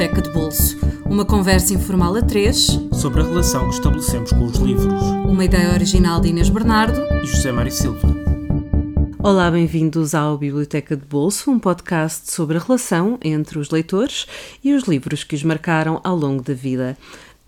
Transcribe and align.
Biblioteca 0.00 0.22
de 0.22 0.30
Bolso. 0.30 0.78
Uma 1.04 1.26
conversa 1.26 1.74
informal 1.74 2.16
a 2.16 2.22
três 2.22 2.68
sobre 2.90 3.20
a 3.20 3.24
relação 3.24 3.68
que 3.68 3.74
estabelecemos 3.74 4.32
com 4.32 4.46
os 4.46 4.56
livros. 4.56 5.02
Uma 5.28 5.44
ideia 5.44 5.74
original 5.74 6.18
de 6.22 6.28
Inês 6.28 6.48
Bernardo 6.48 6.98
e 7.22 7.26
José 7.26 7.52
Mário 7.52 7.70
Silva. 7.70 8.08
Olá, 9.18 9.50
bem-vindos 9.50 10.14
ao 10.14 10.38
Biblioteca 10.38 10.96
de 10.96 11.04
Bolso, 11.04 11.50
um 11.50 11.58
podcast 11.58 12.32
sobre 12.32 12.56
a 12.56 12.60
relação 12.60 13.18
entre 13.22 13.58
os 13.58 13.68
leitores 13.68 14.26
e 14.64 14.72
os 14.72 14.84
livros 14.84 15.22
que 15.22 15.34
os 15.34 15.44
marcaram 15.44 16.00
ao 16.02 16.16
longo 16.16 16.42
da 16.42 16.54
vida. 16.54 16.96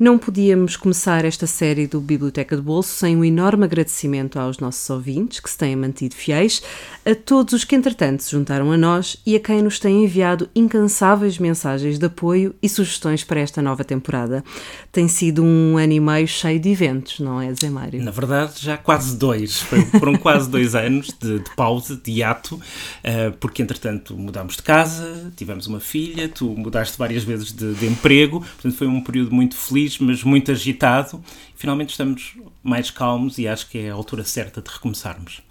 Não 0.02 0.18
podíamos 0.18 0.76
começar 0.76 1.24
esta 1.24 1.46
série 1.46 1.86
do 1.86 2.00
Biblioteca 2.00 2.56
de 2.56 2.62
Bolso 2.62 2.92
sem 2.92 3.16
um 3.16 3.24
enorme 3.24 3.66
agradecimento 3.66 4.36
aos 4.36 4.58
nossos 4.58 4.90
ouvintes 4.90 5.38
que 5.38 5.48
se 5.48 5.56
têm 5.56 5.76
mantido 5.76 6.16
fiéis, 6.16 6.60
a 7.06 7.14
todos 7.14 7.54
os 7.54 7.64
que 7.64 7.76
entretanto 7.76 8.24
se 8.24 8.32
juntaram 8.32 8.72
a 8.72 8.76
nós 8.76 9.16
e 9.24 9.36
a 9.36 9.38
quem 9.38 9.62
nos 9.62 9.78
têm 9.78 10.02
enviado 10.02 10.50
incansáveis 10.56 11.38
mensagens 11.38 12.00
de 12.00 12.06
apoio 12.06 12.52
e 12.60 12.68
sugestões 12.68 13.22
para 13.22 13.38
esta 13.38 13.62
nova 13.62 13.84
temporada. 13.84 14.42
Tem 14.90 15.06
sido 15.06 15.44
um 15.44 15.78
ano 15.78 15.92
e 15.92 16.00
meio 16.00 16.26
cheio 16.26 16.58
de 16.58 16.70
eventos, 16.70 17.20
não 17.20 17.40
é, 17.40 17.54
Zé 17.54 17.70
Mário? 17.70 18.02
Na 18.02 18.10
verdade, 18.10 18.54
já 18.56 18.76
quase 18.76 19.16
dois. 19.16 19.60
Foram 20.00 20.16
quase 20.16 20.50
dois 20.50 20.74
anos 20.74 21.14
de, 21.16 21.38
de 21.38 21.50
pausa, 21.54 21.94
de 21.94 22.10
hiato, 22.10 22.56
uh, 22.56 23.32
porque 23.38 23.62
entretanto 23.62 24.16
mudámos 24.16 24.56
de 24.56 24.62
casa, 24.64 25.32
tivemos 25.36 25.68
uma 25.68 25.78
filha, 25.78 26.28
tu 26.28 26.48
mudaste 26.56 26.98
várias 26.98 27.22
vezes 27.22 27.52
de, 27.52 27.72
de 27.74 27.86
emprego, 27.86 28.40
portanto 28.40 28.74
foi 28.74 28.88
um 28.88 29.00
período 29.00 29.32
muito 29.32 29.56
feliz 29.56 29.91
feliz, 29.96 30.20
mas 30.22 30.24
muito 30.24 30.50
agitado. 30.50 31.22
Finalmente 31.54 31.90
estamos 31.90 32.36
mais 32.62 32.90
calmos 32.90 33.38
e 33.38 33.46
acho 33.46 33.68
que 33.68 33.78
é 33.78 33.90
a 33.90 33.94
altura 33.94 34.24
certa 34.24 34.60
de 34.60 34.70
recomeçarmos. 34.70 35.42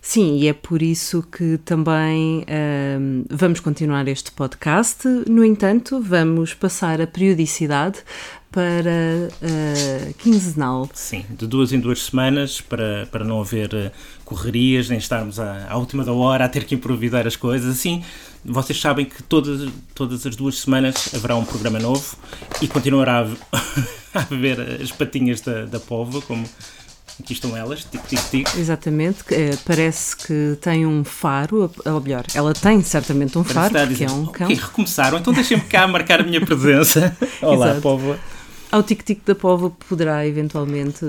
Sim, 0.00 0.36
e 0.36 0.46
é 0.46 0.52
por 0.52 0.82
isso 0.82 1.20
que 1.20 1.58
também 1.64 2.44
um, 3.00 3.24
vamos 3.28 3.58
continuar 3.58 4.06
este 4.06 4.30
podcast. 4.30 5.04
No 5.28 5.44
entanto, 5.44 6.00
vamos 6.00 6.54
passar 6.54 7.00
a 7.00 7.08
periodicidade 7.08 8.04
para 8.56 9.28
uh, 9.42 10.14
quinzenal. 10.14 10.88
Sim, 10.94 11.26
de 11.28 11.46
duas 11.46 11.74
em 11.74 11.78
duas 11.78 12.04
semanas, 12.04 12.58
para, 12.58 13.06
para 13.12 13.22
não 13.22 13.38
haver 13.38 13.68
uh, 13.74 13.92
correrias, 14.24 14.88
nem 14.88 14.96
estarmos 14.96 15.38
à, 15.38 15.66
à, 15.68 15.76
última 15.76 16.02
da 16.02 16.12
hora 16.14 16.46
a 16.46 16.48
ter 16.48 16.64
que 16.64 16.74
improvisar 16.74 17.26
as 17.26 17.36
coisas. 17.36 17.70
Assim, 17.70 18.02
vocês 18.42 18.80
sabem 18.80 19.04
que 19.04 19.22
todas, 19.22 19.70
todas 19.94 20.24
as 20.24 20.34
duas 20.34 20.58
semanas 20.58 21.14
haverá 21.14 21.36
um 21.36 21.44
programa 21.44 21.78
novo 21.78 22.16
e 22.62 22.66
continuará 22.66 23.28
a, 23.52 23.58
a 24.18 24.22
haver 24.22 24.58
as 24.80 24.90
patinhas 24.90 25.42
da, 25.42 25.66
da 25.66 25.78
pova, 25.78 26.22
como 26.22 26.48
Aqui 27.18 27.32
estão 27.32 27.56
elas, 27.56 27.82
tic, 27.84 28.02
tic, 28.06 28.20
tic. 28.30 28.56
Exatamente, 28.58 29.24
parece 29.64 30.14
que 30.14 30.58
tem 30.60 30.84
um 30.84 31.02
faro, 31.02 31.70
ou 31.86 32.00
melhor, 32.02 32.24
ela 32.34 32.52
tem 32.52 32.82
certamente 32.82 33.38
um 33.38 33.42
parece 33.42 33.72
faro, 33.72 33.88
porque 33.88 34.04
é 34.04 34.10
um 34.10 34.26
cão. 34.26 34.46
Ok, 34.46 34.54
recomeçaram, 34.54 35.16
então 35.16 35.32
deixem-me 35.32 35.64
cá 35.64 35.88
marcar 35.88 36.20
a 36.20 36.22
minha 36.22 36.44
presença. 36.44 37.16
Olá, 37.40 37.78
povo. 37.80 38.18
Ao 38.70 38.82
tic-tic 38.82 39.20
da 39.24 39.34
pova 39.34 39.70
poderá 39.88 40.26
eventualmente 40.26 41.00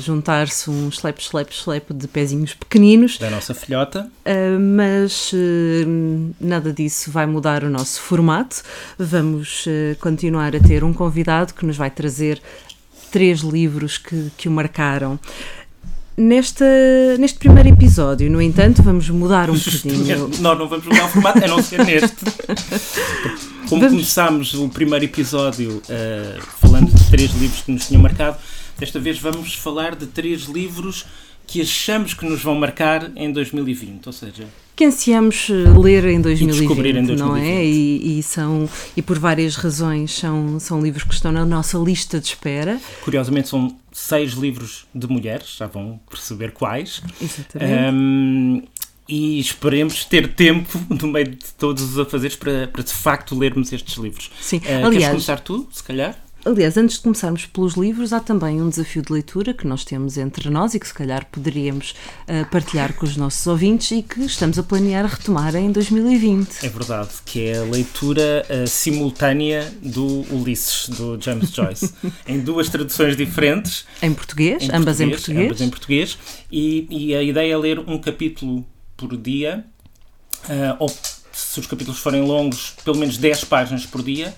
juntar-se 0.00 0.70
um 0.70 0.88
slap, 0.90 1.18
slap, 1.18 1.50
slap 1.50 1.90
de 1.92 2.06
pezinhos 2.06 2.52
pequeninos. 2.54 3.18
Da 3.18 3.30
nossa 3.30 3.54
filhota. 3.54 4.10
Uh, 4.24 4.60
mas 4.60 5.32
uh, 5.32 6.34
nada 6.40 6.72
disso 6.72 7.10
vai 7.10 7.26
mudar 7.26 7.64
o 7.64 7.70
nosso 7.70 8.00
formato. 8.00 8.62
Vamos 8.98 9.64
uh, 9.66 9.96
continuar 9.98 10.54
a 10.54 10.60
ter 10.60 10.84
um 10.84 10.92
convidado 10.92 11.54
que 11.54 11.64
nos 11.64 11.76
vai 11.76 11.90
trazer 11.90 12.40
três 13.10 13.40
livros 13.40 13.96
que, 13.96 14.30
que 14.36 14.48
o 14.48 14.50
marcaram. 14.50 15.18
Nesta, 16.18 16.64
neste 17.18 17.38
primeiro 17.38 17.68
episódio, 17.68 18.30
no 18.30 18.40
entanto, 18.40 18.82
vamos 18.82 19.08
mudar 19.10 19.50
um 19.50 19.54
bocadinho. 19.58 20.30
Nós 20.40 20.58
não 20.58 20.68
vamos 20.68 20.86
mudar 20.86 21.04
o 21.04 21.08
formato, 21.08 21.44
a 21.44 21.48
não 21.48 21.62
ser 21.62 21.84
neste. 21.84 22.16
Como 23.68 23.82
vamos... 23.82 23.96
começámos 23.96 24.54
o 24.54 24.68
primeiro 24.68 25.04
episódio 25.04 25.82
uh, 25.88 26.42
falando 26.60 26.95
três 27.16 27.32
livros 27.32 27.62
que 27.62 27.72
nos 27.72 27.86
tinham 27.86 28.02
marcado, 28.02 28.36
desta 28.78 29.00
vez 29.00 29.18
vamos 29.18 29.54
falar 29.54 29.96
de 29.96 30.06
três 30.06 30.42
livros 30.42 31.06
que 31.46 31.60
achamos 31.60 32.12
que 32.12 32.26
nos 32.26 32.42
vão 32.42 32.54
marcar 32.56 33.10
em 33.16 33.32
2020, 33.32 34.06
ou 34.06 34.12
seja, 34.12 34.46
que 34.74 34.84
ansiamos 34.84 35.48
eh, 35.48 35.78
ler 35.78 36.04
em 36.04 36.20
2020, 36.20 36.68
em 36.68 37.02
2020. 37.06 37.18
não 37.18 37.34
é? 37.34 37.64
E, 37.64 38.18
e, 38.18 38.22
são 38.22 38.68
e 38.94 39.00
por 39.00 39.18
várias 39.18 39.56
razões 39.56 40.12
são 40.12 40.60
são 40.60 40.82
livros 40.82 41.04
que 41.04 41.14
estão 41.14 41.32
na 41.32 41.46
nossa 41.46 41.78
lista 41.78 42.20
de 42.20 42.26
espera. 42.26 42.78
Curiosamente 43.02 43.48
são 43.48 43.74
seis 43.90 44.32
livros 44.32 44.86
de 44.94 45.06
mulheres, 45.06 45.56
já 45.56 45.66
vão 45.66 45.98
perceber 46.10 46.50
quais. 46.50 47.00
Exatamente. 47.22 47.94
Um, 47.94 48.62
e 49.08 49.38
esperemos 49.38 50.04
ter 50.04 50.34
tempo 50.34 50.78
no 50.90 51.08
meio 51.08 51.30
de 51.30 51.54
todos 51.56 51.82
os 51.82 51.98
afazeres 51.98 52.36
para, 52.36 52.66
para 52.66 52.82
de 52.82 52.92
facto 52.92 53.38
lermos 53.38 53.72
estes 53.72 53.94
livros. 53.96 54.30
Sim, 54.40 54.58
uh, 54.58 54.68
aliás. 54.68 54.90
Queres 54.90 55.08
começar 55.08 55.40
tu, 55.40 55.66
se 55.72 55.82
calhar? 55.82 56.25
Aliás, 56.46 56.76
antes 56.76 56.98
de 56.98 57.02
começarmos 57.02 57.44
pelos 57.44 57.74
livros, 57.74 58.12
há 58.12 58.20
também 58.20 58.62
um 58.62 58.68
desafio 58.68 59.02
de 59.02 59.12
leitura 59.12 59.52
que 59.52 59.66
nós 59.66 59.84
temos 59.84 60.16
entre 60.16 60.48
nós 60.48 60.74
e 60.74 60.78
que 60.78 60.86
se 60.86 60.94
calhar 60.94 61.26
poderíamos 61.26 61.90
uh, 62.22 62.48
partilhar 62.52 62.92
com 62.92 63.04
os 63.04 63.16
nossos 63.16 63.44
ouvintes 63.48 63.90
e 63.90 64.00
que 64.00 64.20
estamos 64.20 64.56
a 64.56 64.62
planear 64.62 65.06
retomar 65.06 65.56
em 65.56 65.72
2020. 65.72 66.64
É 66.64 66.68
verdade, 66.68 67.10
que 67.24 67.48
é 67.48 67.58
a 67.58 67.64
leitura 67.64 68.46
uh, 68.48 68.64
simultânea 68.68 69.74
do 69.82 70.24
Ulisses, 70.32 70.88
do 70.90 71.20
James 71.20 71.50
Joyce, 71.50 71.92
em 72.28 72.38
duas 72.38 72.68
traduções 72.68 73.16
diferentes. 73.16 73.84
Em 74.00 74.14
português, 74.14 74.62
em 74.62 74.66
ambas 74.66 74.98
português, 74.98 75.00
em 75.00 75.10
português. 75.10 75.46
Ambas 75.46 75.60
em 75.60 75.68
português. 75.68 76.18
E, 76.52 76.86
e, 76.88 77.16
a 77.16 77.24
ideia 77.24 77.54
é 77.54 77.56
ler 77.56 77.80
um 77.80 77.98
capítulo 77.98 78.64
por 78.96 79.16
dia, 79.16 79.64
uh, 80.44 80.76
ou 80.78 80.88
se 81.32 81.58
os 81.58 81.66
capítulos 81.66 81.98
forem 81.98 82.22
longos, 82.22 82.72
pelo 82.84 82.98
menos 82.98 83.18
10 83.18 83.44
páginas 83.46 83.84
por 83.84 84.00
dia 84.00 84.32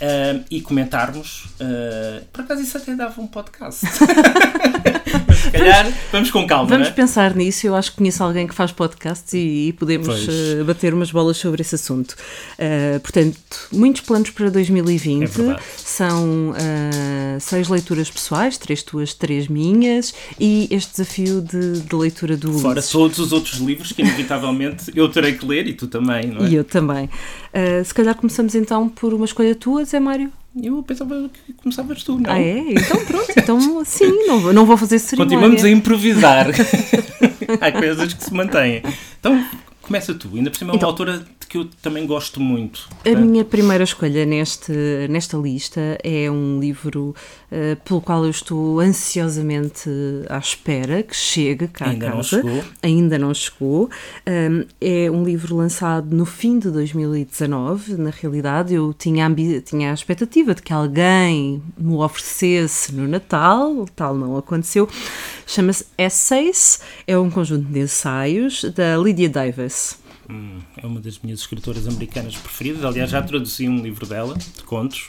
uh, 0.00 0.44
e 0.50 0.60
comentarmos. 0.60 1.46
Uh, 1.60 2.24
por 2.32 2.42
acaso 2.42 2.62
isso 2.62 2.76
até 2.76 2.94
dava 2.94 3.20
um 3.20 3.26
podcast. 3.26 3.86
calhar 5.60 5.84
vamos, 5.84 6.00
vamos 6.12 6.30
com 6.30 6.46
calma. 6.46 6.68
Vamos 6.68 6.88
é? 6.88 6.90
pensar 6.90 7.34
nisso. 7.34 7.66
Eu 7.66 7.74
acho 7.74 7.90
que 7.92 7.98
conheço 7.98 8.22
alguém 8.22 8.46
que 8.46 8.54
faz 8.54 8.72
podcasts 8.72 9.32
e, 9.32 9.68
e 9.68 9.72
podemos 9.72 10.08
uh, 10.08 10.64
bater 10.64 10.92
umas 10.94 11.10
bolas 11.10 11.36
sobre 11.36 11.60
esse 11.60 11.74
assunto. 11.74 12.16
portanto, 13.02 13.38
muitos 13.72 14.02
planos 14.02 14.30
para 14.30 14.50
2020. 14.50 15.22
É 15.22 15.56
São 15.76 16.54
seis 17.40 17.68
leituras 17.68 18.10
pessoais, 18.10 18.56
três 18.56 18.82
tuas, 18.82 19.14
três 19.14 19.48
minhas, 19.48 20.14
e 20.38 20.68
este 20.70 20.92
desafio 20.92 21.40
de, 21.40 21.80
de 21.80 21.94
leitura 21.94 22.36
do 22.36 22.52
Fora 22.58 22.74
Ulisses. 22.74 22.90
todos 22.90 23.18
os 23.18 23.32
outros 23.32 23.58
livros 23.60 23.92
que, 23.92 24.02
inevitavelmente, 24.02 24.92
eu 24.94 25.08
terei 25.08 25.34
que 25.34 25.46
ler 25.46 25.66
e 25.66 25.72
tu 25.72 25.86
também, 25.86 26.26
não 26.26 26.44
é? 26.44 26.48
E 26.48 26.54
eu 26.54 26.64
também. 26.64 27.08
se 27.84 27.94
calhar 27.94 28.14
começamos 28.14 28.54
então 28.54 28.88
por 28.88 29.14
uma 29.14 29.24
escolha 29.24 29.54
tua, 29.54 29.84
Zé 29.84 30.00
Mário? 30.00 30.32
Eu 30.54 30.82
pensava 30.82 31.30
que 31.46 31.52
começavas 31.52 32.02
tu, 32.02 32.18
não? 32.18 32.30
Ah, 32.30 32.40
é? 32.40 32.58
Então 32.72 33.04
pronto, 33.04 33.32
então 33.36 33.84
sim, 33.84 34.26
não 34.26 34.40
vou, 34.40 34.52
não 34.52 34.66
vou 34.66 34.76
fazer 34.76 34.98
cerimónia. 34.98 35.36
Continuamos 35.36 35.64
a 35.64 35.70
improvisar. 35.70 36.46
Há 37.60 37.72
coisas 37.72 38.12
que 38.14 38.24
se 38.24 38.34
mantêm. 38.34 38.82
Então, 39.18 39.46
começa 39.80 40.12
tu. 40.12 40.28
Ainda 40.34 40.50
por 40.50 40.56
cima 40.56 40.70
é 40.70 40.72
uma 40.72 40.76
então, 40.76 40.88
autora 40.88 41.24
que 41.50 41.58
eu 41.58 41.68
também 41.82 42.06
gosto 42.06 42.40
muito. 42.40 42.88
A 43.00 43.10
tá? 43.10 43.18
minha 43.18 43.44
primeira 43.44 43.82
escolha 43.82 44.24
neste, 44.24 44.72
nesta 45.10 45.36
lista 45.36 45.98
é 46.00 46.30
um 46.30 46.60
livro 46.60 47.12
uh, 47.50 47.76
pelo 47.84 48.00
qual 48.00 48.22
eu 48.22 48.30
estou 48.30 48.78
ansiosamente 48.78 49.90
à 50.28 50.38
espera 50.38 51.02
que 51.02 51.14
chegue 51.14 51.66
cá 51.66 51.86
Ainda 51.86 52.06
a 52.06 52.12
casa. 52.12 52.16
Não 52.16 52.22
chegou. 52.22 52.64
Ainda 52.80 53.18
não 53.18 53.34
chegou. 53.34 53.90
Um, 54.28 54.64
é 54.80 55.10
um 55.10 55.24
livro 55.24 55.56
lançado 55.56 56.14
no 56.14 56.24
fim 56.24 56.56
de 56.60 56.70
2019. 56.70 57.96
Na 57.96 58.10
realidade, 58.10 58.72
eu 58.72 58.94
tinha 58.94 59.26
a, 59.26 59.60
tinha 59.60 59.90
a 59.90 59.94
expectativa 59.94 60.54
de 60.54 60.62
que 60.62 60.72
alguém 60.72 61.60
me 61.76 61.94
oferecesse 61.94 62.94
no 62.94 63.08
Natal, 63.08 63.88
tal 63.96 64.14
não 64.14 64.36
aconteceu. 64.36 64.88
Chama-se 65.48 65.84
Essays, 65.98 66.80
é 67.08 67.18
um 67.18 67.28
conjunto 67.28 67.66
de 67.66 67.80
ensaios 67.80 68.62
da 68.62 68.96
Lydia 68.96 69.28
Davis. 69.28 69.98
Hum, 70.30 70.60
é 70.76 70.86
uma 70.86 71.00
das 71.00 71.18
minhas 71.18 71.40
escritoras 71.40 71.86
americanas 71.88 72.36
preferidas. 72.36 72.84
Aliás, 72.84 73.10
já 73.10 73.22
traduzi 73.22 73.68
um 73.68 73.82
livro 73.82 74.06
dela, 74.06 74.36
de 74.36 74.62
contos. 74.62 75.08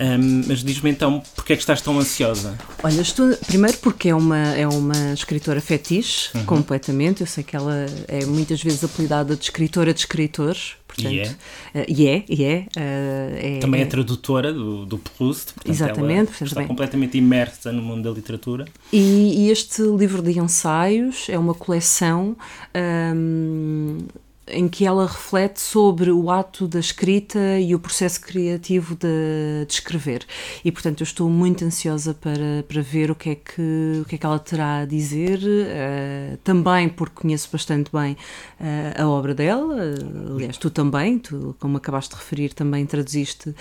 Um, 0.00 0.44
mas 0.48 0.64
diz-me 0.64 0.90
então, 0.90 1.22
porque 1.36 1.52
é 1.52 1.56
que 1.56 1.62
estás 1.62 1.82
tão 1.82 1.98
ansiosa? 1.98 2.58
Olha, 2.82 3.02
estou, 3.02 3.36
primeiro 3.46 3.76
porque 3.78 4.08
é 4.08 4.14
uma, 4.14 4.38
é 4.38 4.66
uma 4.66 5.12
escritora 5.12 5.60
fetiche, 5.60 6.30
uhum. 6.34 6.44
completamente. 6.46 7.20
Eu 7.20 7.26
sei 7.26 7.44
que 7.44 7.54
ela 7.54 7.84
é 8.08 8.24
muitas 8.24 8.62
vezes 8.62 8.82
apelidada 8.82 9.36
de 9.36 9.44
escritora 9.44 9.92
de 9.92 10.00
escritores. 10.00 10.76
Portanto, 10.88 11.12
e 11.12 11.20
é. 11.20 11.28
Uh, 11.28 11.84
e 11.86 12.08
é, 12.08 12.24
e 12.28 12.44
é, 12.44 12.66
uh, 12.76 13.56
é, 13.56 13.58
Também 13.60 13.82
é 13.82 13.84
tradutora 13.84 14.52
do, 14.52 14.86
do 14.86 14.98
Proust. 14.98 15.52
Portanto, 15.52 15.70
exatamente. 15.70 16.28
Portanto, 16.28 16.48
está 16.48 16.64
completamente 16.64 17.18
imersa 17.18 17.70
no 17.70 17.82
mundo 17.82 18.02
da 18.02 18.10
literatura. 18.10 18.64
E, 18.90 19.44
e 19.44 19.50
este 19.50 19.82
livro 19.82 20.22
de 20.22 20.38
ensaios 20.38 21.26
é 21.28 21.38
uma 21.38 21.54
coleção. 21.54 22.34
Um, 22.74 23.98
em 24.52 24.68
que 24.68 24.84
ela 24.84 25.06
reflete 25.06 25.60
sobre 25.60 26.10
o 26.10 26.30
ato 26.30 26.66
da 26.66 26.78
escrita 26.80 27.58
e 27.58 27.74
o 27.74 27.78
processo 27.78 28.20
criativo 28.20 28.94
de, 28.94 29.66
de 29.66 29.72
escrever. 29.72 30.24
E, 30.64 30.70
portanto, 30.70 31.00
eu 31.00 31.04
estou 31.04 31.28
muito 31.28 31.64
ansiosa 31.64 32.14
para, 32.14 32.64
para 32.68 32.82
ver 32.82 33.10
o 33.10 33.14
que, 33.14 33.30
é 33.30 33.34
que, 33.34 34.00
o 34.02 34.04
que 34.04 34.14
é 34.14 34.18
que 34.18 34.26
ela 34.26 34.38
terá 34.38 34.78
a 34.78 34.84
dizer, 34.84 35.38
uh, 35.38 36.36
também 36.44 36.88
porque 36.88 37.22
conheço 37.22 37.48
bastante 37.50 37.90
bem 37.92 38.12
uh, 38.60 39.02
a 39.02 39.08
obra 39.08 39.34
dela. 39.34 39.76
aliás, 40.34 40.56
tu 40.56 40.70
também, 40.70 41.18
tu, 41.18 41.54
como 41.58 41.76
acabaste 41.76 42.14
de 42.14 42.20
referir, 42.20 42.52
também 42.52 42.84
traduziste 42.86 43.54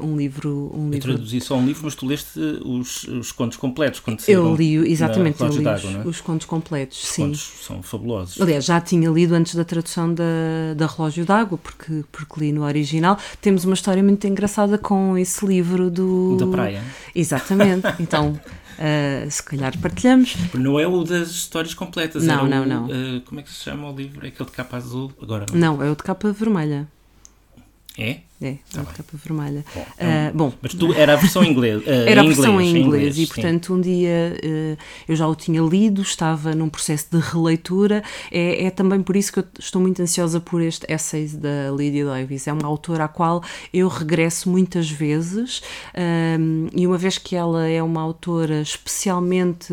um 0.00 0.16
livro. 0.16 0.70
Um 0.74 0.86
eu 0.86 0.92
livro... 0.92 1.14
traduzi 1.14 1.40
só 1.40 1.56
um 1.56 1.66
livro, 1.66 1.82
mas 1.84 1.94
tu 1.94 2.06
leste 2.06 2.38
os, 2.64 3.04
os 3.04 3.32
contos 3.32 3.56
completos 3.56 4.00
quando 4.00 4.22
Eu 4.28 4.54
li, 4.54 4.76
exatamente, 4.90 5.40
eu 5.40 5.48
li 5.48 5.66
os, 5.66 5.84
é? 5.84 6.08
os, 6.08 6.20
contos 6.20 6.46
completos, 6.46 7.02
os 7.02 7.08
sim. 7.08 7.22
Contos 7.22 7.52
são 7.62 7.82
fabulosos. 7.82 8.40
Aliás, 8.40 8.64
já 8.64 8.80
tinha 8.80 9.10
lido 9.10 9.34
antes 9.34 9.54
da 9.54 9.64
tradução 9.64 10.12
da, 10.16 10.74
da 10.74 10.86
Relógio 10.86 11.24
d'Água, 11.24 11.58
porque, 11.58 12.04
porque 12.10 12.40
li 12.40 12.52
no 12.52 12.64
original. 12.64 13.18
Temos 13.40 13.64
uma 13.64 13.74
história 13.74 14.02
muito 14.02 14.26
engraçada 14.26 14.78
com 14.78 15.16
esse 15.16 15.46
livro 15.46 15.90
do. 15.90 16.36
Da 16.38 16.46
praia. 16.46 16.82
Exatamente. 17.14 17.86
Então. 18.00 18.38
Uh, 18.76 19.30
se 19.30 19.42
calhar 19.42 19.76
partilhamos. 19.78 20.36
Não 20.52 20.78
é 20.78 20.86
o 20.86 21.02
das 21.02 21.30
histórias 21.30 21.72
completas, 21.72 22.24
não, 22.24 22.46
não, 22.46 22.66
não. 22.66 22.84
Uh, 22.84 23.22
como 23.22 23.40
é 23.40 23.42
que 23.42 23.50
se 23.50 23.64
chama 23.64 23.90
o 23.90 23.96
livro? 23.96 24.24
É 24.24 24.28
aquele 24.28 24.48
de 24.48 24.54
capa 24.54 24.76
azul? 24.76 25.10
Agora 25.20 25.46
não. 25.50 25.76
Não, 25.76 25.82
é 25.82 25.90
o 25.90 25.96
de 25.96 26.02
capa 26.02 26.30
vermelha. 26.30 26.86
É? 27.98 28.20
É, 28.40 28.56
tá 28.70 28.82
de 28.82 28.92
capa 28.92 29.16
vermelha. 29.24 29.64
Bom, 29.74 29.80
uh, 29.80 30.36
bom, 30.36 30.52
mas 30.60 30.74
tu 30.74 30.92
era 30.92 31.14
a 31.14 31.16
versão 31.16 31.42
inglês. 31.42 31.80
Uh, 31.82 31.90
era 32.06 32.20
a 32.20 32.24
versão 32.24 32.60
em 32.60 32.68
inglês, 32.68 32.86
inglês 32.86 33.18
e 33.18 33.26
portanto 33.26 33.72
um 33.72 33.80
dia 33.80 34.36
uh, 34.44 34.82
eu 35.08 35.16
já 35.16 35.26
o 35.26 35.34
tinha 35.34 35.62
lido, 35.62 36.02
estava 36.02 36.54
num 36.54 36.68
processo 36.68 37.06
de 37.12 37.18
releitura. 37.18 38.02
É, 38.30 38.66
é, 38.66 38.70
também 38.70 39.00
por 39.00 39.16
isso 39.16 39.32
que 39.32 39.38
eu 39.38 39.44
estou 39.58 39.80
muito 39.80 40.02
ansiosa 40.02 40.38
por 40.38 40.60
este 40.60 40.84
essay 40.86 41.26
da 41.28 41.70
Lydia 41.74 42.04
Davis. 42.04 42.46
É 42.46 42.52
uma 42.52 42.66
autora 42.66 43.04
à 43.04 43.08
qual 43.08 43.42
eu 43.72 43.88
regresso 43.88 44.50
muitas 44.50 44.90
vezes 44.90 45.62
um, 46.38 46.68
e 46.74 46.86
uma 46.86 46.98
vez 46.98 47.16
que 47.16 47.34
ela 47.34 47.66
é 47.66 47.82
uma 47.82 48.02
autora 48.02 48.60
especialmente 48.60 49.72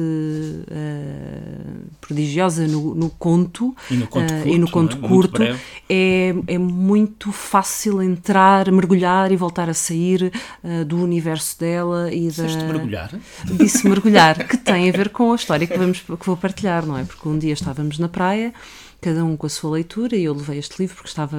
prodigiosa 2.00 2.66
no, 2.66 2.96
no, 2.96 3.10
conto 3.10 3.76
e 3.92 3.96
no 3.96 4.08
conto 4.08 4.34
curto, 4.34 4.58
no 4.58 4.70
conto 4.70 4.98
é? 4.98 5.08
curto 5.08 5.44
é, 5.90 6.34
é 6.48 6.58
muito 6.58 7.32
fácil 7.32 8.02
entrar 8.02 8.53
mergulhar 8.72 9.32
e 9.32 9.36
voltar 9.36 9.70
a 9.70 9.74
sair 9.74 10.32
uh, 10.64 10.86
do 10.86 10.98
universo 11.02 11.60
dela 11.60 12.14
e 12.14 12.28
Disseste 12.28 12.58
da. 12.58 12.66
mergulhar? 12.66 13.12
Disse 13.46 13.88
mergulhar, 13.88 14.48
que 14.48 14.58
tem 14.58 14.90
a 14.90 14.92
ver 14.92 15.10
com 15.10 15.32
a 15.32 15.36
história 15.36 15.68
que, 15.68 15.78
vamos, 15.78 16.00
que 16.00 16.26
vou 16.26 16.38
partilhar, 16.38 16.86
não 16.86 16.98
é? 16.98 17.04
Porque 17.04 17.28
um 17.28 17.38
dia 17.38 17.54
estávamos 17.54 18.00
na 18.00 18.08
praia, 18.08 18.54
cada 19.02 19.24
um 19.24 19.36
com 19.36 19.46
a 19.48 19.50
sua 19.50 19.72
leitura, 19.72 20.16
e 20.16 20.24
eu 20.24 20.34
levei 20.34 20.60
este 20.60 20.80
livro 20.80 20.96
porque 20.96 21.10
estava 21.10 21.38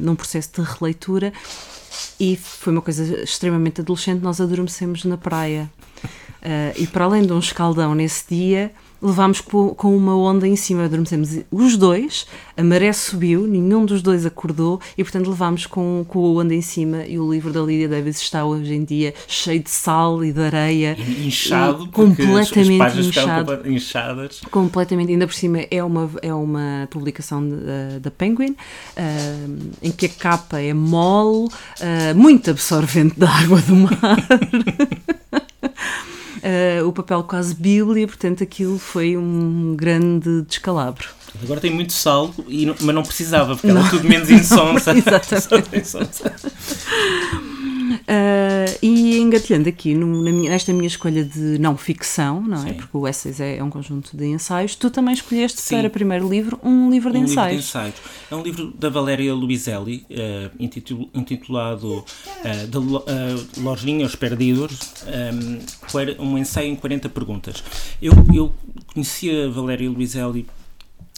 num 0.00 0.14
processo 0.14 0.50
de 0.54 0.62
releitura 0.62 1.32
e 2.18 2.36
foi 2.36 2.72
uma 2.72 2.82
coisa 2.82 3.22
extremamente 3.22 3.80
adolescente. 3.80 4.20
Nós 4.22 4.40
adormecemos 4.40 5.04
na 5.04 5.16
praia. 5.16 5.70
Uh, 6.42 6.72
e 6.76 6.86
para 6.86 7.04
além 7.04 7.26
de 7.26 7.32
um 7.32 7.38
escaldão 7.38 7.94
nesse 7.94 8.24
dia, 8.28 8.72
levámos 9.02 9.40
com 9.40 9.96
uma 9.96 10.16
onda 10.16 10.46
em 10.46 10.56
cima, 10.56 10.84
adormecemos 10.84 11.38
os 11.50 11.76
dois, 11.76 12.26
a 12.56 12.62
maré 12.62 12.92
subiu, 12.92 13.46
nenhum 13.46 13.84
dos 13.84 14.02
dois 14.02 14.26
acordou 14.26 14.80
e, 14.96 15.02
portanto, 15.02 15.28
levámos 15.30 15.66
com, 15.66 16.04
com 16.06 16.18
a 16.26 16.42
onda 16.42 16.54
em 16.54 16.60
cima. 16.60 17.04
E 17.06 17.18
o 17.18 17.30
livro 17.30 17.52
da 17.52 17.60
Lydia 17.60 17.88
Davis 17.88 18.20
está 18.20 18.44
hoje 18.44 18.74
em 18.74 18.84
dia 18.84 19.14
cheio 19.26 19.62
de 19.62 19.70
sal 19.70 20.24
e 20.24 20.32
de 20.32 20.40
areia, 20.40 20.96
inchado, 21.24 21.86
completamente 21.88 22.82
as, 22.82 22.98
as 22.98 23.06
inchado, 23.06 23.68
inchadas. 23.68 24.40
Completamente, 24.50 25.12
ainda 25.12 25.26
por 25.26 25.34
cima 25.34 25.60
é 25.70 25.82
uma, 25.82 26.10
é 26.22 26.34
uma 26.34 26.88
publicação 26.90 27.42
da 28.00 28.10
Penguin, 28.10 28.50
uh, 28.52 29.58
em 29.82 29.90
que 29.90 30.06
a 30.06 30.08
capa 30.10 30.60
é 30.60 30.74
mole, 30.74 31.48
uh, 31.48 32.14
muito 32.14 32.50
absorvente 32.50 33.18
da 33.18 33.30
água 33.30 33.60
do 33.62 33.74
mar. 33.74 34.28
Uh, 36.42 36.86
o 36.86 36.92
papel 36.92 37.22
quase 37.22 37.54
bíblia, 37.54 38.06
portanto 38.06 38.42
aquilo 38.42 38.78
foi 38.78 39.16
um 39.16 39.74
grande 39.76 40.42
descalabro. 40.42 41.08
Agora 41.42 41.60
tem 41.60 41.72
muito 41.72 41.92
sal, 41.92 42.34
e 42.48 42.66
mas 42.66 42.94
não 42.94 43.02
precisava, 43.02 43.54
porque 43.54 43.68
não. 43.68 43.80
era 43.80 43.90
tudo 43.90 44.08
menos 44.08 44.28
insonsa. 44.30 44.92
Exatamente. 45.72 45.90
Uh, 48.10 48.76
e 48.82 49.18
engatilhando 49.20 49.68
aqui 49.68 49.94
no, 49.94 50.04
minha, 50.04 50.50
nesta 50.50 50.72
minha 50.72 50.88
escolha 50.88 51.22
de 51.22 51.60
não 51.60 51.76
ficção, 51.76 52.40
não 52.40 52.66
é? 52.66 52.72
Porque 52.72 52.96
o 52.96 53.06
Essays 53.06 53.38
é, 53.38 53.58
é, 53.58 53.62
um 53.62 53.70
conjunto 53.70 54.16
de 54.16 54.26
ensaios, 54.26 54.74
tu 54.74 54.90
também 54.90 55.14
escolheste 55.14 55.60
Sim. 55.60 55.76
para 55.76 55.86
o 55.86 55.90
primeiro 55.90 56.28
livro 56.28 56.58
um 56.60 56.90
livro 56.90 57.12
de 57.12 57.18
um 57.18 57.22
ensaios. 57.22 57.50
Livro 57.50 57.62
de 57.62 57.68
ensaios. 57.68 57.94
É 58.28 58.34
um 58.34 58.42
livro 58.42 58.72
da 58.76 58.88
Valéria 58.88 59.32
Luiselli, 59.32 60.04
uh, 60.10 60.50
intitulado 61.14 61.98
uh, 61.98 62.66
De 62.68 62.78
uh, 62.78 63.62
Lojinhos 63.62 64.16
Perdidos, 64.16 64.92
um, 66.18 66.24
um 66.24 66.36
ensaio 66.36 66.72
em 66.72 66.74
40 66.74 67.08
perguntas. 67.10 67.62
Eu, 68.02 68.12
eu 68.34 68.52
conheci 68.92 69.30
a 69.30 69.48
Valéria 69.48 69.88
Luiselli, 69.88 70.48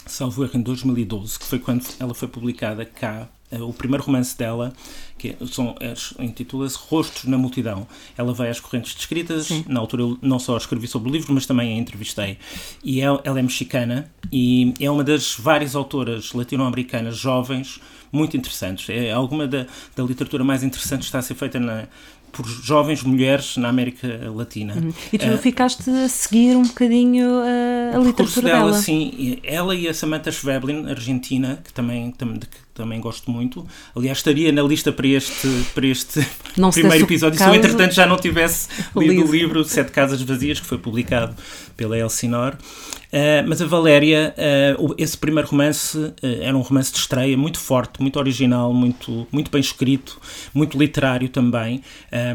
salvo 0.06 0.44
erro, 0.44 0.58
em 0.58 0.62
2012, 0.62 1.38
que 1.38 1.44
foi 1.44 1.58
quando 1.58 1.84
ela 1.99 2.14
foi 2.14 2.28
publicada 2.28 2.84
cá 2.84 3.28
o 3.60 3.72
primeiro 3.72 4.02
romance 4.04 4.37
dela, 4.37 4.72
que 5.19 5.37
são, 5.46 5.75
intitula-se 6.19 6.78
Rostos 6.88 7.25
na 7.25 7.37
Multidão. 7.37 7.87
Ela 8.16 8.32
vai 8.32 8.49
às 8.49 8.60
correntes 8.60 8.94
descritas, 8.94 9.46
Sim. 9.46 9.64
na 9.69 9.81
altura 9.81 10.02
eu 10.02 10.19
não 10.22 10.38
só 10.38 10.56
escrevi 10.56 10.87
sobre 10.87 11.10
o 11.10 11.12
livro, 11.12 11.34
mas 11.34 11.44
também 11.44 11.75
a 11.75 11.78
entrevistei. 11.78 12.38
E 12.82 13.00
ela, 13.00 13.20
ela 13.25 13.38
é 13.38 13.43
mexicana 13.43 14.10
e 14.31 14.72
é 14.81 14.90
uma 14.90 15.04
das 15.04 15.34
várias 15.34 15.75
autoras 15.75 16.32
latino-americanas 16.32 17.16
jovens 17.16 17.81
muito 18.10 18.37
interessantes. 18.37 18.88
É 18.88 19.12
alguma 19.12 19.46
da, 19.46 19.66
da 19.94 20.02
literatura 20.02 20.44
mais 20.44 20.62
interessante 20.62 21.00
que 21.00 21.06
está 21.06 21.19
a 21.19 21.22
ser 21.22 21.34
feita 21.34 21.58
na, 21.58 21.88
por 22.32 22.46
jovens 22.46 23.02
mulheres 23.02 23.56
na 23.56 23.69
América 23.69 24.08
Latina. 24.34 24.75
Uhum. 24.75 24.93
E 25.12 25.19
tu 25.19 25.29
uh, 25.29 25.38
ficaste 25.38 25.88
a 25.90 26.08
seguir 26.08 26.56
um 26.56 26.62
bocadinho 26.62 27.29
uh, 27.29 27.96
a 27.96 27.99
literatura 27.99 28.46
dela, 28.46 28.64
dela? 28.70 28.73
Sim, 28.73 29.38
ela 29.44 29.75
e 29.75 29.87
a 29.87 29.94
Samantha 29.94 30.32
Schweblin, 30.32 30.88
argentina, 30.88 31.61
que 31.62 31.73
também, 31.73 32.11
tam, 32.12 32.38
que 32.38 32.49
também 32.74 33.00
gosto 33.00 33.30
muito. 33.30 33.66
Aliás, 33.94 34.19
estaria 34.19 34.50
na 34.50 34.62
lista 34.62 34.90
para 34.90 35.06
este, 35.06 35.48
para 35.74 35.86
este 35.86 36.20
primeiro 36.72 37.04
episódio 37.04 37.38
se 37.38 37.44
eu, 37.44 37.54
entretanto, 37.54 37.94
já 37.94 38.06
não 38.06 38.16
tivesse 38.16 38.69
lido 38.96 39.24
o 39.24 39.30
livro 39.30 39.62
Sete 39.64 39.90
Casas 39.90 40.22
Vazias, 40.22 40.60
que 40.60 40.66
foi 40.66 40.78
publicado 40.78 41.34
pela 41.76 41.98
Elsinore. 41.98 42.56
Uh, 42.56 43.46
mas 43.46 43.60
a 43.60 43.66
Valéria, 43.66 44.34
uh, 44.78 44.94
esse 44.96 45.19
primeiro 45.19 45.46
romance 45.46 45.98
uh, 45.98 46.12
era 46.22 46.56
um 46.56 46.62
romance 46.62 46.90
de 46.90 46.98
estreia 46.98 47.36
muito 47.36 47.58
forte, 47.58 48.00
muito 48.00 48.19
original, 48.19 48.72
muito, 48.72 49.26
muito 49.30 49.50
bem 49.50 49.60
escrito, 49.60 50.19
muito 50.54 50.78
literário 50.78 51.28
também, 51.28 51.82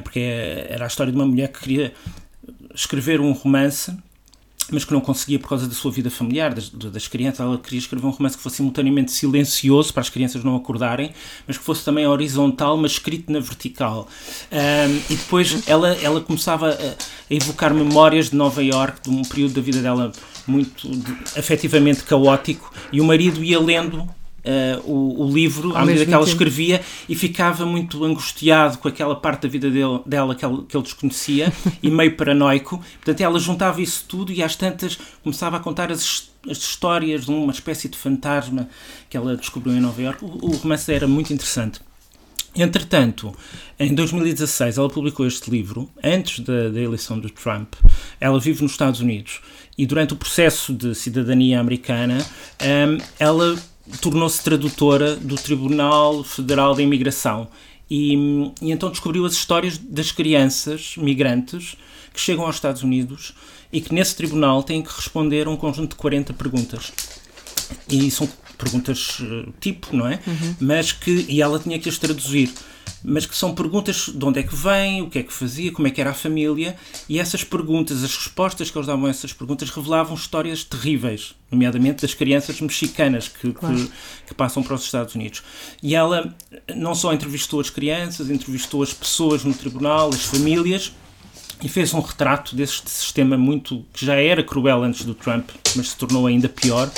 porque 0.04 0.19
era 0.69 0.84
a 0.84 0.88
história 0.88 1.12
de 1.12 1.18
uma 1.18 1.25
mulher 1.25 1.51
que 1.51 1.60
queria 1.60 1.94
escrever 2.75 3.19
um 3.19 3.31
romance 3.31 3.92
mas 4.72 4.84
que 4.84 4.94
não 4.94 5.02
conseguia 5.02 5.40
por 5.40 5.50
causa 5.50 5.68
da 5.68 5.74
sua 5.74 5.92
vida 5.92 6.10
familiar, 6.10 6.54
das, 6.54 6.69
das, 6.69 7.08
crianças. 7.08 7.40
Ela 7.40 7.58
queria 7.58 7.80
escrever 7.80 8.06
um 8.06 8.10
romance 8.10 8.36
que 8.36 8.44
fosse 8.44 8.58
simultaneamente 8.58 9.12
silencioso, 9.12 9.94
para 9.94 10.01
as 10.01 10.10
crianças 10.10 10.44
não 10.44 10.56
acordarem, 10.56 11.13
mas 11.48 11.58
que 11.58 11.63
fosse 11.63 11.84
também 11.84 12.06
horizontal, 12.06 12.77
mas 12.77 12.94
escrito 12.94 13.32
na 13.32 13.39
vertical. 13.39 14.08
Um, 14.51 15.13
e 15.13 15.15
depois 15.15 15.68
ela, 15.68 15.89
ela 16.01 16.22
começava 16.22 16.70
a, 16.70 16.74
a, 16.74 16.96
evocar 17.30 17.74
memórias 17.74 18.30
de 18.30 18.36
Nova 18.36 18.63
York, 18.63 19.01
de 19.03 19.10
um 19.10 19.22
período 19.24 19.53
da 19.53 19.62
vida 19.62 19.82
dela 19.82 20.12
muito 20.46 20.89
de, 20.89 21.12
afetivamente 21.38 22.03
caótico, 22.03 22.74
e 22.91 23.00
o 23.00 23.06
marido 23.06 23.44
ia 23.44 23.60
lendo 23.60 24.08
uh, 24.48 24.92
o, 24.92 25.25
o, 25.25 25.34
livro 25.34 25.72
Ao 25.72 25.84
à 25.84 25.86
medida 25.86 26.06
que 26.06 26.13
ela 26.13 26.24
tempo. 26.24 26.34
escrevia 26.34 26.82
e 27.08 27.16
ficava 27.16 27.66
muito 27.66 28.04
angustiado 28.04 28.77
com 28.77 28.88
aquela 28.88 29.16
parte 29.16 29.44
da 29.44 29.50
vida 29.50 29.70
dele, 29.70 30.00
dela 30.06 30.34
que 30.34 30.46
ele, 30.46 30.63
que 30.68 30.75
ele 30.75 30.84
desconhecia 30.84 31.51
e 31.84 31.89
meio 31.89 32.16
paranoico. 32.16 32.82
Portanto, 32.96 33.22
ela 33.22 33.39
juntava 33.39 33.82
isso 33.82 34.06
tudo 34.08 34.32
e 34.32 34.42
às 34.42 34.56
tantas 34.56 34.98
começava 35.24 35.58
a 35.58 35.60
contar 35.60 35.92
as, 35.92 36.30
as 36.50 36.58
histórias 36.58 37.25
de 37.25 37.32
uma 37.32 37.51
espécie 37.51 37.89
de 37.89 37.98
fantasma 37.98 38.70
que 39.10 39.18
ela 39.18 39.36
descobriu 39.36 39.75
em 39.75 39.82
Nova 39.82 40.01
Iorque. 40.01 40.24
O, 40.24 40.46
o 40.46 40.56
romance 40.56 40.92
era 40.92 41.08
muito 41.08 41.34
interessante. 41.34 41.82
Entretanto, 42.56 43.36
em 43.80 43.94
2016 43.94 44.80
ela 44.80 44.89
publicou 44.89 45.27
este 45.27 45.51
livro, 45.51 45.88
antes 46.04 46.39
da, 46.39 46.70
da, 46.70 46.80
eleição 46.80 47.20
do 47.20 47.30
Trump. 47.30 47.75
Ela 48.20 48.39
vive 48.39 48.63
nos 48.63 48.72
Estados 48.72 49.00
Unidos 49.00 49.42
e 49.77 49.86
durante 49.86 50.13
o 50.13 50.16
processo 50.16 50.74
de 50.74 50.96
cidadania 50.96 51.60
americana, 51.60 52.18
um, 52.60 52.98
ela 53.20 53.56
tornou-se 54.01 54.44
tradutora 54.44 55.15
do 55.15 55.36
Tribunal 55.36 56.24
Federal 56.24 56.75
da 56.75 56.82
Imigração 56.82 57.48
e, 57.89 58.13
e, 58.62 58.72
então 58.72 58.91
descobriu 58.91 59.25
as 59.25 59.34
histórias 59.34 59.77
das 59.77 60.12
crianças 60.12 60.96
migrantes 60.98 61.77
que 62.13 62.20
chegam 62.20 62.46
aos 62.46 62.56
Estados 62.56 62.84
Unidos 62.84 63.34
e 63.72 63.82
que 63.82 63.94
nesse 63.94 64.15
tribunal 64.15 64.63
têm 64.63 64.82
que 64.82 64.94
responder 64.94 65.48
a 65.48 65.50
um 65.50 65.58
conjunto 65.58 65.91
de 65.91 65.96
40 65.96 66.34
perguntas. 66.34 66.91
E 67.89 68.10
são 68.12 68.27
perguntas 68.58 69.20
uh, 69.20 69.54
tipo, 69.60 69.96
não 69.96 70.08
é? 70.08 70.20
Uhum. 70.26 70.56
Mas 70.60 70.92
que, 70.92 71.26
e 71.30 71.42
ela 71.42 71.60
tinha 71.60 71.80
que 71.80 71.90
as 71.90 71.98
traduzir 71.98 72.52
mas 73.04 73.26
que 73.26 73.36
são 73.36 73.54
perguntas 73.54 74.10
de 74.14 74.26
onde 74.26 74.40
é 74.40 74.44
que 74.44 74.56
vem, 74.56 75.02
o 75.02 75.10
que 75.10 75.20
é 75.20 75.24
que 75.24 75.32
fazia, 75.32 75.72
como 75.72 75.88
é 75.88 75.92
que 75.92 76.02
era 76.02 76.12
a 76.12 76.14
família, 76.14 76.76
e 77.08 77.20
essas 77.20 77.44
perguntas, 77.44 78.04
as 78.04 78.16
respostas 78.16 78.70
que 78.70 78.78
eles 78.78 78.88
davam 78.88 79.06
a 79.06 79.10
essas 79.10 79.32
perguntas, 79.34 79.70
revelavam 79.70 80.16
histórias 80.16 80.64
terríveis, 80.64 81.36
nomeadamente 81.52 82.02
das 82.02 82.14
crianças 82.14 82.60
mexicanas 82.60 83.28
que, 83.28 83.54
claro. 83.54 83.76
que, 83.76 83.92
que, 84.28 84.34
passam 84.34 84.64
para 84.64 84.76
os 84.76 84.84
Estados 84.84 85.16
Unidos. 85.16 85.44
E 85.82 85.96
ela 85.96 86.36
não 86.76 86.96
só 86.96 87.14
entrevistou 87.14 87.60
as 87.60 87.70
crianças, 87.70 88.30
entrevistou 88.30 88.84
as 88.84 88.94
pessoas 88.94 89.44
no 89.44 89.54
tribunal, 89.54 90.10
as 90.10 90.24
famílias, 90.24 90.92
e 91.64 91.68
fez 91.68 91.94
um 91.94 92.02
retrato 92.02 92.56
deste 92.56 92.90
sistema 92.90 93.38
muito 93.38 93.84
que 93.92 94.06
já 94.06 94.16
era 94.16 94.44
cruel 94.44 94.84
antes 94.84 95.06
do 95.06 95.16
Trump, 95.16 95.50
mas 95.76 95.90
se 95.90 95.98
tornou 95.98 96.28
ainda 96.28 96.48
pior, 96.48 96.92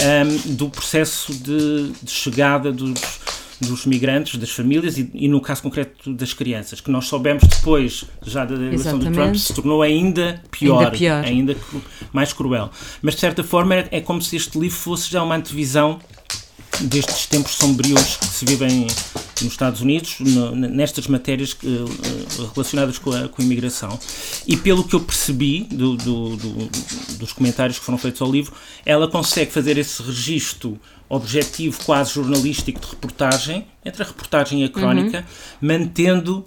um, 0.00 0.54
do 0.54 0.68
processo 0.68 1.32
de, 1.32 1.90
de 2.02 2.10
chegada 2.10 2.72
dos 2.72 3.00
dos 3.60 3.86
migrantes, 3.86 4.38
das 4.38 4.50
famílias 4.50 4.98
e, 4.98 5.10
e, 5.14 5.28
no 5.28 5.40
caso 5.40 5.62
concreto 5.62 6.12
das 6.12 6.32
crianças, 6.32 6.80
que 6.80 6.90
nós 6.90 7.06
soubemos 7.06 7.42
depois, 7.44 8.04
já 8.22 8.44
da 8.44 8.54
eleição 8.54 8.98
do 8.98 9.10
Trump, 9.10 9.34
se 9.34 9.54
tornou 9.54 9.82
ainda 9.82 10.42
pior, 10.50 10.84
ainda, 10.84 10.90
pior. 10.90 11.24
ainda 11.24 11.56
mais 12.12 12.32
cruel. 12.32 12.70
Mas 13.00 13.14
de 13.14 13.20
certa 13.20 13.42
forma 13.42 13.74
é, 13.74 13.88
é 13.92 14.00
como 14.00 14.20
se 14.20 14.36
este 14.36 14.58
livro 14.58 14.76
fosse 14.76 15.10
já 15.10 15.22
uma 15.22 15.36
antevisão 15.36 15.98
destes 16.82 17.26
tempos 17.26 17.52
sombrios 17.52 18.16
que 18.16 18.26
se 18.26 18.44
vivem 18.44 18.86
nos 19.44 19.52
Estados 19.52 19.80
Unidos, 19.80 20.16
no, 20.20 20.54
nestas 20.54 21.06
matérias 21.06 21.52
uh, 21.52 22.52
relacionadas 22.54 22.98
com 22.98 23.12
a, 23.12 23.28
com 23.28 23.42
a, 23.42 23.44
imigração. 23.44 23.98
E 24.46 24.56
pelo 24.56 24.84
que 24.84 24.94
eu 24.94 25.00
percebi 25.00 25.64
do, 25.64 25.96
do, 25.96 26.36
do, 26.36 26.70
dos 27.18 27.32
comentários 27.32 27.78
que 27.78 27.84
foram 27.84 27.98
feitos 27.98 28.20
ao 28.22 28.30
livro, 28.30 28.52
ela 28.84 29.08
consegue 29.08 29.50
fazer 29.50 29.78
esse 29.78 30.02
registro 30.02 30.78
objetivo 31.08 31.78
quase 31.84 32.14
jornalístico 32.14 32.80
de 32.80 32.86
reportagem, 32.86 33.66
entre 33.84 34.02
a 34.02 34.06
reportagem 34.06 34.62
e 34.62 34.64
a 34.64 34.68
crónica, 34.68 35.18
uhum. 35.18 35.68
mantendo 35.68 36.46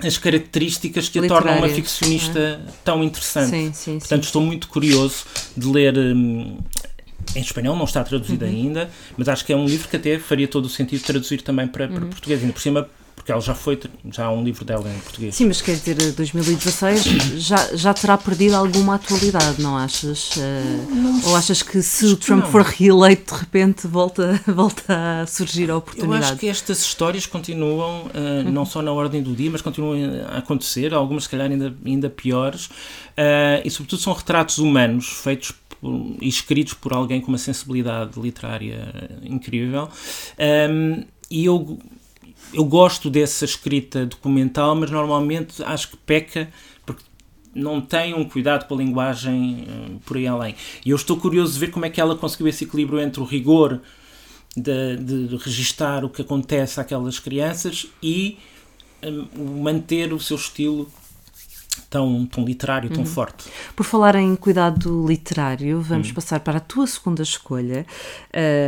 as 0.00 0.16
características 0.16 1.08
que 1.08 1.18
a 1.18 1.26
tornam 1.26 1.58
uma 1.58 1.68
ficcionista 1.68 2.38
é? 2.38 2.60
tão 2.84 3.02
interessante. 3.02 3.50
Sim, 3.50 3.72
sim, 3.72 3.98
Portanto, 3.98 4.22
sim. 4.22 4.26
estou 4.26 4.42
muito 4.42 4.68
curioso 4.68 5.24
de 5.56 5.66
ler. 5.66 5.96
Hum, 5.98 6.58
em 7.34 7.40
espanhol, 7.40 7.76
não 7.76 7.84
está 7.84 8.02
traduzido 8.02 8.44
uhum. 8.44 8.50
ainda, 8.50 8.90
mas 9.16 9.28
acho 9.28 9.44
que 9.44 9.52
é 9.52 9.56
um 9.56 9.66
livro 9.66 9.88
que 9.88 9.96
até 9.96 10.18
faria 10.18 10.48
todo 10.48 10.66
o 10.66 10.68
sentido 10.68 11.02
traduzir 11.02 11.42
também 11.42 11.66
para, 11.66 11.88
para 11.88 12.02
uhum. 12.02 12.10
português, 12.10 12.40
ainda 12.40 12.52
por 12.52 12.60
cima 12.60 12.88
porque 13.28 13.32
ela 13.32 13.40
já 13.42 13.54
foi, 13.54 13.78
já 14.10 14.24
há 14.24 14.30
um 14.30 14.42
livro 14.42 14.64
dela 14.64 14.88
em 14.88 14.98
português. 15.00 15.34
Sim, 15.34 15.48
mas 15.48 15.60
quer 15.60 15.74
dizer, 15.74 16.12
2016 16.12 17.04
já, 17.36 17.76
já 17.76 17.92
terá 17.92 18.16
perdido 18.16 18.54
alguma 18.54 18.94
atualidade, 18.94 19.60
não 19.60 19.76
achas? 19.76 20.30
Não, 20.88 21.28
Ou 21.28 21.36
achas 21.36 21.62
que 21.62 21.82
se 21.82 22.06
o 22.06 22.16
Trump 22.16 22.46
for 22.46 22.62
reeleito, 22.62 23.34
de 23.34 23.40
repente 23.40 23.86
volta, 23.86 24.40
volta 24.46 25.22
a 25.22 25.26
surgir 25.26 25.70
a 25.70 25.76
oportunidade? 25.76 26.22
Eu 26.22 26.28
acho 26.28 26.36
que 26.38 26.48
estas 26.48 26.80
histórias 26.80 27.26
continuam, 27.26 28.06
uh, 28.06 28.46
uhum. 28.46 28.52
não 28.52 28.64
só 28.64 28.80
na 28.80 28.92
ordem 28.92 29.22
do 29.22 29.34
dia, 29.34 29.50
mas 29.50 29.60
continuam 29.60 29.98
a 30.26 30.38
acontecer, 30.38 30.94
algumas 30.94 31.24
se 31.24 31.28
calhar 31.28 31.50
ainda, 31.50 31.74
ainda 31.84 32.08
piores, 32.08 32.66
uh, 32.66 33.60
e 33.62 33.70
sobretudo 33.70 34.00
são 34.00 34.14
retratos 34.14 34.56
humanos 34.56 35.06
feitos 35.22 35.52
e 35.82 36.28
escritos 36.28 36.74
por 36.74 36.92
alguém 36.92 37.20
com 37.20 37.28
uma 37.28 37.38
sensibilidade 37.38 38.20
literária 38.20 39.20
incrível. 39.22 39.88
Um, 40.70 41.04
e 41.30 41.44
eu 41.44 41.78
eu 42.52 42.64
gosto 42.64 43.10
dessa 43.10 43.44
escrita 43.44 44.06
documental, 44.06 44.74
mas 44.74 44.90
normalmente 44.90 45.62
acho 45.62 45.90
que 45.90 45.96
peca 45.98 46.48
porque 46.86 47.04
não 47.54 47.80
tem 47.80 48.14
um 48.14 48.24
cuidado 48.24 48.66
com 48.66 48.74
a 48.74 48.78
linguagem 48.78 49.66
uh, 49.68 50.00
por 50.00 50.16
aí 50.16 50.26
além. 50.26 50.54
E 50.84 50.90
eu 50.90 50.96
estou 50.96 51.16
curioso 51.16 51.54
de 51.54 51.58
ver 51.60 51.70
como 51.70 51.84
é 51.84 51.90
que 51.90 52.00
ela 52.00 52.16
conseguiu 52.16 52.48
esse 52.48 52.64
equilíbrio 52.64 53.00
entre 53.00 53.20
o 53.20 53.24
rigor 53.24 53.80
de, 54.56 54.96
de 54.96 55.36
registar 55.36 56.04
o 56.04 56.08
que 56.08 56.22
acontece 56.22 56.80
àquelas 56.80 57.18
crianças 57.18 57.86
e 58.02 58.38
um, 59.02 59.62
manter 59.62 60.12
o 60.12 60.20
seu 60.20 60.36
estilo 60.36 60.90
tão, 61.88 62.26
tão 62.26 62.44
literário, 62.44 62.90
tão 62.90 63.00
uhum. 63.00 63.06
forte. 63.06 63.46
Por 63.74 63.84
falar 63.84 64.14
em 64.16 64.34
cuidado 64.36 65.06
literário, 65.06 65.80
vamos 65.80 66.08
uhum. 66.08 66.14
passar 66.14 66.40
para 66.40 66.58
a 66.58 66.60
tua 66.60 66.86
segunda 66.86 67.22
escolha. 67.22 67.86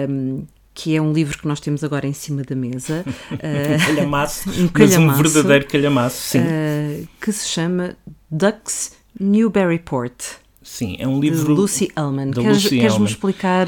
Um, 0.09 0.45
que 0.73 0.97
é 0.97 1.02
um 1.02 1.12
livro 1.12 1.37
que 1.37 1.47
nós 1.47 1.61
temos 1.61 1.85
agora 1.85 2.07
em 2.07 2.12
cima 2.12 2.43
da 2.43 2.55
mesa. 2.55 3.05
um 3.33 3.87
calhamaço, 3.87 4.50
um 4.50 4.69
calhamaço, 4.69 5.00
mas 5.00 5.19
um 5.19 5.23
verdadeiro 5.23 5.67
calhamaço, 5.67 6.23
sim. 6.23 6.38
Uh, 6.38 7.09
que 7.21 7.33
se 7.33 7.49
chama 7.49 7.97
Ducks 8.31 8.93
Newburyport. 9.19 10.14
Sim, 10.62 10.97
é 10.99 11.07
um 11.07 11.21
livro... 11.21 11.45
De 11.45 11.50
Lucy 11.50 11.90
Ellman. 11.97 12.31
Queres, 12.31 12.69
queres-me 12.69 13.07
explicar... 13.07 13.67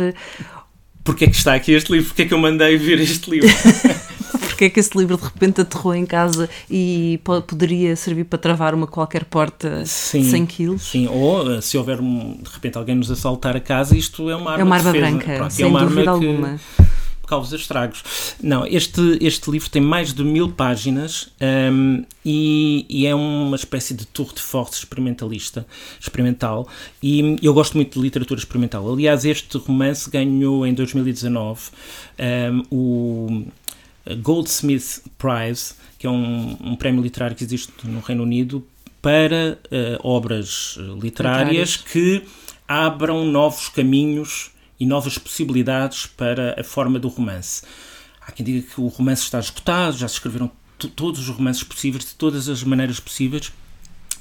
Porquê 1.04 1.24
é 1.24 1.28
que 1.28 1.36
está 1.36 1.54
aqui 1.54 1.72
este 1.72 1.90
livro? 1.90 2.08
Porquê 2.08 2.22
é 2.22 2.26
que 2.26 2.34
eu 2.34 2.38
mandei 2.38 2.76
vir 2.76 3.00
este 3.00 3.28
livro? 3.28 3.48
Porquê 4.52 4.66
é 4.66 4.70
que 4.70 4.78
este 4.78 4.98
livro 4.98 5.16
de 5.16 5.24
repente 5.24 5.62
aterrou 5.62 5.94
em 5.94 6.04
casa 6.04 6.48
e 6.70 7.18
poderia 7.48 7.96
servir 7.96 8.24
para 8.24 8.38
travar 8.38 8.74
uma 8.74 8.86
qualquer 8.86 9.24
porta 9.24 9.82
sim, 9.86 10.20
de 10.20 10.28
100 10.28 10.46
quilos? 10.46 10.82
Sim, 10.82 11.08
ou 11.08 11.62
se 11.62 11.78
houver 11.78 12.00
um, 12.00 12.34
de 12.34 12.50
repente 12.50 12.76
alguém 12.76 12.94
nos 12.94 13.10
assaltar 13.10 13.56
a 13.56 13.60
casa, 13.60 13.96
isto 13.96 14.28
é 14.28 14.36
uma 14.36 14.50
arma, 14.50 14.60
é 14.60 14.64
uma 14.64 14.76
arma 14.76 14.92
branca, 14.92 15.34
Pronto, 15.36 15.54
sem 15.54 15.64
é 15.64 15.68
uma 15.68 15.80
dúvida 15.80 16.00
arma 16.00 16.12
alguma. 16.12 16.60
Que 17.22 17.28
causa 17.28 17.56
estragos. 17.56 18.02
Não, 18.42 18.66
este, 18.66 19.16
este 19.22 19.50
livro 19.50 19.70
tem 19.70 19.80
mais 19.80 20.12
de 20.12 20.22
mil 20.22 20.50
páginas 20.52 21.30
um, 21.72 22.04
e, 22.22 22.84
e, 22.90 23.06
é 23.06 23.14
uma 23.14 23.56
espécie 23.56 23.94
de 23.94 24.04
tour 24.06 24.34
de 24.34 24.42
force 24.42 24.74
experimentalista, 24.80 25.66
experimental, 25.98 26.68
e 27.02 27.38
eu 27.42 27.54
gosto 27.54 27.74
muito 27.74 27.98
de 27.98 28.04
literatura 28.04 28.38
experimental. 28.38 28.92
Aliás, 28.92 29.24
este 29.24 29.56
romance 29.56 30.10
ganhou 30.10 30.66
em 30.66 30.74
2019 30.74 31.70
um, 32.20 32.62
o 32.70 33.46
Goldsmith 34.20 35.02
Prize, 35.18 35.74
que 35.98 36.06
é 36.06 36.10
um, 36.10 36.56
um 36.60 36.76
prémio 36.76 37.02
literário 37.02 37.36
que 37.36 37.44
existe 37.44 37.72
no 37.84 38.00
Reino 38.00 38.22
Unido 38.22 38.66
para 39.00 39.58
uh, 39.66 40.06
obras 40.06 40.76
literárias, 40.76 41.02
literárias 41.02 41.76
que 41.76 42.22
abram 42.66 43.24
novos 43.24 43.68
caminhos 43.68 44.50
e 44.78 44.86
novas 44.86 45.18
possibilidades 45.18 46.06
para 46.06 46.60
a 46.60 46.64
forma 46.64 46.98
do 46.98 47.08
romance. 47.08 47.62
Há 48.20 48.32
quem 48.32 48.44
diga 48.44 48.66
que 48.66 48.80
o 48.80 48.88
romance 48.88 49.22
está 49.22 49.38
esgotado, 49.38 49.96
já 49.96 50.08
se 50.08 50.14
escreveram 50.14 50.50
todos 50.96 51.20
os 51.20 51.28
romances 51.28 51.62
possíveis, 51.62 52.04
de 52.04 52.14
todas 52.14 52.48
as 52.48 52.64
maneiras 52.64 52.98
possíveis, 52.98 53.52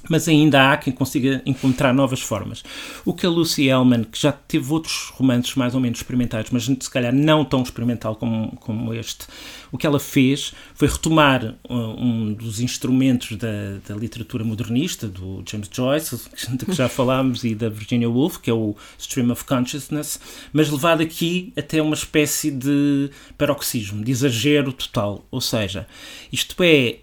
mas 0.10 0.28
ainda 0.28 0.72
há 0.72 0.78
quem 0.78 0.92
consiga 0.94 1.42
encontrar 1.46 1.94
novas 1.94 2.22
formas. 2.22 2.64
O 3.06 3.14
que 3.14 3.26
a 3.26 3.30
Lucy 3.30 3.68
Ellman, 3.68 4.04
que 4.04 4.20
já 4.20 4.32
teve 4.32 4.72
outros 4.72 5.12
romances 5.14 5.56
mais 5.56 5.76
ou 5.76 5.82
menos 5.82 6.00
experimentados, 6.00 6.52
mas 6.52 6.66
se 6.66 6.90
calhar 6.90 7.14
não 7.14 7.46
tão 7.46 7.62
experimental 7.62 8.16
como, 8.16 8.56
como 8.58 8.94
este, 8.94 9.28
o 9.72 9.78
que 9.78 9.88
ela 9.88 10.00
fez 10.00 10.54
foi 10.74 10.88
retomar 10.88 11.56
uh, 11.70 11.74
um 11.74 12.34
dos 12.34 12.60
instrumentos 12.60 13.38
da, 13.38 13.78
da 13.88 13.96
literatura 13.96 14.44
modernista, 14.44 15.08
do 15.08 15.44
James 15.50 15.70
Joyce, 15.72 16.20
de 16.58 16.66
que 16.66 16.74
já 16.74 16.90
falámos, 16.90 17.44
e 17.44 17.56
da 17.56 17.70
Virginia 17.70 18.10
Woolf, 18.10 18.38
que 18.38 18.50
é 18.50 18.54
o 18.54 18.76
Stream 18.98 19.32
of 19.32 19.46
Consciousness, 19.46 20.20
mas 20.52 20.70
levado 20.70 21.02
aqui 21.02 21.54
até 21.58 21.82
uma 21.82 21.96
espécie 21.96 22.52
de 22.52 23.10
paroxismo, 23.38 24.04
de 24.04 24.12
exagero 24.12 24.74
total. 24.74 25.26
Ou 25.32 25.42
seja, 25.42 25.88
isto 26.32 26.56
é 26.64 27.00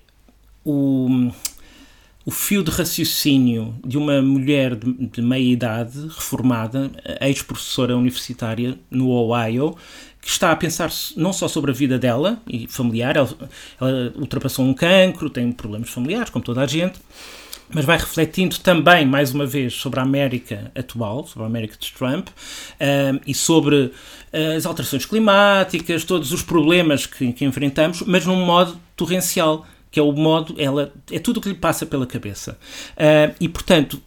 o 0.65 1.31
o 2.29 2.31
fio 2.31 2.63
de 2.63 2.71
raciocínio 2.71 3.75
de 3.83 3.97
uma 3.97 4.21
mulher 4.21 4.77
de, 4.77 4.93
de 4.93 5.23
meia 5.23 5.51
idade, 5.51 5.99
reformada, 6.09 6.91
ex-professora 7.23 7.97
universitária 7.97 8.79
no 8.91 9.09
Ohio, 9.09 9.75
que 10.21 10.29
está 10.29 10.53
a 10.53 10.57
pensar 10.57 10.91
não 11.17 11.33
só 11.33 11.49
sobre 11.49 11.71
a 11.71 11.75
vida 11.75 11.99
dela 11.99 12.39
e 12.47 12.67
familiar, 12.67 13.17
ela, 13.17 13.35
ela 13.81 14.13
ultrapassou 14.15 14.63
um 14.63 14.75
cancro, 14.75 15.31
tem 15.31 15.51
problemas 15.51 15.89
familiares, 15.89 16.29
como 16.29 16.45
toda 16.45 16.61
a 16.61 16.67
gente, 16.67 17.01
mas 17.71 17.87
vai 17.87 17.97
refletindo 17.97 18.59
também, 18.59 19.07
mais 19.07 19.33
uma 19.33 19.47
vez, 19.47 19.73
sobre 19.73 19.99
a 19.99 20.03
América 20.03 20.71
atual, 20.75 21.27
sobre 21.27 21.45
a 21.45 21.47
América 21.47 21.79
de 21.81 21.91
Trump, 21.95 22.29
uh, 22.29 23.21
e 23.27 23.33
sobre 23.33 23.75
uh, 23.77 23.93
as 24.55 24.67
alterações 24.67 25.07
climáticas, 25.07 26.05
todos 26.05 26.31
os 26.31 26.43
problemas 26.43 27.07
que, 27.07 27.33
que 27.33 27.47
enfrentamos, 27.47 28.03
mas 28.03 28.27
num 28.27 28.45
modo 28.45 28.79
torrencial 28.95 29.67
que 29.91 29.99
é 29.99 30.03
o 30.03 30.13
modo, 30.13 30.55
ela 30.59 30.93
é 31.11 31.19
tudo 31.19 31.39
o 31.39 31.41
que 31.41 31.49
lhe 31.49 31.55
passa 31.55 31.87
pela 31.87 32.07
cabeça. 32.07 32.59
Uh, 32.93 33.35
e 33.41 33.49
portanto, 33.49 34.01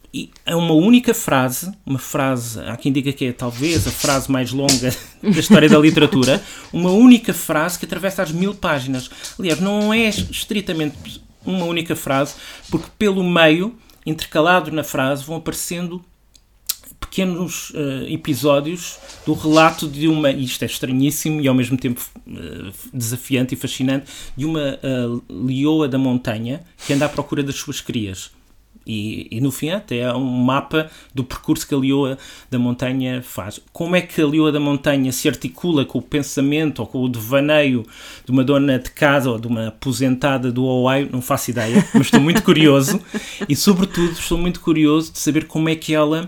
é 0.45 0.55
uma 0.55 0.73
única 0.73 1.13
frase, 1.13 1.71
uma 1.85 2.00
frase, 2.00 2.59
há 2.61 2.75
quem 2.75 2.91
diga 2.91 3.13
que 3.13 3.25
é 3.25 3.33
talvez 3.33 3.88
a 3.88 3.91
frase 3.91 4.29
mais 4.29 4.51
longa 4.51 4.93
da 5.23 5.39
história 5.39 5.69
da 5.69 5.79
literatura, 5.79 6.43
uma 6.71 6.91
única 6.91 7.33
frase 7.33 7.79
que 7.79 7.85
atravessa 7.85 8.21
as 8.23 8.31
mil 8.31 8.53
páginas. 8.53 9.09
Aliás, 9.39 9.59
não 9.59 9.93
é 9.93 10.09
estritamente 10.09 11.21
uma 11.45 11.65
única 11.65 11.95
frase, 11.95 12.35
porque 12.69 12.88
pelo 13.00 13.23
meio, 13.23 13.75
intercalado 14.05 14.71
na 14.71 14.83
frase, 14.83 15.23
vão 15.23 15.38
aparecendo 15.38 16.03
pequenos 17.12 17.72
uh, 17.72 18.08
episódios 18.08 18.98
do 19.25 19.34
relato 19.34 19.86
de 19.86 20.08
uma, 20.08 20.32
isto 20.32 20.63
é 20.63 20.65
estranhíssimo 20.65 21.41
e 21.41 21.48
ao 21.48 21.53
mesmo 21.53 21.77
tempo 21.77 22.01
uh, 22.25 22.72
desafiante 22.94 23.53
e 23.53 23.58
fascinante, 23.58 24.06
de 24.36 24.46
uma 24.46 24.80
uh, 24.82 25.22
leoa 25.30 25.89
da 25.89 25.98
montanha 25.98 26.63
que 26.88 26.94
anda 26.94 27.06
à 27.06 27.10
procura 27.10 27.44
das 27.44 27.56
suas 27.56 27.82
crias. 27.82 28.32
E, 28.88 29.27
e, 29.30 29.39
no 29.39 29.51
fim 29.51 29.70
até 29.70 29.98
é 29.98 30.13
um 30.13 30.25
mapa 30.25 30.89
do 31.13 31.24
percurso 31.24 31.68
que 31.68 31.75
a 31.75 31.77
Lioa 31.77 32.18
da 32.50 32.58
Montanha 32.58 33.22
faz. 33.22 33.60
Como 33.72 33.96
é 33.96 34.01
que 34.01 34.20
a 34.20 34.25
Lioa 34.25 34.51
da 34.51 34.60
Montanha 34.60 35.12
se 35.12 35.30
articula 35.30 35.86
com 35.86 36.00
o 36.00 36.01
pensamento 36.01 36.80
ou 36.80 36.88
com 36.88 37.03
o 37.03 37.08
devaneio 37.08 37.86
de 38.25 38.32
uma 38.32 38.44
dona 38.44 38.80
de 38.80 38.89
casa 38.89 39.30
ou 39.30 39.38
de 39.38 39.48
uma 39.48 39.68
aposentada 39.68 40.51
do 40.51 40.68
Hawaii, 40.68 41.10
não 41.12 41.22
faço 41.22 41.51
ideia, 41.51 41.88
mas 41.94 42.08
estou 42.08 42.20
muito 42.20 42.41
curioso 42.41 43.00
e 43.48 43.56
sobretudo 43.56 44.13
estou 44.13 44.38
muito 44.38 44.60
curioso 44.60 45.12
de 45.12 45.20
saber 45.20 45.46
como 45.46 45.70
é 45.70 45.75
que 45.75 45.94
ela 45.94 46.27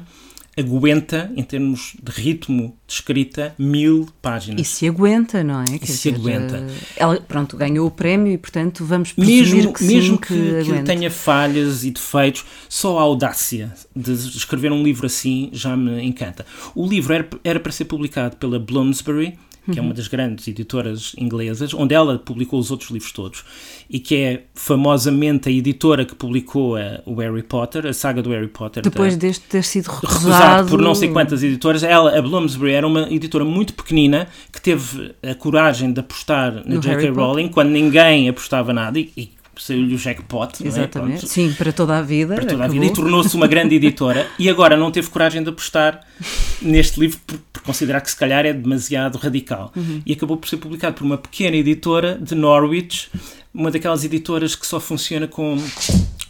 aguenta, 0.58 1.32
em 1.36 1.44
termos 1.44 1.96
de 2.02 2.12
ritmo 2.12 2.78
de 2.86 2.94
escrita, 2.94 3.56
mil 3.58 4.08
páginas. 4.22 4.62
E 4.62 4.64
se 4.64 4.88
aguenta, 4.88 5.44
não 5.44 5.62
é? 5.62 5.66
E 5.82 5.88
se 5.88 6.10
aguenta. 6.10 6.58
Eh, 6.58 6.72
ela, 6.98 7.20
pronto, 7.20 7.58
ganhou 7.58 7.88
o 7.88 7.92
prémio 7.92 8.32
e, 8.32 8.38
portanto, 8.38 8.86
vamos 8.86 9.14
mesmo, 9.18 9.74
que 9.74 9.84
Mesmo 9.84 10.12
sim, 10.12 10.18
que, 10.18 10.64
que, 10.64 10.74
que 10.74 10.84
tenha 10.84 11.10
falhas 11.10 11.84
e 11.84 11.92
defeitos, 11.92 12.46
só 12.70 13.00
a 13.00 13.02
audácia 13.02 13.74
de 13.96 14.14
escrever 14.14 14.72
um 14.72 14.84
livro 14.84 15.06
assim 15.06 15.50
já 15.52 15.76
me 15.76 16.04
encanta. 16.04 16.46
O 16.76 16.88
livro 16.88 17.14
era, 17.14 17.28
era 17.44 17.60
para 17.60 17.72
ser 17.72 17.86
publicado 17.86 18.38
pela 18.38 18.60
Bloomsbury, 18.60 19.38
que 19.72 19.80
é 19.80 19.82
uma 19.82 19.94
das 19.94 20.08
grandes 20.08 20.48
editoras 20.48 21.14
inglesas, 21.18 21.74
onde 21.74 21.96
ela 21.96 22.20
publicou 22.20 22.60
os 22.60 22.70
outros 22.70 22.90
livros 22.90 23.12
todos, 23.12 23.44
e 23.90 24.00
que 24.00 24.16
é 24.16 24.44
famosamente 24.54 25.48
a 25.48 25.52
editora 25.52 26.06
que 26.06 26.16
publicou 26.16 26.76
a, 26.76 27.02
o 27.06 27.16
Harry 27.16 27.44
Potter, 27.44 27.86
a 27.86 27.94
saga 27.94 28.22
do 28.22 28.30
Harry 28.32 28.48
Potter. 28.48 28.84
Depois 28.84 29.16
da, 29.16 29.28
deste 29.28 29.48
ter 29.48 29.64
sido 29.64 29.88
recusado... 29.88 30.18
recusado 30.18 30.70
por 30.70 30.82
não 30.82 30.94
sei 30.94 31.10
quantas 31.10 31.44
editoras. 31.44 31.84
Ela, 31.84 32.18
a 32.18 32.22
Bloomsbury, 32.22 32.72
era 32.72 32.88
uma 32.88 33.08
editora 33.12 33.46
muito 33.46 33.74
pequenina 33.74 34.28
que 34.52 34.62
teve 34.62 35.16
a 35.24 35.34
coragem 35.36 35.94
de 35.94 36.00
apostar 36.00 36.64
na 36.66 36.78
J.K. 36.78 37.10
Rowling 37.10 37.48
quando 37.48 37.70
ninguém 37.70 38.28
apostava 38.28 38.74
nada 38.74 39.00
e, 39.00 39.12
e 39.16 39.43
saiu-lhe 39.58 39.96
o 39.96 39.98
jackpot. 39.98 40.66
Exatamente. 40.66 41.26
É? 41.26 41.28
Sim, 41.28 41.54
para 41.54 41.72
toda 41.72 41.98
a 41.98 42.02
vida. 42.02 42.36
Para 42.36 42.46
toda 42.46 42.66
a 42.66 42.68
vida. 42.68 42.86
E 42.86 42.94
tornou-se 42.94 43.36
uma 43.36 43.48
grande 43.48 43.76
editora. 43.76 44.28
e 44.40 44.50
agora 44.50 44.76
não 44.76 44.92
teve 44.92 45.10
coragem 45.10 45.44
de 45.44 45.50
apostar 45.50 46.02
neste 46.62 47.00
livro 47.00 47.20
por, 47.26 47.38
por 47.52 47.62
considerar 47.64 48.02
que 48.02 48.10
se 48.10 48.18
calhar 48.18 48.46
é 48.46 48.54
demasiado 48.54 49.18
radical. 49.18 49.72
Uhum. 49.76 50.02
E 50.06 50.14
acabou 50.14 50.38
por 50.38 50.48
ser 50.48 50.58
publicado 50.58 50.96
por 50.96 51.04
uma 51.04 51.18
pequena 51.18 51.56
editora 51.56 52.18
de 52.20 52.36
Norwich, 52.36 53.10
uma 53.54 53.70
daquelas 53.70 54.04
editoras 54.04 54.56
que 54.56 54.66
só 54.66 54.80
funciona 54.80 55.28
com 55.28 55.58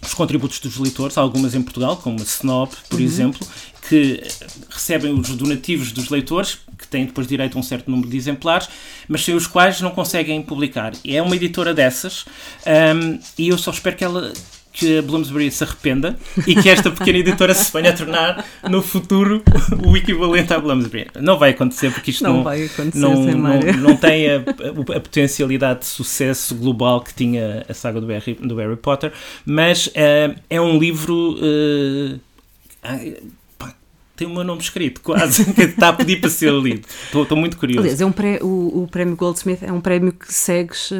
os 0.05 0.13
contributos 0.13 0.59
dos 0.59 0.77
leitores, 0.77 1.17
algumas 1.17 1.55
em 1.55 1.61
Portugal, 1.61 1.97
como 1.97 2.19
a 2.19 2.23
Snob, 2.23 2.71
por 2.89 2.99
uhum. 2.99 3.05
exemplo, 3.05 3.47
que 3.87 4.23
recebem 4.69 5.13
os 5.13 5.29
donativos 5.29 5.91
dos 5.91 6.09
leitores, 6.09 6.59
que 6.77 6.87
têm 6.87 7.05
depois 7.05 7.27
direito 7.27 7.57
a 7.57 7.59
um 7.59 7.63
certo 7.63 7.89
número 7.89 8.09
de 8.09 8.17
exemplares, 8.17 8.69
mas 9.07 9.23
sem 9.23 9.35
os 9.35 9.47
quais 9.47 9.81
não 9.81 9.91
conseguem 9.91 10.41
publicar. 10.41 10.93
É 11.05 11.21
uma 11.21 11.35
editora 11.35 11.73
dessas, 11.73 12.25
um, 12.65 13.19
e 13.37 13.49
eu 13.49 13.57
só 13.57 13.71
espero 13.71 13.95
que 13.95 14.03
ela 14.03 14.31
que 14.73 14.97
a 14.97 15.01
Bloomsbury 15.03 15.51
se 15.51 15.63
arrependa 15.63 16.17
e 16.47 16.55
que 16.55 16.67
esta 16.67 16.89
pequena 16.89 17.19
editora 17.19 17.53
se 17.53 17.71
venha 17.71 17.91
a 17.91 17.93
tornar 17.93 18.45
no 18.67 18.81
futuro 18.81 19.43
o 19.85 19.95
equivalente 19.95 20.51
à 20.51 20.59
Bloomsbury. 20.59 21.07
Não 21.21 21.37
vai 21.37 21.51
acontecer 21.51 21.91
porque 21.91 22.09
isto 22.11 22.23
não, 22.23 22.43
não, 22.95 23.23
não, 23.23 23.37
não, 23.37 23.73
não, 23.77 23.95
tem 23.95 24.29
a, 24.29 24.37
a, 24.37 24.97
a, 24.97 24.99
potencialidade 24.99 25.81
de 25.81 25.85
sucesso 25.85 26.55
global 26.55 27.01
que 27.01 27.13
tinha 27.13 27.63
a 27.69 27.73
saga 27.73 28.01
do 28.01 28.07
Harry, 28.07 28.33
do 28.33 28.55
Harry 28.55 28.75
Potter, 28.75 29.13
mas 29.45 29.87
uh, 29.87 30.35
é 30.49 30.59
um 30.59 30.79
livro. 30.79 31.37
Uh, 31.37 32.19
tem 34.15 34.27
o 34.27 34.29
meu 34.29 34.43
nome 34.43 34.61
escrito, 34.61 35.01
quase, 35.01 35.45
que 35.53 35.61
está 35.61 35.89
a 35.89 35.93
pedir 35.93 36.21
para 36.21 36.29
ser 36.29 36.51
lido. 36.53 36.87
Estou, 37.05 37.23
estou 37.23 37.37
muito 37.37 37.57
curioso. 37.57 37.81
Aliás, 37.81 37.99
é 37.99 38.05
um 38.05 38.11
pré, 38.11 38.39
o, 38.41 38.83
o 38.83 38.87
prémio 38.89 39.15
Goldsmith 39.15 39.63
é 39.63 39.71
um 39.71 39.81
prémio 39.81 40.13
que 40.13 40.31
segues 40.31 40.91
uh, 40.91 40.95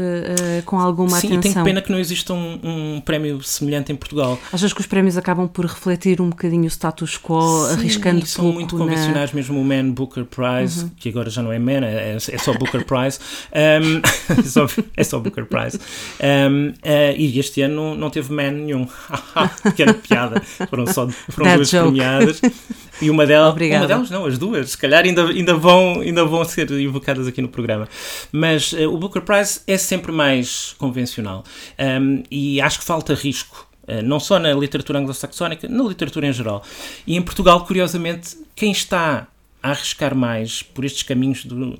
com 0.66 0.80
alguma 0.80 1.20
Sim, 1.20 1.28
atenção. 1.28 1.42
Sim, 1.42 1.54
tenho 1.54 1.66
pena 1.66 1.82
que 1.82 1.92
não 1.92 2.00
exista 2.00 2.34
um, 2.34 2.60
um, 2.64 3.02
prémio 3.02 3.42
semelhante 3.44 3.92
em 3.92 3.96
Portugal. 3.96 4.40
Achas 4.52 4.74
que 4.74 4.82
os 4.82 4.88
prémios 4.88 5.16
acabam 5.16 5.48
por 5.48 5.66
refletir 5.66 6.22
um 6.22 6.30
bocadinho 6.30 6.64
o 6.64 6.70
status 6.70 7.18
quo, 7.18 7.68
Sim, 7.68 7.74
arriscando 7.74 8.26
são 8.26 8.46
pouco 8.46 8.60
muito 8.60 8.78
convencionais, 8.78 9.32
na... 9.32 9.36
mesmo 9.36 9.60
o 9.60 9.64
Man 9.64 9.92
Booker 9.92 10.26
Prize, 10.26 10.84
uhum. 10.84 10.92
que 10.98 11.10
agora 11.10 11.30
já 11.30 11.44
não 11.44 11.52
é 11.52 11.60
Man, 11.60 11.86
é, 11.86 12.16
é 12.16 12.38
só 12.38 12.54
Booker 12.54 12.84
Prize, 12.84 13.20
um, 13.54 14.02
é, 14.40 14.44
só, 14.44 14.68
é 14.98 15.04
só 15.04 15.20
Booker 15.20 15.46
Prize. 15.46 15.80
Um, 16.20 16.70
uh, 16.70 17.16
e 17.16 17.38
este 17.38 17.62
ano 17.62 17.76
não, 17.76 17.96
não 17.96 18.10
teve 18.10 18.34
Man 18.34 18.52
nenhum. 18.52 18.88
que 19.76 19.82
era 19.82 19.94
piada. 19.94 20.42
Foram 20.70 20.88
só 20.88 21.08
foram 21.30 21.56
duas 21.56 21.70
joke. 21.70 21.88
premiadas. 21.88 22.42
E 23.04 23.10
uma 23.10 23.26
delas, 23.26 23.54
uma 23.54 23.88
delas 23.88 24.10
não, 24.10 24.26
as 24.26 24.38
duas, 24.38 24.72
se 24.72 24.78
calhar 24.78 25.04
ainda, 25.04 25.26
ainda, 25.28 25.56
vão, 25.56 26.02
ainda 26.02 26.24
vão 26.26 26.44
ser 26.46 26.72
invocadas 26.72 27.28
aqui 27.28 27.42
no 27.42 27.50
programa. 27.50 27.88
Mas 28.32 28.74
uh, 28.74 28.90
o 28.90 28.98
Booker 28.98 29.22
Prize 29.22 29.62
é 29.68 29.78
sempre 29.78 30.12
mais 30.12 30.74
convencional 30.78 31.44
um, 32.02 32.24
e 32.32 32.62
acho 32.62 32.80
que 32.80 32.86
falta 32.86 33.14
risco. 33.14 33.68
Uh, 33.84 34.02
não 34.02 34.20
só 34.20 34.40
na 34.40 34.54
literatura 34.54 35.00
anglo-saxónica, 35.00 35.68
na 35.68 35.84
literatura 35.84 36.28
em 36.28 36.34
geral. 36.34 36.64
E 37.06 37.18
em 37.18 37.22
Portugal, 37.22 37.66
curiosamente, 37.66 38.38
quem 38.56 38.72
está 38.72 39.28
a 39.62 39.72
arriscar 39.72 40.16
mais 40.16 40.62
por 40.62 40.86
estes 40.86 41.04
caminhos 41.04 41.46
do, 41.46 41.78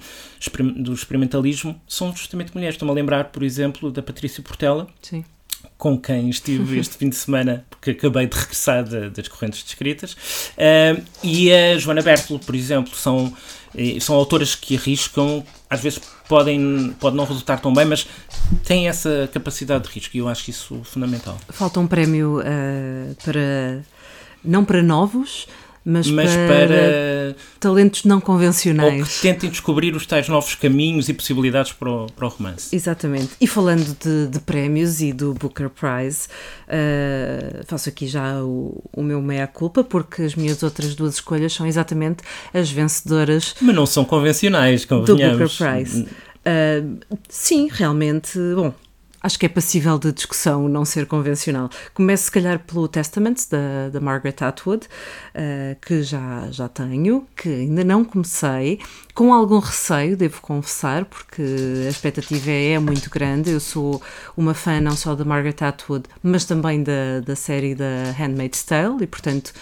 do 0.76 0.94
experimentalismo 0.94 1.80
são 1.88 2.16
justamente 2.16 2.54
mulheres. 2.54 2.76
Estou-me 2.76 2.92
a 2.92 2.96
lembrar, 2.96 3.26
por 3.26 3.44
exemplo, 3.44 3.92
da 3.92 4.02
Patrícia 4.02 4.44
Portela, 4.44 4.88
Sim 5.02 5.24
com 5.84 6.00
quem 6.00 6.30
estive 6.30 6.80
este 6.80 6.96
fim 6.96 7.10
de 7.10 7.18
semana, 7.18 7.66
porque 7.70 7.92
acabei 7.92 8.26
de 8.26 8.38
regressar 8.38 8.86
de, 8.86 9.10
das 9.10 9.28
correntes 9.28 9.62
descritas, 9.62 10.14
uh, 10.14 11.04
e 11.22 11.52
a 11.52 11.78
Joana 11.78 12.02
Bertolo, 12.02 12.40
por 12.40 12.56
exemplo, 12.56 12.96
são, 12.96 13.34
são 14.00 14.16
autoras 14.16 14.56
que 14.56 14.78
arriscam, 14.78 15.44
às 15.70 15.82
vezes 15.82 16.00
podem, 16.30 16.96
pode 17.02 17.18
não 17.18 17.26
resultar 17.26 17.60
tão 17.60 17.74
bem, 17.74 17.84
mas 17.84 18.08
têm 18.64 18.88
essa 18.88 19.30
capacidade 19.34 19.84
de 19.84 19.90
risco, 19.90 20.16
e 20.16 20.20
eu 20.20 20.30
acho 20.30 20.50
isso 20.50 20.80
fundamental. 20.86 21.38
Falta 21.50 21.82
um 21.82 21.88
prémio 21.88 22.40
uh, 22.40 23.16
para, 23.22 23.84
não 24.42 24.64
para 24.64 24.82
novos, 24.82 25.50
mas, 25.86 26.10
mas 26.10 26.32
para, 26.32 26.48
para, 26.48 27.36
talentos 27.60 28.06
não 28.06 28.22
convencionais. 28.22 29.02
Ou 29.02 29.06
que 29.06 29.22
tentem 29.22 29.50
descobrir 29.50 29.96
os 29.96 30.06
tais 30.06 30.30
novos 30.30 30.56
caminhos 30.56 31.10
e 31.10 31.14
possibilidades 31.14 31.74
para 31.74 31.90
o, 31.90 32.08
para 32.08 32.26
o 32.26 32.30
romance. 32.30 32.74
Exatamente. 32.74 33.32
E 33.40 33.48
falando 33.48 33.96
de, 34.00 34.28
de 34.28 34.40
prémios 34.40 35.02
e 35.02 35.12
do 35.12 35.34
Booker 35.34 35.70
Prize, 35.70 36.28
uh, 36.68 37.66
faço 37.66 37.90
aqui 37.90 38.08
já 38.08 38.42
o, 38.44 38.82
o 38.94 39.04
meu 39.04 39.22
meia-culpa, 39.22 39.84
porque 39.84 40.22
as 40.22 40.36
minhas 40.36 40.64
outras 40.64 40.96
duas 40.96 41.16
escolhas 41.16 41.54
são 41.54 41.66
exatamente 41.66 42.24
as 42.54 42.70
vencedoras. 42.72 43.56
Mas 43.62 43.76
não 43.76 43.86
são 43.86 44.06
convencionais, 44.06 44.86
convenhamos. 44.86 45.38
Do 45.38 45.48
Booker 45.48 45.76
Prize. 45.84 46.08
Uh, 46.46 46.98
sim, 47.30 47.70
realmente, 47.72 48.38
bom, 48.56 48.74
acho 49.24 49.40
que 49.40 49.46
é 49.46 49.50
passível 49.50 49.98
de 49.98 50.12
discussão 50.12 50.68
não 50.68 50.84
ser 50.84 51.06
convencional. 51.06 51.70
Começo, 51.94 52.26
se 52.26 52.32
calhar, 52.32 52.60
pelo 52.60 52.88
Testament 52.90 53.38
da, 53.50 53.90
da 53.90 54.02
Margaret 54.02 54.36
Atwood, 54.42 54.86
uh, 54.86 55.80
que 55.82 56.04
já, 56.04 56.52
já 56.52 56.68
tenho, 56.68 57.26
que 57.36 57.48
ainda 57.48 57.86
não 57.86 58.04
comecei, 58.04 58.80
com 59.14 59.34
algum 59.34 59.60
receio, 59.60 60.18
devo 60.18 60.42
confessar, 60.42 61.06
porque 61.06 61.42
a 61.88 61.90
expectativa 61.90 62.52
é 62.52 62.78
muito 62.78 63.10
grande. 63.10 63.52
Eu 63.52 63.62
sou 63.62 64.02
uma 64.36 64.54
fã 64.54 64.82
não 64.82 64.96
só 64.96 65.16
da 65.16 65.24
Margaret 65.24 65.56
Atwood, 65.62 66.04
mas 66.22 66.44
também 66.44 66.84
da, 66.84 67.22
da 67.26 67.36
série 67.36 67.74
da 67.74 68.12
Handmaid's 68.18 68.64
Tale, 68.64 69.04
e 69.04 69.08
portanto. 69.08 69.54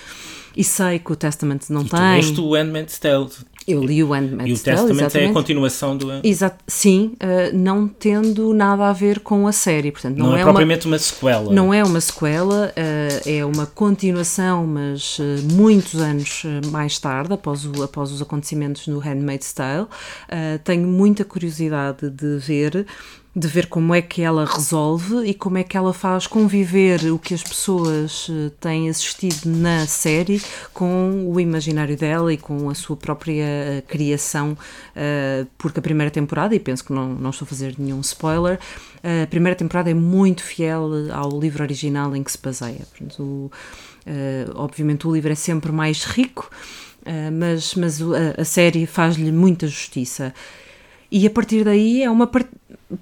E 0.53 0.65
sei 0.65 0.99
que 0.99 1.13
o 1.13 1.15
Testament 1.15 1.61
não 1.69 1.83
e 1.83 1.89
tem. 1.89 2.33
Tu 2.33 2.43
o 2.43 2.55
Handmaid's 2.55 2.99
Tale. 2.99 3.29
Eu 3.71 3.83
li 3.83 4.03
o 4.03 4.13
Handmaid's 4.13 4.59
E 4.59 4.61
o 4.61 4.63
Testament 4.63 5.15
é 5.15 5.25
a 5.27 5.33
continuação 5.33 5.95
do... 5.95 6.07
Exato, 6.23 6.63
sim, 6.67 7.13
uh, 7.15 7.55
não 7.55 7.87
tendo 7.87 8.53
nada 8.53 8.89
a 8.89 8.93
ver 8.93 9.19
com 9.19 9.47
a 9.47 9.51
série, 9.51 9.91
portanto 9.91 10.17
não, 10.17 10.27
não 10.27 10.37
é, 10.37 10.41
é, 10.41 10.43
propriamente 10.43 10.85
uma, 10.85 10.95
uma, 10.95 10.99
sequela. 10.99 11.53
Não 11.53 11.73
é 11.73 11.83
uma 11.83 12.01
sequela, 12.01 12.73
uh, 12.75 13.29
é 13.29 13.45
uma 13.45 13.65
continuação, 13.65 14.67
mas 14.67 15.19
uh, 15.19 15.23
muitos 15.53 15.99
anos 15.99 16.43
mais 16.71 16.99
tarde, 16.99 17.33
após, 17.33 17.65
o, 17.65 17.83
após 17.83 18.11
os 18.11 18.21
acontecimentos 18.21 18.87
no 18.87 18.99
Handmaid's 18.99 19.53
Tale. 19.53 19.87
tenho 20.63 20.87
muita 20.87 21.23
curiosidade 21.23 22.09
de 22.09 22.37
ver 22.37 22.85
de 23.33 23.47
ver 23.47 23.67
como 23.67 23.95
é 23.95 24.01
que 24.01 24.21
ela 24.21 24.45
resolve 24.45 25.25
e 25.25 25.33
como 25.33 25.57
é 25.57 25.63
que 25.63 25.77
ela 25.77 25.93
faz 25.93 26.27
conviver 26.27 27.05
o 27.13 27.17
que 27.17 27.33
as 27.33 27.41
pessoas 27.41 28.27
eh, 28.29 28.51
têm 28.59 28.89
assistido 28.89 29.45
na 29.45 29.87
série 29.87 30.41
com 30.73 31.31
o 31.31 31.39
imaginário 31.39 31.95
dela 31.95 32.33
e 32.33 32.37
com 32.37 32.69
a 32.69 32.75
sua 32.75 32.97
própria 32.97 33.43
eh, 33.43 33.83
criação, 33.87 34.51
uh, 34.51 35.47
porque 35.57 35.79
a 35.79 35.81
primeira 35.81 36.11
temporada, 36.11 36.53
e 36.53 36.59
penso 36.59 36.83
que 36.83 36.91
não, 36.91 37.13
não 37.13 37.29
estou 37.29 37.45
a 37.45 37.49
fazer 37.49 37.75
nenhum 37.77 38.01
spoiler, 38.01 38.59
a 39.23 39.27
primeira 39.27 39.55
temporada 39.55 39.89
é 39.89 39.93
muito 39.93 40.43
fiel 40.43 40.89
ao 41.11 41.39
livro 41.39 41.63
original 41.63 42.15
em 42.15 42.21
que 42.21 42.31
se 42.31 42.37
baseia. 42.37 42.85
Portanto, 42.91 43.51
obviamente 44.53 45.07
o 45.07 45.13
livro 45.13 45.31
é 45.31 45.35
sempre 45.35 45.71
mais 45.71 46.03
rico, 46.03 46.51
mas, 47.33 47.73
mas 47.73 47.99
a, 48.37 48.45
série 48.45 48.85
faz-lhe 48.85 49.31
muita 49.31 49.65
justiça. 49.65 50.33
E 51.11 51.25
a 51.25 51.29
partir 51.29 51.63
daí 51.65 52.03
é 52.03 52.09
uma 52.09 52.27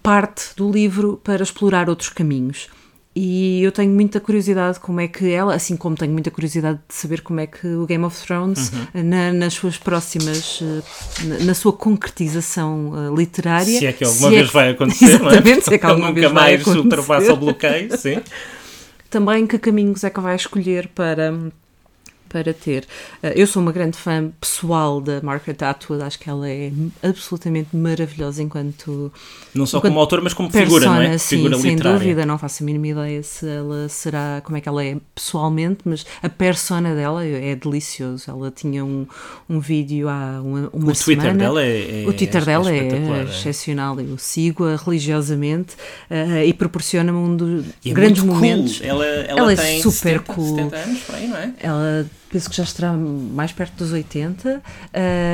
parte 0.02 0.56
do 0.56 0.72
livro 0.72 1.20
para 1.24 1.44
explorar 1.44 1.90
outros 1.90 2.10
caminhos. 2.10 2.70
E 3.16 3.64
eu 3.64 3.72
tenho 3.72 3.92
muita 3.92 4.20
curiosidade 4.20 4.80
como 4.80 5.02
é 5.02 5.08
que 5.08 5.30
ela, 5.32 5.54
assim 5.54 5.76
como 5.76 5.96
tenho 5.96 6.14
muita 6.14 6.30
curiosidade 6.30 6.80
de 6.88 6.94
saber 6.94 7.22
como 7.22 7.40
é 7.40 7.48
que 7.48 7.68
o 7.68 7.86
Game 7.86 8.04
of 8.06 8.26
Thrones, 8.26 8.72
uhum. 8.72 9.04
na, 9.04 9.34
nas 9.34 9.56
suas 9.56 9.78
próximas, 9.78 10.62
eh, 10.62 11.26
na, 11.26 11.46
na 11.46 11.54
sua 11.54 11.74
concretização 11.74 12.92
uh, 12.92 13.16
literária. 13.16 13.66
Se 13.80 13.86
é 13.88 13.92
que 13.92 14.06
alguma 14.06 14.30
vez 14.30 14.44
é 14.44 14.48
que, 14.48 14.54
vai 14.54 14.70
acontecer, 14.72 15.06
exatamente, 15.06 15.44
não 15.44 15.58
é? 15.58 15.62
Se 15.62 15.74
é 15.74 15.78
que 15.78 15.86
alguma 15.88 16.08
nunca 16.10 16.20
vez 16.22 16.32
mais 16.32 16.64
vai 16.64 16.78
ultrapassa 16.78 17.34
o 17.34 17.36
bloqueio, 17.36 17.98
sim. 17.98 18.22
também 19.10 19.46
que 19.48 19.58
caminhos 19.58 20.04
é 20.04 20.10
que 20.10 20.20
vai 20.22 20.36
escolher 20.36 20.88
para 20.90 21.34
para 22.30 22.54
ter. 22.54 22.86
Eh, 23.22 23.34
eu 23.36 23.48
sou 23.48 23.62
uma 23.62 23.72
grande 23.72 23.98
fã 23.98 24.32
pessoal 24.40 25.02
da 25.02 25.22
Margaret 25.22 25.58
Atwood, 25.62 26.04
acho 26.04 26.20
que 26.20 26.30
ela 26.30 26.50
é 26.50 26.72
absolutamente 27.04 27.76
maravilhosa 27.76 28.42
enquanto. 28.42 29.12
Não 29.54 29.66
só 29.66 29.80
enquanto 29.80 29.92
como 29.92 30.00
autora, 30.00 30.22
mas 30.22 30.34
como 30.34 30.50
persona, 30.50 30.80
figura, 30.80 30.86
não 30.86 31.02
é? 31.02 31.18
Sim, 31.18 31.38
figura 31.38 31.58
sem 31.58 31.72
literária. 31.72 32.00
dúvida, 32.00 32.26
não 32.26 32.38
faço 32.38 32.64
a 32.64 32.66
mínima 32.66 32.88
ideia 32.88 33.24
se 33.24 33.48
ela 33.48 33.90
será, 33.90 34.42
como 34.44 34.58
é 34.58 34.62
que 34.62 34.70
ela 34.70 34.84
é 34.84 34.98
pessoalmente, 35.14 35.80
mas 35.86 36.06
a 36.22 36.30
persona 36.30 36.96
dela 36.96 37.26
é 37.26 37.56
delicioso. 37.56 38.30
Ela 38.30 38.52
tinha 38.52 38.86
um, 38.86 39.06
um 39.50 39.60
vídeo 39.60 40.08
há 40.08 40.42
uma, 40.42 40.70
uma 40.72 40.92
o 40.92 40.96
semana. 40.96 41.30
Twitter 41.30 41.38
dela 41.38 41.64
é, 41.64 42.04
é 42.04 42.08
O 42.08 42.14
Twitter 42.14 42.42
é 42.42 42.46
dela 42.46 42.72
é, 42.72 42.78
é 42.78 43.24
excepcional, 43.24 44.00
eu 44.00 44.18
sigo-a 44.18 44.76
religiosamente 44.76 45.74
uh, 46.10 46.44
e 46.46 46.54
proporciona-me 46.54 47.18
um 47.18 47.36
dos 47.36 47.66
é 47.86 47.90
grandes 47.92 48.22
cool. 48.22 48.34
momentos. 48.34 48.82
Ela, 48.84 49.06
ela, 49.06 49.40
ela 49.40 49.54
é 49.54 49.80
super 49.80 50.20
70, 50.20 50.34
cool. 50.34 50.56
70 50.56 50.76
anos, 50.76 51.00
por 51.02 51.16
aí, 51.16 51.28
não 51.28 51.38
é? 51.38 51.54
Ela 51.60 52.06
penso 52.30 52.50
que 52.50 52.56
já 52.56 52.64
estará 52.64 52.94
mais 52.94 53.52
perto 53.52 53.76
dos 53.76 53.92
80, 53.92 54.58
uh, 54.58 54.62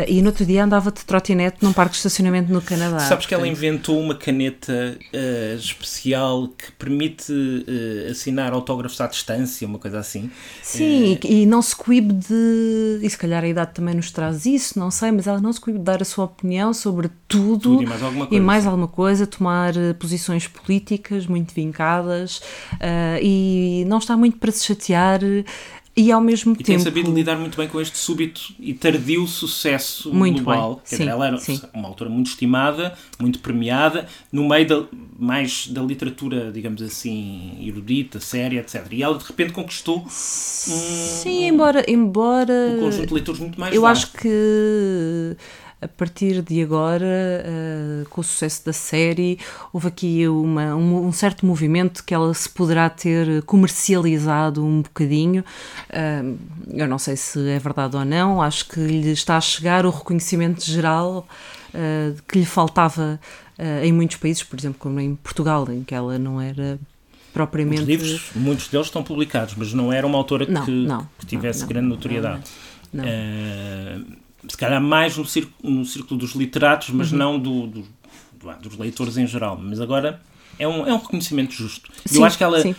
e 0.08 0.22
no 0.22 0.28
outro 0.28 0.46
dia 0.46 0.64
andava 0.64 0.92
de 0.92 1.04
trotinete 1.04 1.58
num 1.62 1.74
parque 1.74 1.92
de 1.92 1.98
estacionamento 1.98 2.52
no 2.52 2.62
Canadá. 2.62 3.00
Sabes 3.00 3.26
que 3.26 3.34
ela 3.34 3.48
inventou 3.48 4.00
uma 4.00 4.16
caneta 4.16 4.98
uh, 5.14 5.56
especial 5.58 6.48
que 6.48 6.72
permite 6.74 7.32
uh, 7.32 8.12
assinar 8.12 8.54
autógrafos 8.54 9.00
à 9.02 9.08
distância, 9.08 9.68
uma 9.68 9.78
coisa 9.78 10.00
assim. 10.00 10.32
Sim, 10.64 11.20
e, 11.24 11.42
e, 11.42 11.46
não 11.46 11.62
se 11.62 11.76
coíbe 11.76 12.14
de. 12.14 13.00
E 13.02 13.10
se 13.10 13.18
calhar 13.18 13.44
a 13.44 13.48
idade 13.48 13.74
também 13.74 13.94
nos 13.94 14.12
traz 14.12 14.46
isso, 14.46 14.80
não 14.80 14.90
sei, 14.90 15.12
mas 15.12 15.28
ela 15.28 15.42
não 15.42 15.52
se 15.52 15.60
coíbe 15.60 15.80
de 15.80 15.86
dar 15.86 16.02
a 16.02 16.06
sua 16.06 16.26
opinião 16.26 16.74
sobre 16.74 17.10
tudo, 17.28 17.60
tudo 17.60 17.84
e 17.84 17.86
mais 17.86 18.02
alguma 18.02 18.28
coisa. 18.28 18.42
E 18.42 18.46
mais 18.46 18.66
alguma 18.66 18.88
coisa 18.88 19.28
tomar 19.28 19.74
posições 20.00 20.48
políticas 20.48 21.28
muito 21.28 21.54
vincadas 21.54 22.42
e 23.22 23.84
não 23.88 23.98
está 23.98 24.16
muito 24.16 24.38
para 24.38 24.52
se 24.52 24.66
chatear 24.66 25.20
e 25.98 26.12
ao 26.12 26.20
mesmo 26.20 26.54
e 26.54 26.58
tempo. 26.58 26.70
E 26.70 26.74
tem 26.74 26.80
sabido 26.80 27.14
lidar 27.14 27.38
muito 27.38 27.58
bem 27.58 27.68
com 27.68 27.80
este 27.80 27.98
súbito 27.98 28.42
e 28.60 28.74
tardio 28.74 29.26
sucesso 29.28 30.14
muito 30.14 30.44
global. 30.44 30.76
Bem. 30.76 30.82
Quer 30.84 30.90
sim, 30.90 30.98
dizer, 30.98 31.10
ela 31.12 31.28
era 31.28 31.38
sim. 31.38 31.62
uma 31.74 31.88
autora 31.88 32.10
muito 32.10 32.28
estimada, 32.28 32.94
muito 33.20 33.40
premiada, 33.40 34.08
no 34.32 34.48
meio 34.48 34.68
da, 34.68 34.84
mais 35.18 35.68
da 35.68 35.82
literatura, 35.82 36.52
digamos 36.52 36.82
assim, 36.82 37.58
erudita, 37.62 38.20
séria, 38.20 38.60
etc. 38.60 38.86
E 38.92 39.02
ela 39.02 39.18
de 39.18 39.24
repente 39.24 39.54
conquistou 39.54 40.00
um, 40.00 40.10
Sim, 40.10 41.48
embora, 41.48 41.86
embora. 41.90 42.54
Um 42.74 42.80
conjunto 42.80 43.08
de 43.08 43.14
leitores 43.14 43.40
muito 43.40 43.60
mais 43.60 43.74
Eu 43.74 43.84
vasto. 43.84 44.06
acho 44.08 44.18
que 44.18 45.38
a 45.86 45.88
partir 45.88 46.42
de 46.42 46.62
agora, 46.62 47.06
uh, 47.06 48.10
com 48.10 48.22
o 48.22 48.24
sucesso 48.24 48.66
da 48.66 48.74
série, 48.74 49.40
houve 49.72 49.88
aqui 49.88 50.28
uma, 50.28 50.76
um, 50.76 51.08
um, 51.08 51.12
certo 51.12 51.46
movimento 51.46 52.04
que 52.04 52.14
ela 52.14 52.34
se 52.34 52.50
poderá 52.50 52.90
ter 52.90 53.44
comercializado 53.44 54.66
um 54.66 54.82
bocadinho. 54.82 55.44
Uh, 55.90 56.38
eu 56.74 56.88
não 56.88 56.98
sei 56.98 57.16
se 57.16 57.48
é 57.50 57.60
verdade 57.60 57.96
ou 57.96 58.04
não, 58.04 58.42
acho 58.42 58.68
que 58.68 58.80
lhe 58.80 59.12
está 59.12 59.38
a 59.38 59.42
chegar 59.42 59.86
o 59.86 59.92
reconhecimento 59.92 60.66
geral 60.66 61.28
uh, 61.74 62.22
que 62.28 62.40
lhe 62.40 62.46
faltava 62.46 63.20
em 63.82 63.94
muitos 63.94 64.18
países, 64.18 64.44
por 64.44 64.60
exemplo, 64.60 64.78
como 64.78 65.00
em 65.00 65.16
Portugal, 65.16 65.66
em 65.72 65.82
que 65.82 65.96
ela 65.96 66.20
não 66.20 66.42
era 66.42 66.78
propriamente. 67.32 67.84
Os 67.84 67.88
livros, 67.88 68.32
muitos 68.36 68.68
deles 68.68 68.88
estão 68.88 69.02
publicados, 69.02 69.56
mas 69.56 69.72
não 69.72 69.94
era 69.94 70.06
uma 70.06 70.18
autora 70.18 70.46
não, 70.46 70.66
que, 70.66 70.72
não, 70.72 71.08
que, 71.18 71.26
tivesse 71.26 71.62
não, 71.62 71.68
grande 71.70 71.88
notoriedade. 71.88 72.44
Não, 72.92 73.06
se 74.48 74.58
calhar 74.58 74.82
mais 74.82 75.18
no 75.18 75.26
círculo, 75.26 75.72
no 75.72 75.86
círculo 75.86 76.20
dos 76.20 76.32
literatos, 76.32 76.90
mas 76.90 77.12
uhum. 77.12 77.18
não 77.18 77.40
do, 77.40 77.68
do, 77.68 77.82
do, 78.34 78.60
dos 78.62 78.78
leitores 78.78 79.18
em 79.18 79.28
geral. 79.28 79.58
Mas 79.62 79.80
agora 79.80 80.22
é 80.60 80.68
um, 80.68 80.86
é 80.88 80.94
um 80.94 80.98
reconhecimento 80.98 81.54
justo. 81.54 81.92
Sim, 82.06 82.20
Eu 82.20 82.26
acho 82.26 82.38
que 82.38 82.44
ela 82.44 82.62
sim. 82.62 82.76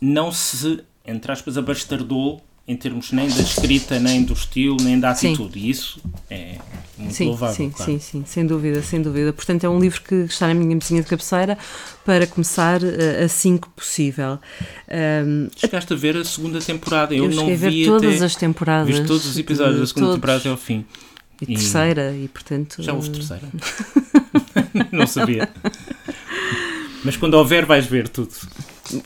não 0.00 0.32
se, 0.32 0.82
entre 1.06 1.32
aspas, 1.32 1.56
abastardou 1.58 2.42
em 2.66 2.76
termos 2.76 3.10
nem 3.10 3.28
da 3.28 3.40
escrita, 3.40 3.98
nem 3.98 4.22
do 4.22 4.32
estilo, 4.32 4.76
nem 4.80 4.98
da 4.98 5.10
atitude. 5.10 5.54
Sim. 5.54 5.66
E 5.66 5.70
isso 5.70 6.00
é 6.30 6.58
muito 6.96 7.14
sim, 7.14 7.26
louvável. 7.26 7.56
Sim, 7.56 7.70
claro. 7.70 7.92
sim, 7.92 7.98
sim, 7.98 8.24
sem 8.24 8.46
dúvida, 8.46 8.82
sem 8.82 9.02
dúvida. 9.02 9.32
Portanto, 9.32 9.64
é 9.64 9.68
um 9.68 9.80
livro 9.80 10.00
que 10.02 10.14
está 10.14 10.46
na 10.46 10.54
minha 10.54 10.74
mesinha 10.74 11.02
de 11.02 11.08
cabeceira 11.08 11.58
para 12.04 12.26
começar 12.26 12.80
uh, 12.82 13.24
assim 13.24 13.56
que 13.56 13.68
possível. 13.70 14.38
Um, 14.88 15.48
Chegaste 15.56 15.92
a 15.92 15.96
ver 15.96 16.16
a 16.16 16.24
segunda 16.24 16.60
temporada? 16.60 17.14
Eu, 17.14 17.24
eu 17.24 17.30
não 17.30 17.46
vi 17.46 17.52
a 17.52 17.56
ver 17.56 17.84
todas 17.86 18.16
até, 18.16 18.24
as 18.24 18.36
temporadas. 18.36 18.88
Viste 18.88 19.06
todos 19.06 19.26
os 19.26 19.36
episódios 19.36 19.80
da 19.80 19.86
segunda 19.86 20.06
todos. 20.06 20.16
temporada 20.16 20.38
até 20.38 20.48
ao 20.48 20.56
fim. 20.56 20.84
E, 21.40 21.44
e 21.44 21.46
terceira, 21.56 22.14
e 22.14 22.28
portanto. 22.28 22.82
Já 22.82 22.92
houve 22.92 23.10
terceira. 23.10 23.48
não 24.92 25.06
sabia. 25.06 25.48
Mas 27.04 27.16
quando 27.16 27.34
houver, 27.34 27.64
vais 27.64 27.86
ver 27.86 28.08
tudo. 28.08 28.30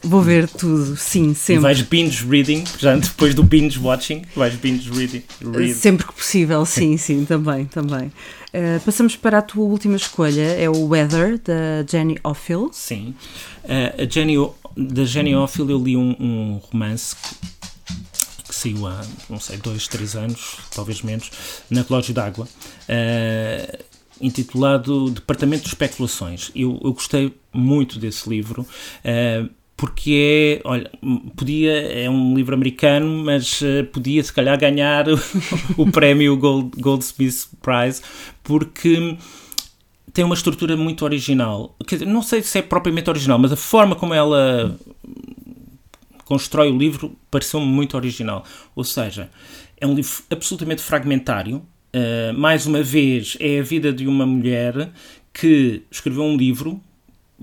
Vou 0.03 0.23
ver 0.23 0.49
tudo, 0.49 0.97
sim, 0.97 1.35
sempre. 1.35 1.61
E 1.61 1.63
vais 1.63 1.83
binge 1.83 2.27
reading, 2.27 2.65
já 2.79 2.97
depois 2.97 3.35
do 3.35 3.43
binge 3.43 3.79
watching, 3.79 4.23
vais 4.35 4.55
binge 4.55 4.91
reading. 4.91 5.23
Read. 5.41 5.75
Sempre 5.75 6.07
que 6.07 6.13
possível, 6.13 6.65
sim, 6.65 6.97
sim, 6.97 7.25
também, 7.25 7.67
também. 7.67 8.07
Uh, 8.07 8.81
passamos 8.85 9.17
para 9.17 9.39
a 9.39 9.43
tua 9.43 9.65
última 9.65 9.97
escolha, 9.97 10.43
é 10.43 10.69
o 10.69 10.87
Weather, 10.87 11.39
da 11.39 11.85
Jenny 11.89 12.19
Offill. 12.25 12.71
Sim. 12.73 13.15
Uh, 13.65 14.03
a 14.03 14.09
Jenny, 14.09 14.37
da 14.77 15.05
Jenny 15.05 15.35
Offill 15.35 15.71
eu 15.71 15.83
li 15.83 15.97
um, 15.97 16.17
um 16.19 16.61
romance 16.71 17.17
que, 17.17 18.55
saiu 18.55 18.87
há, 18.87 19.05
não 19.29 19.41
sei, 19.41 19.59
dois, 19.59 19.87
três 19.89 20.15
anos, 20.15 20.59
talvez 20.75 21.03
menos, 21.03 21.31
na 21.69 21.83
Relógio 21.83 22.15
d'Água. 22.15 22.49
Uh, 22.89 23.85
intitulado 24.21 25.11
Departamento 25.11 25.65
de 25.65 25.69
Especulações. 25.69 26.51
Eu, 26.55 26.81
eu 26.83 26.93
gostei 26.93 27.35
muito 27.53 27.99
desse 27.99 28.29
livro. 28.31 28.63
Uh, 29.05 29.51
porque 29.77 30.61
é, 30.65 30.69
olha, 30.69 30.91
podia, 31.37 31.73
é 31.73 32.09
um 32.09 32.35
livro 32.35 32.55
americano, 32.55 33.25
mas 33.25 33.61
uh, 33.61 33.85
podia 33.93 34.23
se 34.23 34.33
calhar 34.33 34.59
ganhar 34.59 35.07
o, 35.09 35.19
o 35.77 35.91
prémio 35.91 36.37
Gold, 36.37 36.71
Goldsmith 36.81 37.49
Prize, 37.61 38.01
porque 38.43 39.17
tem 40.13 40.25
uma 40.25 40.35
estrutura 40.35 40.77
muito 40.77 41.05
original. 41.05 41.77
Quer 41.87 41.97
dizer, 41.97 42.07
não 42.07 42.23
sei 42.23 42.41
se 42.43 42.59
é 42.59 42.63
propriamente 42.63 43.11
original, 43.11 43.39
mas 43.39 43.53
a 43.53 43.57
forma 43.57 43.97
como 43.97 44.15
ela 44.15 44.79
constrói 46.25 46.71
o 46.71 46.79
livro 46.79 47.17
pareceu-me 47.31 47.67
muito 47.67 47.97
original. 47.97 48.45
Ou 48.77 48.85
seja, 48.85 49.29
é 49.77 49.87
um 49.87 49.95
livro 49.95 50.23
absolutamente 50.31 50.83
fragmentário. 50.83 51.57
Uh, 51.93 52.33
mais 52.37 52.65
uma 52.65 52.83
vez, 52.83 53.37
é 53.41 53.59
a 53.59 53.63
vida 53.63 53.93
de 53.93 54.07
uma 54.07 54.25
mulher 54.25 54.91
que 55.33 55.83
escreveu 55.91 56.23
um 56.23 56.37
livro 56.37 56.81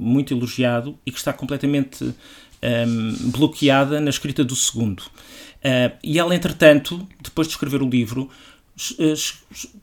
muito 0.02 0.34
elogiado 0.34 0.98
e 1.06 1.12
que 1.12 1.18
está 1.18 1.32
completamente 1.32 2.04
um, 2.04 3.32
bloqueada 3.32 4.00
na 4.00 4.10
escrita 4.10 4.44
do 4.44 4.56
segundo. 4.56 5.02
Uh, 5.02 5.96
e 6.04 6.18
ela, 6.18 6.36
entretanto, 6.36 7.08
depois 7.22 7.48
de 7.48 7.54
escrever 7.54 7.82
o 7.82 7.90
livro, 7.90 8.30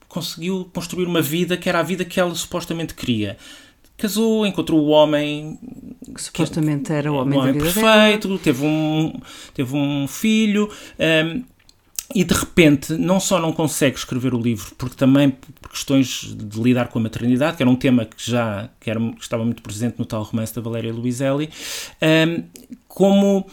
conseguiu 0.08 0.68
construir 0.72 1.06
uma 1.06 1.22
vida 1.22 1.56
que 1.56 1.68
era 1.68 1.78
a 1.78 1.82
vida 1.82 2.04
que 2.04 2.18
ela 2.18 2.34
supostamente 2.34 2.94
queria. 2.94 3.36
Casou, 3.96 4.46
encontrou 4.46 4.80
o 4.80 4.88
homem 4.88 5.58
que 6.14 6.22
supostamente 6.22 6.84
que, 6.84 6.92
era 6.92 7.10
o 7.12 7.16
homem, 7.16 7.38
um 7.38 7.42
homem 7.42 7.54
perfeito, 7.54 8.28
dela. 8.28 8.40
teve 8.40 8.64
um 8.64 9.12
teve 9.52 9.76
um 9.76 10.06
filho. 10.06 10.70
Um, 10.98 11.44
e 12.14 12.24
de 12.24 12.34
repente 12.34 12.94
não 12.94 13.20
só 13.20 13.38
não 13.38 13.52
consegue 13.52 13.98
escrever 13.98 14.32
o 14.32 14.40
livro, 14.40 14.74
porque 14.76 14.96
também 14.96 15.30
por 15.30 15.70
questões 15.70 16.34
de 16.34 16.60
lidar 16.60 16.88
com 16.88 16.98
a 16.98 17.02
maternidade, 17.02 17.56
que 17.56 17.62
era 17.62 17.70
um 17.70 17.76
tema 17.76 18.06
que 18.06 18.30
já 18.30 18.70
que 18.80 18.90
era, 18.90 18.98
que 18.98 19.22
estava 19.22 19.44
muito 19.44 19.62
presente 19.62 19.98
no 19.98 20.06
tal 20.06 20.22
romance 20.22 20.54
da 20.54 20.62
Valéria 20.62 20.92
Luiselli, 20.92 21.50
um, 22.00 22.44
como 22.86 23.46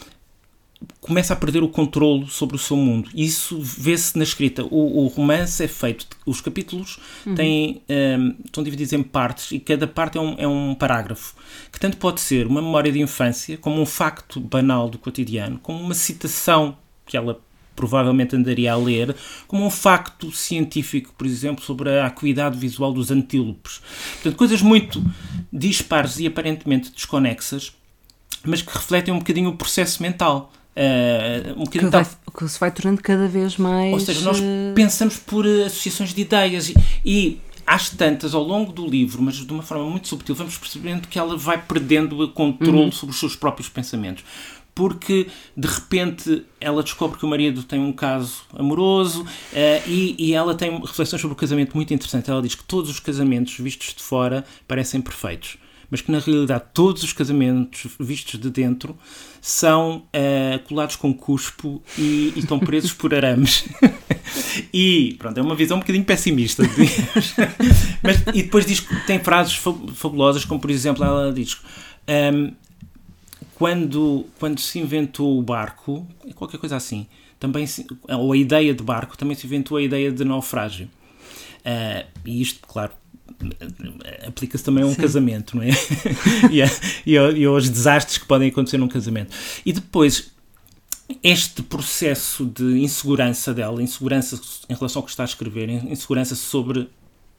começa 1.02 1.34
a 1.34 1.36
perder 1.36 1.64
o 1.64 1.70
controle 1.70 2.28
sobre 2.28 2.56
o 2.56 2.60
seu 2.60 2.78
mundo. 2.78 3.10
Isso 3.14 3.60
vê-se 3.60 4.18
na 4.18 4.24
escrita. 4.24 4.64
O, 4.64 5.04
o, 5.04 5.08
romance 5.08 5.64
é 5.64 5.68
feito, 5.68 6.08
os 6.26 6.42
capítulos 6.42 7.00
uhum. 7.26 7.36
têm, 7.36 7.82
um, 7.90 8.36
estão 8.46 8.64
divididos 8.64 8.94
em 8.94 9.04
partes 9.04 9.52
e 9.52 9.60
cada 9.60 9.88
parte 9.88 10.18
é 10.18 10.22
um, 10.22 10.36
é 10.38 10.48
um 10.48 10.76
parágrafo, 10.76 11.36
que 11.72 11.80
tanto 11.80 11.98
pode 11.98 12.22
ser 12.22 12.48
uma 12.48 12.62
memória 12.62 12.92
de 12.92 13.00
infância, 13.00 13.58
como 13.58 13.82
um 13.82 13.86
facto 13.86 14.40
banal 14.40 14.90
do 14.90 14.98
cotidiano, 14.98 15.60
como 15.62 15.82
uma 15.82 15.94
citação 15.94 16.78
que 17.06 17.18
ela 17.18 17.40
provavelmente 17.76 18.36
andaria 18.36 18.74
a 18.74 18.78
ler, 18.78 19.16
como 19.48 19.66
um 19.66 19.70
facto 19.70 20.32
científico, 20.32 21.14
por 21.18 21.28
exemplo, 21.28 21.64
sobre 21.64 21.90
a 22.00 22.08
acuidade 22.08 22.58
visual 22.58 22.94
dos 22.94 23.12
antílopes. 23.12 23.82
Portanto, 24.14 24.36
coisas 24.36 24.62
muito 24.62 25.04
dispares 25.52 26.20
e 26.20 26.28
aparentemente 26.28 26.92
desconexas, 26.92 27.74
mas 28.44 28.62
que 28.62 28.72
refletem 28.72 29.14
um 29.14 29.20
bocadinho 29.20 29.50
o 29.50 29.58
processo 29.58 30.02
mental. 30.02 30.52
Uh, 30.76 31.62
um 31.62 31.66
que, 31.66 31.80
vai, 31.86 32.06
que, 32.38 32.48
se 32.50 32.60
vai 32.60 32.70
tornando 32.70 33.02
cada 33.02 33.28
vez 33.30 33.56
mais. 33.56 33.94
Ou 33.94 34.00
seja, 34.00 34.22
nós 34.22 34.40
pensamos 34.74 35.18
por 35.18 35.46
associações 35.46 36.14
de 36.14 36.22
ideias 36.22 36.70
e, 36.70 36.76
e 37.06 37.40
às 37.66 37.90
tantas, 37.90 38.36
ao 38.36 38.44
longo 38.44 38.72
do 38.72 38.86
livro, 38.86 39.22
mas 39.22 39.36
de 39.36 39.52
uma 39.52 39.64
forma 39.64 39.90
muito 39.90 40.08
subtil, 40.08 40.36
vamos 40.36 40.58
percebendo 40.58 41.08
que 41.08 41.18
ela 41.18 41.36
vai 41.36 41.58
perdendo 41.58 42.22
o 42.22 42.28
controle 42.30 42.78
uhum. 42.78 42.92
sobre 42.92 43.14
os 43.14 43.20
seus 43.20 43.36
próprios 43.36 43.68
pensamentos 43.68 44.24
porque 44.76 45.28
de 45.56 45.68
repente 45.68 46.46
ela 46.60 46.84
descobre 46.84 47.18
que 47.18 47.26
o 47.26 47.30
marido 47.30 47.64
tem 47.64 47.80
um 47.80 47.94
caso 47.94 48.44
amoroso 48.54 49.24
uh, 49.24 49.90
e, 49.90 50.16
e, 50.20 50.34
ela 50.34 50.54
tem 50.54 50.70
reflexões 50.82 51.22
sobre 51.22 51.34
o 51.34 51.38
casamento 51.38 51.74
muito 51.74 51.94
interessantes. 51.94 52.30
Ela 52.30 52.42
diz 52.42 52.56
que 52.56 52.64
todos 52.66 52.92
os 52.92 53.00
casamentos 53.00 53.58
vistos 53.58 53.96
de 53.96 54.04
fora 54.04 54.44
parecem 54.68 55.00
perfeitos, 55.00 55.58
mas 55.90 56.02
que 56.02 56.12
na 56.12 56.20
realidade 56.20 56.66
todos 56.74 57.04
os 57.04 57.14
casamentos 57.14 57.88
vistos 57.98 58.38
de 58.38 58.50
dentro 58.50 58.98
são 59.40 60.04
uh, 60.08 60.60
colados 60.68 60.98
com 60.98 61.14
cuspo 61.14 61.82
e, 61.98 62.34
e 62.36 62.40
estão 62.40 62.60
presos 62.60 62.92
por 62.92 63.16
arames. 63.16 63.64
e 64.74 65.16
pronto, 65.18 65.38
é 65.38 65.42
uma 65.42 65.56
visão 65.56 65.78
um 65.78 65.80
bocadinho 65.80 66.04
pessimista. 66.04 66.64
mas, 68.04 68.22
e 68.34 68.44
depois 68.44 68.66
diz 68.66 68.82
que 68.82 68.94
tem 69.08 69.20
frases 69.20 69.56
fabulosas, 69.56 70.44
como 70.44 70.60
por 70.60 70.70
exemplo, 70.70 71.02
ela 71.02 71.32
diz. 71.32 71.54
Um, 72.08 72.12
ehm, 72.12 72.65
quando, 73.56 74.26
quando 74.38 74.60
se 74.60 74.80
inventou 74.80 75.40
o 75.40 75.42
barco, 75.42 76.06
qualquer 76.36 76.58
coisa 76.58 76.76
assim, 76.76 77.08
também 77.40 77.66
se, 77.66 77.86
ou 78.08 78.34
a 78.34 78.38
ideia 78.38 78.74
de 78.74 78.84
barco, 78.84 79.18
também 79.18 79.36
se 79.36 79.48
inventou 79.48 79.78
a 79.78 79.82
ideia 79.82 80.12
de 80.12 80.24
naufrágio. 80.24 80.90
Uh, 81.62 82.06
e 82.26 82.42
isto, 82.42 82.60
claro, 82.68 82.92
aplica-se 84.28 84.64
também 84.64 84.84
a 84.84 84.88
um 84.88 84.94
Sim. 84.94 85.02
casamento, 85.02 85.56
não 85.56 85.64
é? 85.64 85.70
e, 86.52 86.62
a, 86.62 86.70
e, 87.06 87.18
a, 87.18 87.32
e 87.32 87.46
aos 87.46 87.70
desastres 87.70 88.18
que 88.18 88.26
podem 88.26 88.50
acontecer 88.50 88.78
num 88.78 88.88
casamento. 88.88 89.36
E 89.66 89.72
depois, 89.72 90.32
este 91.24 91.64
processo 91.64 92.46
de 92.46 92.80
insegurança 92.80 93.54
dela, 93.54 93.82
insegurança 93.82 94.40
em 94.70 94.74
relação 94.74 95.00
ao 95.00 95.06
que 95.06 95.12
está 95.12 95.24
a 95.24 95.26
escrever, 95.26 95.70
insegurança 95.70 96.36
sobre 96.36 96.90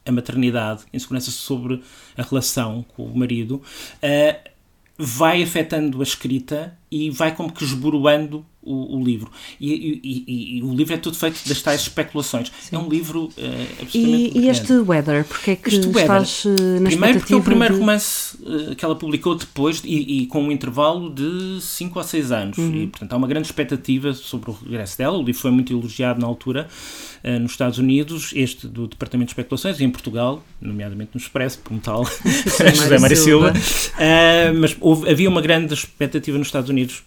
a 0.05 0.13
maternidade, 0.13 0.85
insegurança 0.95 1.31
sobre 1.31 1.83
a 2.17 2.23
relação 2.23 2.85
com 2.97 3.05
o 3.05 3.19
marido, 3.19 3.57
uh, 3.57 4.56
vai 4.99 5.43
afetando 5.43 6.01
a 6.01 6.03
escrita 6.03 6.77
e 6.91 7.11
vai 7.11 7.35
como 7.35 7.53
que 7.53 7.65
esboroando 7.65 8.45
o, 8.67 8.99
o 8.99 9.05
livro. 9.05 9.31
E, 9.61 9.73
e, 9.73 10.01
e, 10.03 10.59
e, 10.59 10.63
o 10.63 10.75
livro 10.75 10.93
é 10.93 10.97
tudo 10.97 11.17
feito 11.17 11.49
das 11.49 11.63
tais 11.63 11.83
especulações. 11.83 12.53
Sim. 12.61 12.77
É 12.77 12.79
um 12.79 12.89
livro 12.89 13.25
uh, 13.25 13.83
absolutamente. 13.83 14.39
E, 14.39 14.49
este 14.49 14.73
Weather, 14.73 15.25
porque 15.25 15.53
é 15.53 15.57
que 15.57 15.69
este 15.69 15.89
estás 15.89 16.45
weather, 16.45 16.67
eh, 16.67 16.81
na 16.81 16.91
Primeiro 16.91 17.19
porque 17.21 17.33
é 17.33 17.37
o 17.37 17.43
primeiro 17.43 17.75
de... 17.75 17.81
romance 17.81 18.37
uh, 18.43 18.75
que 18.75 18.85
ela 18.85 18.97
publicou 18.97 19.37
depois 19.37 19.81
e, 19.85 20.27
com 20.27 20.43
um 20.43 20.53
intervalo 20.53 21.09
de 21.09 21.61
5 21.61 21.99
ou 21.99 22.05
6 22.05 22.33
anos. 22.33 22.59
Uhum. 22.59 22.75
E, 22.75 22.87
portanto, 22.89 23.13
há 23.13 23.17
uma 23.17 23.29
grande 23.29 23.47
expectativa 23.47 24.13
sobre 24.13 24.51
o 24.51 24.53
regresso 24.53 24.99
dela. 24.99 25.17
O 25.17 25.23
livro 25.23 25.41
foi 25.41 25.51
muito 25.51 25.73
elogiado 25.73 26.21
na 26.21 26.27
altura 26.27 26.67
uh, 27.23 27.39
nos 27.39 27.53
Estados 27.53 27.79
Unidos, 27.79 28.33
este 28.35 28.67
do 28.67 28.89
Departamento 28.89 29.29
de 29.29 29.33
Especulações, 29.33 29.79
e 29.79 29.85
em 29.85 29.91
Portugal, 29.91 30.43
nomeadamente 30.61 31.11
no 31.15 31.21
Expresso, 31.21 31.61
por 31.61 31.73
um 31.73 31.79
tal 31.79 32.05
José 32.75 32.99
Mário 32.99 33.17
Silva. 33.17 33.55
Silva. 33.55 33.97
mas 34.59 34.77
houve, 34.81 35.09
havia 35.09 35.29
uma 35.29 35.41
grande 35.41 35.73
expectativa 35.75 36.37
nos 36.37 36.49
Estados 36.49 36.69
Unidos 36.69 37.05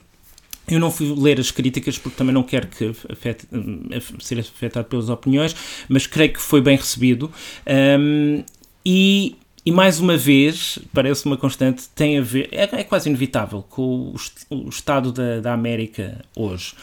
eu 0.70 0.80
não 0.80 0.92
fui 0.92 1.14
ler 1.18 1.40
as 1.40 1.52
críticas 1.52 1.98
porque 1.98 2.18
também 2.18 2.34
não 2.34 2.44
quero 2.44 2.68
que 2.68 2.94
afete, 3.10 3.48
ser 4.20 4.40
afetado 4.40 4.88
pelas 4.88 5.10
opiniões, 5.10 5.56
mas 5.88 6.06
creio 6.06 6.34
que 6.34 6.42
foi 6.42 6.62
bem 6.62 6.78
recebido. 6.78 7.32
Um, 8.00 8.44
e, 8.86 9.36
e, 9.66 9.72
mais 9.72 10.00
uma 10.00 10.16
vez, 10.16 10.80
parece 10.94 11.26
uma 11.26 11.38
constante, 11.38 11.90
tem 11.96 12.20
a 12.20 12.22
ver, 12.22 12.50
é, 12.52 12.64
é 12.64 12.84
quase 12.84 13.10
inevitável, 13.10 13.64
com 13.64 14.14
o, 14.14 14.16
o 14.50 14.70
estado 14.70 15.12
da, 15.12 15.40
da, 15.40 15.54
América 15.54 16.24
hoje. 16.36 16.74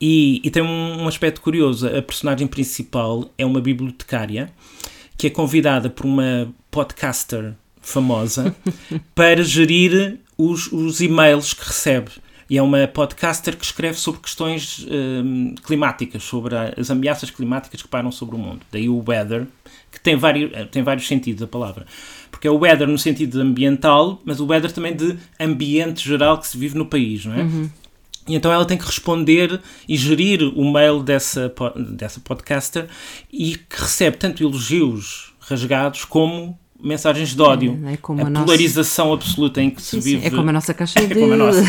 E, 0.00 0.40
e 0.44 0.50
tem 0.50 0.62
um, 0.62 1.02
um 1.02 1.08
aspecto 1.08 1.40
curioso: 1.40 1.86
a 1.88 2.02
personagem 2.02 2.46
principal 2.46 3.30
é 3.36 3.44
uma 3.44 3.60
bibliotecária 3.60 4.52
que 5.16 5.26
é 5.26 5.30
convidada 5.30 5.88
por 5.88 6.04
uma 6.04 6.52
podcaster 6.70 7.54
famosa 7.80 8.54
para 9.14 9.42
gerir 9.42 10.20
os, 10.36 10.70
os 10.70 11.00
e-mails 11.00 11.54
que 11.54 11.64
recebe 11.64 12.10
e 12.48 12.56
é 12.56 12.62
uma 12.62 12.86
podcaster 12.86 13.56
que 13.56 13.64
escreve 13.64 13.98
sobre 13.98 14.20
questões 14.20 14.86
um, 14.88 15.54
climáticas, 15.56 16.22
sobre 16.22 16.54
as 16.56 16.90
ameaças 16.90 17.30
climáticas 17.30 17.82
que 17.82 17.88
param 17.88 18.12
sobre 18.12 18.36
o 18.36 18.38
mundo. 18.38 18.60
Daí 18.70 18.88
o 18.88 19.02
weather, 19.06 19.46
que 19.90 20.00
tem 20.00 20.16
vários, 20.16 20.52
eh, 20.52 20.64
tem 20.64 20.82
vários 20.82 21.08
sentidos 21.08 21.42
a 21.42 21.46
palavra. 21.46 21.86
Porque 22.30 22.46
é 22.46 22.50
o 22.50 22.58
weather 22.58 22.86
no 22.86 22.98
sentido 22.98 23.40
ambiental, 23.40 24.20
mas 24.24 24.38
o 24.38 24.46
weather 24.46 24.70
também 24.70 24.94
de 24.94 25.16
ambiente 25.40 26.06
geral 26.06 26.38
que 26.38 26.46
se 26.46 26.56
vive 26.56 26.78
no 26.78 26.86
país, 26.86 27.24
não 27.24 27.34
é? 27.34 27.42
Uhum. 27.42 27.70
E 28.28 28.34
então 28.34 28.52
ela 28.52 28.64
tem 28.64 28.76
que 28.76 28.84
responder 28.84 29.60
e 29.88 29.96
gerir 29.96 30.42
o 30.42 30.70
mail 30.70 31.02
dessa, 31.02 31.52
dessa 31.92 32.20
podcaster 32.20 32.86
e 33.32 33.56
que 33.56 33.80
recebe 33.80 34.16
tanto 34.16 34.42
elogios 34.42 35.32
rasgados 35.40 36.04
como 36.04 36.58
mensagens 36.82 37.34
de 37.34 37.42
ódio. 37.42 37.78
É, 37.84 37.92
é 37.92 37.94
a, 37.94 38.26
a 38.26 38.30
nossa... 38.30 38.44
polarização 38.44 39.12
absoluta 39.12 39.62
em 39.62 39.70
que 39.70 39.82
sim, 39.82 40.00
se 40.00 40.04
vive. 40.04 40.20
Sim, 40.22 40.26
é 40.26 40.30
como 40.30 40.48
a 40.50 40.52
nossa 40.52 40.74
caixa 40.74 40.98
é 41.00 41.06
de... 41.06 41.14
como 41.14 41.32
a 41.32 41.36
nossa. 41.36 41.62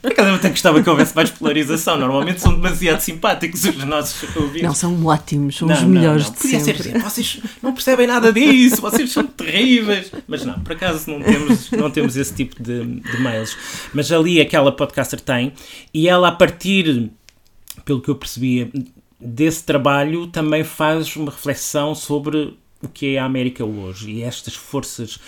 Por 0.00 0.12
acaso 0.12 0.28
eu 0.28 0.34
até 0.36 0.48
gostava 0.48 0.82
que 0.82 0.88
houvesse 0.88 1.14
mais 1.14 1.30
polarização. 1.30 1.98
Normalmente 1.98 2.40
são 2.40 2.54
demasiado 2.54 3.00
simpáticos 3.00 3.64
os 3.64 3.84
nossos 3.84 4.36
ouvintes. 4.36 4.62
Não, 4.62 4.74
são 4.74 5.04
ótimos, 5.04 5.56
são 5.56 5.68
não, 5.68 5.76
os 5.76 5.82
melhores 5.82 6.24
não, 6.24 6.30
não. 6.30 6.36
de 6.36 6.42
Podia 6.42 6.60
sempre. 6.60 6.82
Ser, 6.82 6.98
vocês 6.98 7.40
não 7.62 7.72
percebem 7.72 8.06
nada 8.06 8.32
disso, 8.32 8.80
vocês 8.80 9.10
são 9.12 9.24
terríveis. 9.24 10.12
Mas 10.26 10.44
não, 10.44 10.60
por 10.60 10.72
acaso 10.72 11.10
não 11.10 11.20
temos, 11.20 11.70
não 11.72 11.90
temos 11.90 12.16
esse 12.16 12.34
tipo 12.34 12.62
de, 12.62 12.84
de 12.84 13.20
mails. 13.20 13.56
Mas 13.92 14.10
ali 14.10 14.40
aquela 14.40 14.72
podcaster 14.72 15.20
tem, 15.20 15.52
e 15.92 16.08
ela 16.08 16.28
a 16.28 16.32
partir, 16.32 17.10
pelo 17.84 18.00
que 18.00 18.08
eu 18.08 18.14
percebia, 18.14 18.70
desse 19.20 19.64
trabalho 19.64 20.26
também 20.26 20.64
faz 20.64 21.14
uma 21.16 21.30
reflexão 21.30 21.94
sobre 21.94 22.56
o 22.82 22.88
que 22.88 23.14
é 23.14 23.18
a 23.18 23.24
América 23.24 23.64
hoje 23.64 24.10
e 24.10 24.22
estas 24.22 24.54
forças 24.54 25.18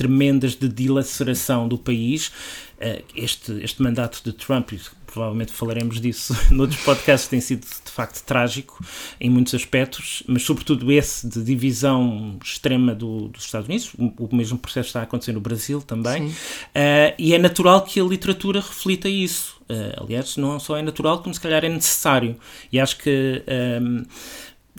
tremendas 0.00 0.54
de 0.54 0.66
dilaceração 0.66 1.68
do 1.68 1.76
país. 1.76 2.32
Eh, 2.80 3.02
este, 3.14 3.52
este 3.62 3.82
mandato 3.82 4.22
de 4.24 4.32
Trump, 4.32 4.72
provavelmente 5.04 5.52
falaremos 5.52 6.00
disso 6.00 6.34
noutros 6.50 6.80
podcasts, 6.80 7.28
tem 7.28 7.38
sido 7.38 7.60
de 7.60 7.90
facto 7.90 8.24
trágico 8.24 8.82
em 9.20 9.28
muitos 9.28 9.52
aspectos, 9.52 10.22
mas 10.26 10.42
sobretudo 10.42 10.90
esse 10.90 11.28
de 11.28 11.44
divisão 11.44 12.38
extrema 12.42 12.94
do, 12.94 13.28
dos 13.28 13.44
Estados 13.44 13.68
Unidos. 13.68 13.92
O, 13.98 14.34
mesmo 14.34 14.56
processo 14.56 14.86
está 14.86 15.00
a 15.00 15.02
acontecer 15.02 15.32
no 15.32 15.40
Brasil 15.40 15.82
também. 15.82 16.28
Uh, 16.28 17.12
e 17.18 17.34
é 17.34 17.38
natural 17.38 17.82
que 17.82 18.00
a 18.00 18.04
literatura 18.04 18.60
reflita 18.60 19.06
isso. 19.06 19.60
Uh, 19.68 20.02
aliás, 20.02 20.38
não 20.38 20.58
só 20.58 20.78
é 20.78 20.82
natural, 20.82 21.22
como 21.22 21.34
se 21.34 21.40
calhar 21.40 21.62
é 21.62 21.68
necessário. 21.68 22.36
E 22.72 22.80
acho 22.80 22.96
que. 22.96 23.42
Um, 23.82 24.02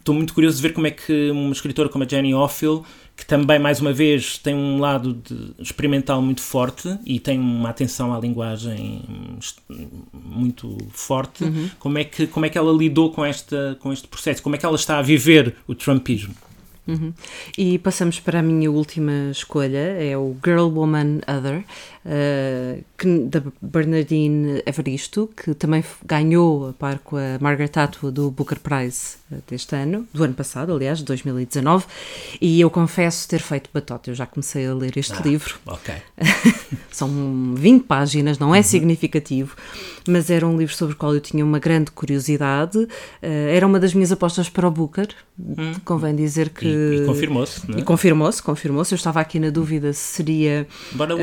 estou 0.02 0.16
muito 0.16 0.34
curioso 0.34 0.58
de 0.58 0.64
ver 0.64 0.74
como 0.74 0.88
é 0.88 0.92
que 0.92 1.32
uma 1.32 1.52
escritora 1.52 1.88
como 1.88 2.04
a 2.04 2.08
Jenny 2.08 2.34
Offill, 2.34 2.84
que 3.16 3.26
também, 3.26 3.60
mais 3.60 3.80
uma 3.80 3.94
vez, 3.94 4.38
tem 4.40 4.56
um 4.56 4.80
lado 4.80 5.22
experimental 5.60 6.22
muito 6.22 6.42
forte 6.42 6.98
e 7.06 7.20
tem 7.20 7.40
uma 7.40 7.70
atenção 7.70 8.14
à 8.14 8.20
linguagem 8.20 9.04
muito 10.12 10.78
forte, 10.92 11.44
uhum. 11.44 11.70
como, 11.78 11.98
é 12.00 12.04
que, 12.04 12.26
como 12.28 12.46
é 12.46 12.50
que 12.50 12.58
ela 12.58 12.72
lidou 12.74 13.12
com, 13.12 13.24
esta, 13.24 13.78
com 13.80 13.94
este 13.94 14.08
processo? 14.08 14.42
Como 14.42 14.56
é 14.56 14.60
que 14.60 14.66
ela 14.66 14.76
está 14.76 14.98
a 14.98 15.02
viver 15.02 15.56
o 15.68 15.76
Trumpismo? 15.76 16.34
Uhum. 16.88 17.14
E 17.58 17.78
passamos 17.78 18.20
para 18.20 18.40
a 18.40 18.42
minha 18.42 18.70
última 18.72 19.30
escolha, 19.32 19.78
é 19.78 20.18
o 20.18 20.36
Girl, 20.44 20.68
Woman, 20.68 21.20
Other, 21.28 21.64
uh, 22.06 22.84
que, 22.98 23.20
da 23.26 23.42
Bernardine 23.62 24.62
Evaristo, 24.66 25.30
que 25.36 25.54
também 25.54 25.84
ganhou 26.06 26.70
a 26.70 26.74
par 26.74 27.00
com 27.00 27.18
a 27.18 27.38
Margaret 27.40 27.72
Atwood 27.76 28.16
do 28.16 28.32
Booker 28.32 28.60
Prize 28.60 29.18
uh, 29.32 29.38
deste 29.48 29.76
ano, 29.76 30.08
do 30.14 30.24
ano 30.24 30.34
passado, 30.34 30.74
aliás, 30.74 31.00
de 31.00 31.06
2019, 31.06 31.86
e 32.40 32.60
eu 32.62 32.70
confesso 32.70 33.28
ter 33.28 33.40
feito 33.40 33.70
batota, 33.74 34.10
eu 34.10 34.16
já 34.16 34.26
comecei 34.26 34.68
a 34.68 34.74
ler 34.74 34.98
este 34.98 35.14
ah, 35.14 35.22
livro. 35.24 35.60
Ok. 35.66 35.94
São 36.92 37.54
20 37.56 37.84
páginas, 37.84 38.38
não 38.38 38.54
é 38.54 38.58
uhum. 38.58 38.64
significativo, 38.64 39.56
mas 40.08 40.30
era 40.30 40.46
um 40.46 40.58
livro 40.58 40.76
sobre 40.76 40.94
o 40.94 40.98
qual 40.98 41.14
eu 41.14 41.22
tinha 41.22 41.44
uma 41.44 41.60
grande 41.60 41.92
curiosidade, 41.92 42.78
uh, 42.78 42.88
era 43.22 43.66
uma 43.66 43.80
das 43.80 43.94
minhas 43.94 44.12
apostas 44.12 44.50
para 44.50 44.68
o 44.68 44.72
Booker, 44.72 45.08
uhum. 45.40 45.74
convém 45.86 46.16
dizer 46.16 46.50
que... 46.50 46.66
E, 46.66 47.02
e 47.02 47.06
confirmou-se, 47.06 47.72
é? 47.72 47.80
E 47.80 47.84
confirmou-se, 47.84 48.44
confirmou-se, 48.44 48.94
eu 48.94 48.98
estava 48.98 49.20
aqui 49.20 49.40
na 49.40 49.50
dúvida 49.50 49.94
se 49.94 50.16
seria... 50.16 50.68
Embora 50.94 51.16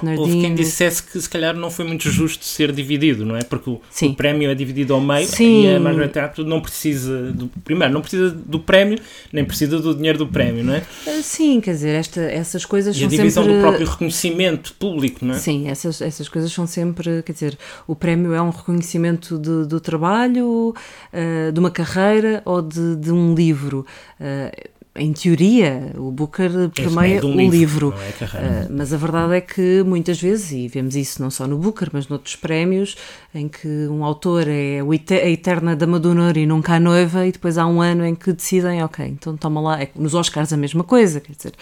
Bernardino. 0.00 0.36
Houve 0.36 0.40
quem 0.40 0.54
dissesse 0.54 1.02
que 1.02 1.20
se 1.20 1.28
calhar 1.28 1.54
não 1.54 1.70
foi 1.70 1.84
muito 1.84 2.10
justo 2.10 2.44
ser 2.44 2.72
dividido, 2.72 3.24
não 3.24 3.36
é? 3.36 3.42
Porque 3.42 3.70
o, 3.70 3.80
o 4.02 4.14
prémio 4.14 4.50
é 4.50 4.54
dividido 4.54 4.94
ao 4.94 5.00
meio 5.00 5.26
Sim. 5.26 5.64
e 5.64 5.74
a 5.74 5.80
Margaret 5.80 6.18
Atwood 6.18 6.48
não 6.48 6.60
precisa, 6.60 7.32
do, 7.32 7.48
primeiro, 7.64 7.92
não 7.92 8.00
precisa 8.00 8.30
do 8.30 8.60
prémio, 8.60 8.98
nem 9.32 9.44
precisa 9.44 9.78
do 9.78 9.94
dinheiro 9.94 10.18
do 10.18 10.26
prémio, 10.26 10.64
não 10.64 10.74
é? 10.74 10.82
Ah, 11.06 11.20
sim, 11.22 11.60
quer 11.60 11.72
dizer, 11.72 11.94
esta, 11.94 12.20
essas 12.20 12.64
coisas 12.64 12.96
e 12.96 13.00
são 13.00 13.08
sempre... 13.08 13.16
a 13.16 13.24
divisão 13.24 13.44
sempre... 13.44 13.58
do 13.58 13.62
próprio 13.62 13.86
reconhecimento 13.86 14.74
público, 14.74 15.24
não 15.24 15.34
é? 15.34 15.38
Sim, 15.38 15.68
essas, 15.68 16.00
essas 16.00 16.28
coisas 16.28 16.52
são 16.52 16.66
sempre, 16.66 17.22
quer 17.22 17.32
dizer, 17.32 17.58
o 17.86 17.94
prémio 17.94 18.32
é 18.34 18.42
um 18.42 18.50
reconhecimento 18.50 19.38
de, 19.38 19.66
do 19.66 19.80
trabalho, 19.80 20.74
uh, 21.12 21.52
de 21.52 21.58
uma 21.58 21.70
carreira 21.70 22.42
ou 22.44 22.62
de, 22.62 22.96
de 22.96 23.12
um 23.12 23.34
livro. 23.34 23.84
Uh, 24.20 24.77
em 24.98 25.12
teoria, 25.12 25.92
o 25.96 26.10
Booker 26.10 26.50
permeia 26.74 27.18
é 27.18 27.24
um 27.24 27.34
o 27.34 27.36
livro, 27.36 27.50
livro. 27.50 27.94
É 28.20 28.24
uh, 28.24 28.68
mas 28.70 28.92
a 28.92 28.96
verdade 28.96 29.34
é 29.34 29.40
que 29.40 29.82
muitas 29.82 30.20
vezes, 30.20 30.52
e 30.52 30.68
vemos 30.68 30.96
isso 30.96 31.22
não 31.22 31.30
só 31.30 31.46
no 31.46 31.58
Booker, 31.58 31.88
mas 31.92 32.08
noutros 32.08 32.36
prémios, 32.36 32.96
em 33.34 33.48
que 33.48 33.68
um 33.88 34.04
autor 34.04 34.46
é 34.48 34.80
a 34.80 35.28
eterna 35.28 35.76
dama 35.76 35.98
do 35.98 36.10
honor 36.10 36.36
e 36.36 36.46
nunca 36.46 36.74
a 36.74 36.80
noiva, 36.80 37.26
e 37.26 37.32
depois 37.32 37.58
há 37.58 37.66
um 37.66 37.80
ano 37.80 38.04
em 38.04 38.14
que 38.14 38.32
decidem, 38.32 38.82
ok, 38.82 39.06
então 39.06 39.36
toma 39.36 39.60
lá, 39.60 39.82
é, 39.82 39.88
nos 39.94 40.14
Oscars 40.14 40.52
a 40.52 40.56
mesma 40.56 40.82
coisa, 40.82 41.20
quer 41.20 41.32
dizer, 41.32 41.52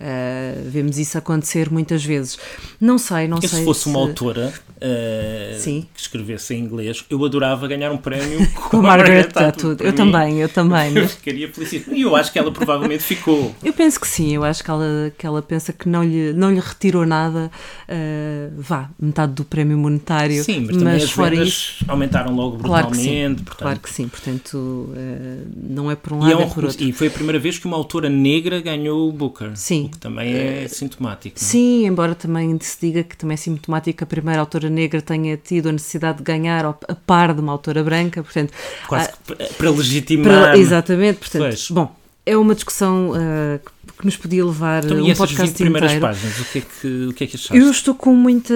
uh, 0.00 0.70
vemos 0.70 0.98
isso 0.98 1.18
acontecer 1.18 1.70
muitas 1.70 2.04
vezes. 2.04 2.38
Não 2.80 2.98
sei, 2.98 3.28
não 3.28 3.38
e 3.38 3.48
sei. 3.48 3.60
se 3.60 3.64
fosse 3.64 3.82
se... 3.82 3.88
uma 3.88 4.00
autora 4.00 4.52
uh, 4.76 5.62
que 5.62 5.86
escrevesse 5.96 6.54
em 6.54 6.60
inglês, 6.60 7.04
eu 7.10 7.24
adorava 7.24 7.68
ganhar 7.68 7.92
um 7.92 7.98
prémio 7.98 8.46
com, 8.54 8.70
com 8.70 8.76
a 8.78 8.82
Margaret 8.82 9.28
Atwood. 9.34 9.84
Eu 9.84 9.92
também, 9.92 10.40
eu 10.40 10.48
também. 10.48 10.96
Eu 11.00 11.08
ficaria 11.08 11.52
feliz. 11.52 11.86
E 11.88 12.02
eu 12.02 12.16
acho 12.16 12.32
que 12.32 12.38
ela 12.38 12.50
provavelmente 12.50 12.79
provavelmente 12.80 13.02
ficou. 13.02 13.54
Eu 13.62 13.72
penso 13.72 14.00
que 14.00 14.08
sim, 14.08 14.34
eu 14.34 14.44
acho 14.44 14.64
que 14.64 14.70
ela, 14.70 15.12
que 15.16 15.26
ela 15.26 15.42
pensa 15.42 15.72
que 15.72 15.88
não 15.88 16.02
lhe, 16.02 16.32
não 16.32 16.50
lhe 16.50 16.60
retirou 16.60 17.06
nada, 17.06 17.50
uh, 17.88 18.54
vá, 18.56 18.90
metade 18.98 19.32
do 19.32 19.44
prémio 19.44 19.78
monetário. 19.78 20.42
Sim, 20.42 20.66
mas, 20.66 20.76
mas 20.76 21.04
as 21.04 21.10
fora 21.10 21.34
isso 21.34 21.84
aumentaram 21.86 22.34
logo 22.34 22.56
brutalmente. 22.56 22.70
Claro 22.70 22.90
que 22.90 22.98
sim, 22.98 23.34
portanto... 23.44 23.58
claro 23.58 23.80
que 23.80 23.90
sim. 23.90 24.08
portanto 24.08 24.54
uh, 24.54 25.50
não 25.56 25.90
é 25.90 25.96
por 25.96 26.12
um 26.14 26.20
lado, 26.20 26.30
e 26.30 26.32
é, 26.32 26.36
um, 26.36 26.42
é 26.42 26.46
por 26.46 26.64
outro. 26.64 26.82
E 26.82 26.92
foi 26.92 27.08
a 27.08 27.10
primeira 27.10 27.38
vez 27.38 27.58
que 27.58 27.66
uma 27.66 27.76
autora 27.76 28.08
negra 28.08 28.60
ganhou 28.60 29.08
o 29.08 29.12
Booker, 29.12 29.52
sim. 29.54 29.86
o 29.86 29.88
que 29.90 29.98
também 29.98 30.32
é 30.34 30.66
uh, 30.66 30.74
sintomático. 30.74 31.36
Não? 31.40 31.48
Sim, 31.48 31.86
embora 31.86 32.14
também 32.14 32.58
se 32.60 32.78
diga 32.80 33.02
que 33.02 33.16
também 33.16 33.34
é 33.34 33.36
sintomático 33.36 33.98
que 33.98 34.04
a 34.04 34.06
primeira 34.06 34.40
autora 34.40 34.70
negra 34.70 35.00
tenha 35.02 35.36
tido 35.36 35.68
a 35.68 35.72
necessidade 35.72 36.18
de 36.18 36.24
ganhar 36.24 36.64
a 36.64 36.72
par 36.94 37.34
de 37.34 37.40
uma 37.40 37.52
autora 37.52 37.82
branca, 37.82 38.22
portanto... 38.22 38.52
Quase 38.86 39.08
ah, 39.08 39.48
para 39.56 39.70
legitimar... 39.70 40.26
Para, 40.26 40.58
exatamente, 40.58 41.18
portanto, 41.18 41.42
pois. 41.42 41.70
bom, 41.70 41.94
é 42.30 42.36
uma 42.36 42.54
discussão 42.54 43.10
uh, 43.10 43.60
que 43.98 44.04
nos 44.04 44.16
podia 44.16 44.44
levar 44.44 44.84
então, 44.84 44.98
um 44.98 45.14
podcast 45.14 45.48
20 45.48 45.56
primeiras 45.56 45.92
inteiro. 45.92 46.06
páginas, 46.06 46.40
o 46.40 46.44
que, 46.44 46.58
é 46.58 46.60
que, 46.60 47.06
o 47.06 47.12
que 47.12 47.24
é 47.24 47.26
que 47.26 47.36
achaste? 47.36 47.56
Eu 47.56 47.70
estou 47.70 47.94
com 47.94 48.14
muita 48.14 48.54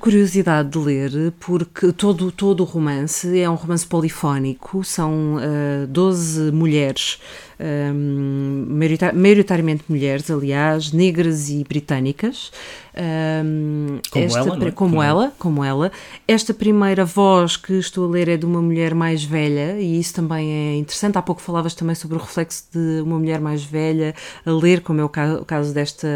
curiosidade 0.00 0.70
de 0.70 0.78
ler, 0.78 1.32
porque 1.38 1.92
todo, 1.92 2.32
todo 2.32 2.60
o 2.60 2.64
romance 2.64 3.38
é 3.38 3.48
um 3.48 3.54
romance 3.54 3.86
polifónico, 3.86 4.82
são 4.82 5.36
uh, 5.36 5.86
12 5.86 6.52
mulheres 6.52 7.18
um, 7.62 8.66
maioritariamente 9.14 9.84
mulheres, 9.88 10.30
aliás, 10.30 10.92
negras 10.92 11.48
e 11.48 11.64
britânicas. 11.64 12.50
Um, 12.94 13.98
como, 14.10 14.24
esta, 14.24 14.38
ela, 14.38 14.48
é? 14.48 14.58
como, 14.58 14.72
como 14.72 15.02
ela, 15.02 15.32
como 15.38 15.64
ela. 15.64 15.92
Esta 16.26 16.52
primeira 16.52 17.04
voz 17.04 17.56
que 17.56 17.74
estou 17.74 18.06
a 18.06 18.10
ler 18.10 18.28
é 18.28 18.36
de 18.36 18.44
uma 18.44 18.60
mulher 18.60 18.94
mais 18.94 19.22
velha 19.24 19.80
e 19.80 19.98
isso 19.98 20.14
também 20.14 20.50
é 20.50 20.76
interessante. 20.76 21.16
Há 21.16 21.22
pouco 21.22 21.40
falavas 21.40 21.74
também 21.74 21.94
sobre 21.94 22.16
o 22.16 22.20
reflexo 22.20 22.64
de 22.72 23.00
uma 23.02 23.18
mulher 23.18 23.40
mais 23.40 23.62
velha 23.62 24.14
a 24.44 24.50
ler, 24.50 24.80
como 24.80 25.00
é 25.00 25.04
o 25.04 25.08
caso, 25.08 25.40
o 25.40 25.44
caso 25.44 25.72
desta 25.72 26.08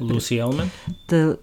Lucy 0.00 0.36
Ellman. 0.36 0.70
Da, 1.08 1.36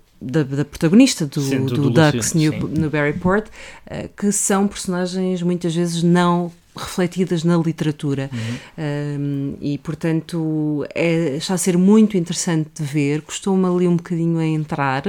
da, 0.43 0.65
protagonista 0.65 1.27
do, 1.27 1.41
sim, 1.41 1.65
do, 1.65 1.75
do, 1.75 1.89
Ducks 1.91 2.33
uh, 2.33 4.09
que 4.17 4.31
são 4.31 4.67
personagens 4.67 5.43
muitas 5.43 5.75
vezes 5.75 6.01
não 6.01 6.51
refletidas 6.77 7.43
na 7.43 7.57
literatura. 7.57 8.29
Uhum. 8.31 8.57
Um, 8.77 9.57
e, 9.59 9.77
portanto, 9.77 10.85
é, 10.93 11.37
está 11.37 11.55
a 11.55 11.57
ser 11.57 11.77
muito 11.77 12.17
interessante 12.17 12.69
de 12.75 12.83
ver. 12.83 13.21
Custou-me 13.21 13.65
ali 13.65 13.87
um 13.87 13.95
bocadinho 13.95 14.39
a 14.39 14.45
entrar, 14.45 15.03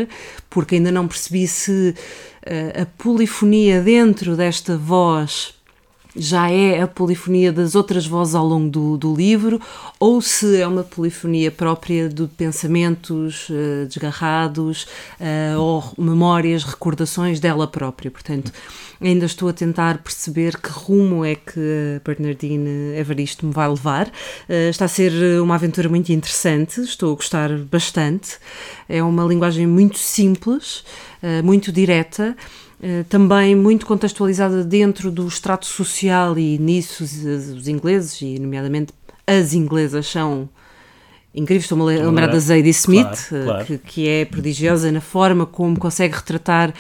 porque 0.50 0.76
ainda 0.76 0.90
não 0.90 1.07
percebi 1.07 1.46
se 1.46 1.94
uh, 2.46 2.83
a 2.83 2.87
polifonia 2.87 3.81
dentro 3.81 4.37
desta 4.37 4.76
voz 4.76 5.58
já 6.18 6.50
é 6.50 6.83
a 6.83 6.87
polifonia 6.88 7.52
das 7.52 7.74
outras 7.74 8.07
vozes 8.07 8.35
ao 8.35 8.44
longo 8.44 8.68
do, 8.68 8.96
do 8.96 9.14
livro 9.14 9.61
ou 10.00 10.20
se 10.20 10.61
é 10.61 10.66
uma 10.66 10.83
polifonia 10.83 11.50
própria 11.50 12.09
de 12.09 12.26
pensamentos 12.26 13.48
uh, 13.48 13.87
desgarrados 13.87 14.87
uh, 15.20 15.59
ou 15.59 15.85
memórias, 15.96 16.64
recordações 16.64 17.38
dela 17.38 17.66
própria. 17.66 18.11
Portanto, 18.11 18.52
ainda 19.00 19.26
estou 19.26 19.48
a 19.48 19.52
tentar 19.52 19.98
perceber 19.98 20.61
que 20.61 20.70
rumo 20.70 21.24
é 21.24 21.37
que 21.37 22.00
Bernardine 22.04 22.96
Evaristo 22.98 23.46
me 23.46 23.52
vai 23.52 23.68
levar. 23.68 24.09
Uh, 24.09 24.70
está 24.70 24.87
a 24.87 24.88
ser 24.88 25.12
uma 25.40 25.54
aventura 25.54 25.88
muito 25.88 26.12
interessante, 26.12 26.81
estou 26.81 27.12
a 27.12 27.16
gostar 27.16 27.57
bastante. 27.59 28.38
É 28.88 29.02
uma 29.02 29.24
linguagem 29.24 29.66
muito 29.66 29.98
simples, 29.98 30.83
muito 31.44 31.70
direta. 31.70 32.35
Eh, 32.81 33.05
também 33.09 33.57
muito 33.57 33.85
contextualizada 33.85 34.62
dentro 34.62 35.11
do 35.11 35.27
extrato 35.27 35.67
social 35.67 36.38
e 36.38 36.59
nisso 36.59 37.03
os, 37.03 37.67
ingleses, 37.67 38.21
e 38.23 38.38
nomeadamente 38.38 38.93
as 39.27 39.53
inglesas, 39.53 40.07
são 40.07 40.49
incríveis. 41.35 41.64
Estou-me 41.64 41.83
a 41.83 42.05
lembrar 42.05 42.29
da 42.29 42.38
Zadie 42.38 42.71
Smith, 42.71 43.29
claro, 43.29 43.45
claro. 43.45 43.64
Que, 43.67 43.79
que, 43.79 44.09
é 44.09 44.25
prodigiosa 44.25 44.93
na 44.93 45.01
forma 45.01 45.45
como 45.45 45.79
consegue 45.79 46.14
retratar 46.14 46.73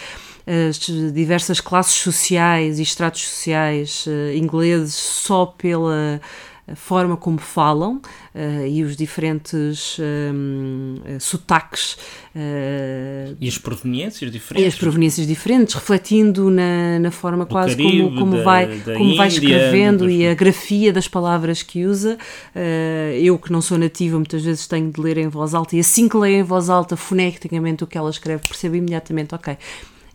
as 0.46 0.78
diversas 1.12 1.60
classes 1.60 1.94
sociais 1.94 2.78
e 2.78 2.82
estratos 2.82 3.28
sociais 3.28 4.06
ingleses 4.34 4.94
só 4.94 5.44
pela 5.44 6.22
a 6.70 6.76
forma 6.76 7.16
como 7.16 7.38
falam 7.38 7.96
uh, 8.34 8.66
e 8.66 8.84
os 8.84 8.94
diferentes 8.94 9.98
um, 9.98 10.96
uh, 10.98 11.20
sotaques. 11.20 11.94
Uh, 12.34 13.36
e 13.40 13.48
as 13.48 13.56
proveniências 13.56 14.30
diferentes. 14.30 14.64
E 14.64 14.68
as 14.68 14.78
proveniências 14.78 15.26
diferentes, 15.26 15.74
refletindo 15.74 16.50
na, 16.50 16.98
na 16.98 17.10
forma 17.10 17.44
Do 17.44 17.50
quase 17.50 17.76
Caribe, 17.76 18.02
como, 18.02 18.18
como, 18.18 18.36
da, 18.36 18.42
vai, 18.42 18.66
da 18.66 18.94
como 18.94 19.04
Índia, 19.04 19.16
vai 19.16 19.28
escrevendo 19.28 20.10
e 20.10 20.26
a 20.26 20.34
grafia 20.34 20.92
das 20.92 21.08
palavras 21.08 21.62
que 21.62 21.86
usa. 21.86 22.18
eu, 23.20 23.38
que 23.38 23.50
não 23.50 23.62
sou 23.62 23.78
nativa, 23.78 24.16
muitas 24.16 24.44
vezes 24.44 24.66
tenho 24.66 24.90
de 24.90 25.00
ler 25.00 25.18
em 25.18 25.28
voz 25.28 25.54
alta 25.54 25.74
e 25.74 25.80
assim 25.80 26.08
que 26.08 26.16
leio 26.16 26.40
em 26.40 26.42
voz 26.42 26.68
alta, 26.68 26.96
foneticamente 26.96 27.82
o 27.82 27.86
que 27.86 27.96
ela 27.96 28.10
escreve, 28.10 28.42
percebo 28.46 28.76
imediatamente, 28.76 29.34
ok 29.34 29.56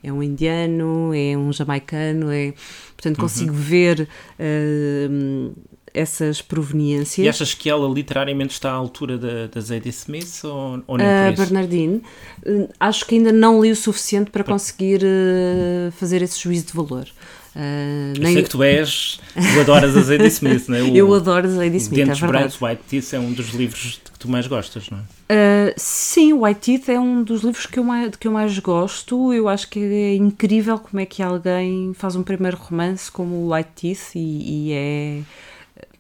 é 0.04 0.12
um 0.12 0.22
indiano, 0.22 1.13
é 1.16 1.38
um 1.38 1.52
jamaicano, 1.54 2.30
é 2.30 2.54
portanto 2.96 3.18
consigo 3.18 3.54
uhum. 3.54 3.58
ver 3.58 4.10
uh, 4.38 5.56
essas 5.93 6.41
proveniências. 6.41 7.25
E 7.25 7.29
achas 7.29 7.53
que 7.53 7.69
ela 7.69 7.88
literariamente 7.88 8.53
está 8.53 8.71
à 8.71 8.73
altura 8.73 9.17
da, 9.17 9.47
da 9.47 9.62
Zadie 9.62 9.89
Smith 9.89 10.43
ou, 10.43 10.82
ou 10.88 10.97
nem 10.97 11.06
uh, 11.06 11.36
Bernardine, 11.38 12.01
uh, 12.45 12.69
acho 12.79 13.06
que 13.06 13.15
ainda 13.15 13.32
não 13.32 13.62
li 13.62 13.71
o 13.71 13.75
suficiente 13.75 14.32
para 14.32 14.43
conseguir 14.43 15.01
uh, 15.03 15.91
fazer 15.91 16.21
esse 16.21 16.39
juízo 16.39 16.67
de 16.67 16.73
valor. 16.73 17.08
Uh, 17.56 18.17
nem... 18.19 18.29
Eu 18.29 18.34
sei 18.34 18.43
que 18.43 18.49
tu 18.49 18.63
és, 18.63 19.19
tu 19.36 19.62
adoras 19.62 19.95
a 19.95 20.01
Zadie 20.01 20.27
Smith, 20.27 20.67
não 20.67 20.77
é? 20.77 20.82
O 20.89 20.95
eu 20.95 21.13
adoro 21.13 21.45
a 21.45 21.49
Zadie 21.49 21.77
Smith, 21.77 22.06
Dentes 22.06 22.23
é 22.23 22.27
Brancos, 22.27 22.60
White 22.60 22.82
Teeth 22.89 23.13
é 23.13 23.19
um 23.19 23.32
dos 23.32 23.49
livros 23.49 24.01
que 24.12 24.17
tu 24.17 24.27
mais 24.27 24.47
gostas, 24.47 24.89
não 24.89 24.97
é? 24.97 25.01
Uh, 25.34 25.73
sim, 25.77 26.34
White 26.34 26.60
Teeth 26.60 26.89
é 26.89 26.99
um 26.99 27.21
dos 27.23 27.43
livros 27.43 27.67
que 27.67 27.77
eu, 27.77 27.84
mais, 27.84 28.15
que 28.15 28.27
eu 28.27 28.32
mais 28.32 28.58
gosto. 28.58 29.32
Eu 29.32 29.47
acho 29.47 29.69
que 29.69 29.79
é 29.79 30.15
incrível 30.15 30.79
como 30.79 30.99
é 30.99 31.06
que 31.06 31.21
alguém 31.21 31.93
faz 31.93 32.15
um 32.15 32.23
primeiro 32.23 32.58
romance 32.58 33.12
como 33.12 33.53
White 33.53 33.69
Teeth 33.75 34.15
e, 34.15 34.69
e 34.69 34.73
é 34.73 35.19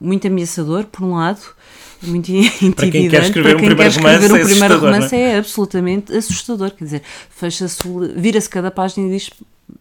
muito 0.03 0.27
ameaçador, 0.27 0.85
por 0.85 1.03
um 1.03 1.15
lado, 1.15 1.41
muito 2.03 2.29
intimidante. 2.29 2.75
Para 2.75 2.91
quem 2.91 3.09
quer 3.09 3.23
escrever 3.23 3.55
quem 3.55 3.65
um 3.65 3.75
primeiro 3.75 3.95
romance, 3.95 4.31
um 4.31 4.35
é, 4.35 4.43
primeiro 4.43 4.79
romance 4.79 5.15
é? 5.15 5.19
é? 5.19 5.37
absolutamente 5.37 6.15
assustador. 6.15 6.71
Quer 6.71 6.83
dizer, 6.83 7.01
fecha-se, 7.29 7.81
vira-se 8.15 8.49
cada 8.49 8.69
página 8.69 9.07
e 9.07 9.11
diz: 9.11 9.29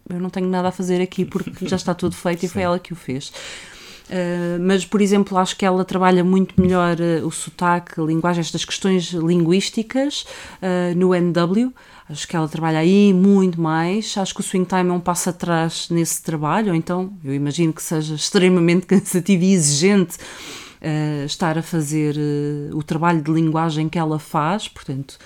Eu 0.08 0.20
não 0.20 0.30
tenho 0.30 0.46
nada 0.46 0.68
a 0.68 0.72
fazer 0.72 1.02
aqui 1.02 1.24
porque 1.24 1.66
já 1.66 1.76
está 1.76 1.92
tudo 1.92 2.14
feito 2.14 2.44
e 2.44 2.48
foi 2.48 2.62
ela 2.62 2.78
que 2.78 2.92
o 2.92 2.96
fez. 2.96 3.32
Uh, 4.12 4.60
mas, 4.60 4.84
por 4.84 5.00
exemplo, 5.00 5.38
acho 5.38 5.56
que 5.56 5.64
ela 5.64 5.86
trabalha 5.86 6.22
muito 6.22 6.60
melhor 6.60 6.98
uh, 7.00 7.26
o 7.26 7.30
sotaque, 7.30 7.98
a 7.98 8.04
linguagem, 8.04 8.42
estas 8.42 8.62
questões 8.62 9.10
linguísticas 9.12 10.26
uh, 10.60 10.94
no 10.94 11.14
NW. 11.14 11.72
Acho 12.10 12.28
que 12.28 12.36
ela 12.36 12.46
trabalha 12.46 12.80
aí 12.80 13.14
muito 13.14 13.58
mais. 13.58 14.14
Acho 14.18 14.34
que 14.34 14.40
o 14.40 14.42
Swing 14.42 14.66
Time 14.66 14.90
é 14.90 14.92
um 14.92 15.00
passo 15.00 15.30
atrás 15.30 15.88
nesse 15.88 16.22
trabalho, 16.22 16.68
ou 16.68 16.74
então 16.74 17.10
eu 17.24 17.32
imagino 17.34 17.72
que 17.72 17.82
seja 17.82 18.12
extremamente 18.14 18.84
cansativo 18.84 19.44
e 19.44 19.54
exigente 19.54 20.18
estar 21.24 21.56
a 21.56 21.62
fazer 21.62 22.16
o 22.72 22.82
trabalho 22.82 23.22
de 23.22 23.30
linguagem 23.30 23.88
que 23.88 23.96
ela 23.96 24.18
faz, 24.18 24.66
portanto. 24.66 25.16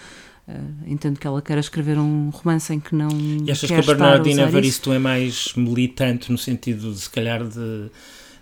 Entendo 0.87 1.18
que 1.18 1.27
ela 1.27 1.40
quer 1.40 1.57
escrever 1.57 1.99
um 1.99 2.29
romance 2.29 2.72
em 2.75 2.79
que 2.79 2.94
não. 2.94 3.09
E 3.11 3.51
achas 3.51 3.68
que 3.68 3.75
a 3.75 3.83
Bernardina 3.83 4.42
Evaristo 4.42 4.92
é 4.92 4.99
mais 4.99 5.55
militante 5.57 6.31
no 6.31 6.37
sentido 6.37 6.92
de, 6.92 7.01
se 7.01 7.11
calhar, 7.11 7.42
de 7.42 7.90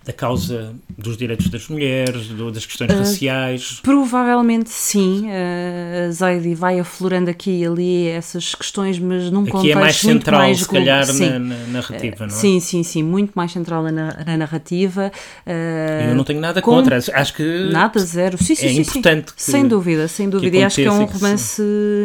da 0.05 0.13
causa 0.13 0.75
dos 0.99 1.17
direitos 1.17 1.49
das 1.49 1.67
mulheres, 1.69 2.29
do, 2.29 2.51
das 2.51 2.67
questões 2.67 2.93
uh, 2.93 2.99
raciais? 2.99 3.81
Provavelmente 3.83 4.69
sim. 4.69 5.25
Uh, 5.27 6.09
a 6.09 6.11
Zaidi 6.11 6.55
vai 6.55 6.79
aflorando 6.79 7.31
aqui 7.31 7.63
e 7.63 7.67
ali 7.67 8.09
essas 8.09 8.55
questões, 8.55 8.99
mas 8.99 9.31
num 9.31 9.43
aqui 9.43 9.51
contexto 9.51 9.79
é 9.79 9.81
mais 9.81 9.97
central, 9.97 10.41
mais 10.41 10.59
se 10.59 10.69
calhar, 10.69 11.07
na, 11.15 11.39
na, 11.39 11.57
narrativa, 11.69 12.27
não 12.27 12.35
é? 12.35 12.39
Sim, 12.39 12.61
sim, 12.61 12.83
sim, 12.83 13.03
muito 13.03 13.33
mais 13.35 13.51
central 13.51 13.83
na, 13.85 14.25
na 14.25 14.37
narrativa. 14.37 15.11
Uh, 15.47 16.11
Eu 16.11 16.15
não 16.15 16.25
tenho 16.25 16.41
nada 16.41 16.61
contra, 16.61 16.99
acho 16.99 17.35
que 17.35 17.69
nada, 17.71 17.99
zero. 18.01 18.37
Sim, 18.37 18.55
sim, 18.55 18.67
é 18.67 18.69
sim, 18.69 18.81
importante. 18.81 19.33
Sim. 19.37 19.53
sem 19.53 19.67
dúvida, 19.67 20.07
sem 20.07 20.29
dúvida. 20.29 20.55
E 20.55 20.63
acho 20.65 20.77
que 20.77 20.85
é 20.85 20.93
um 20.93 21.05
romance 21.07 21.63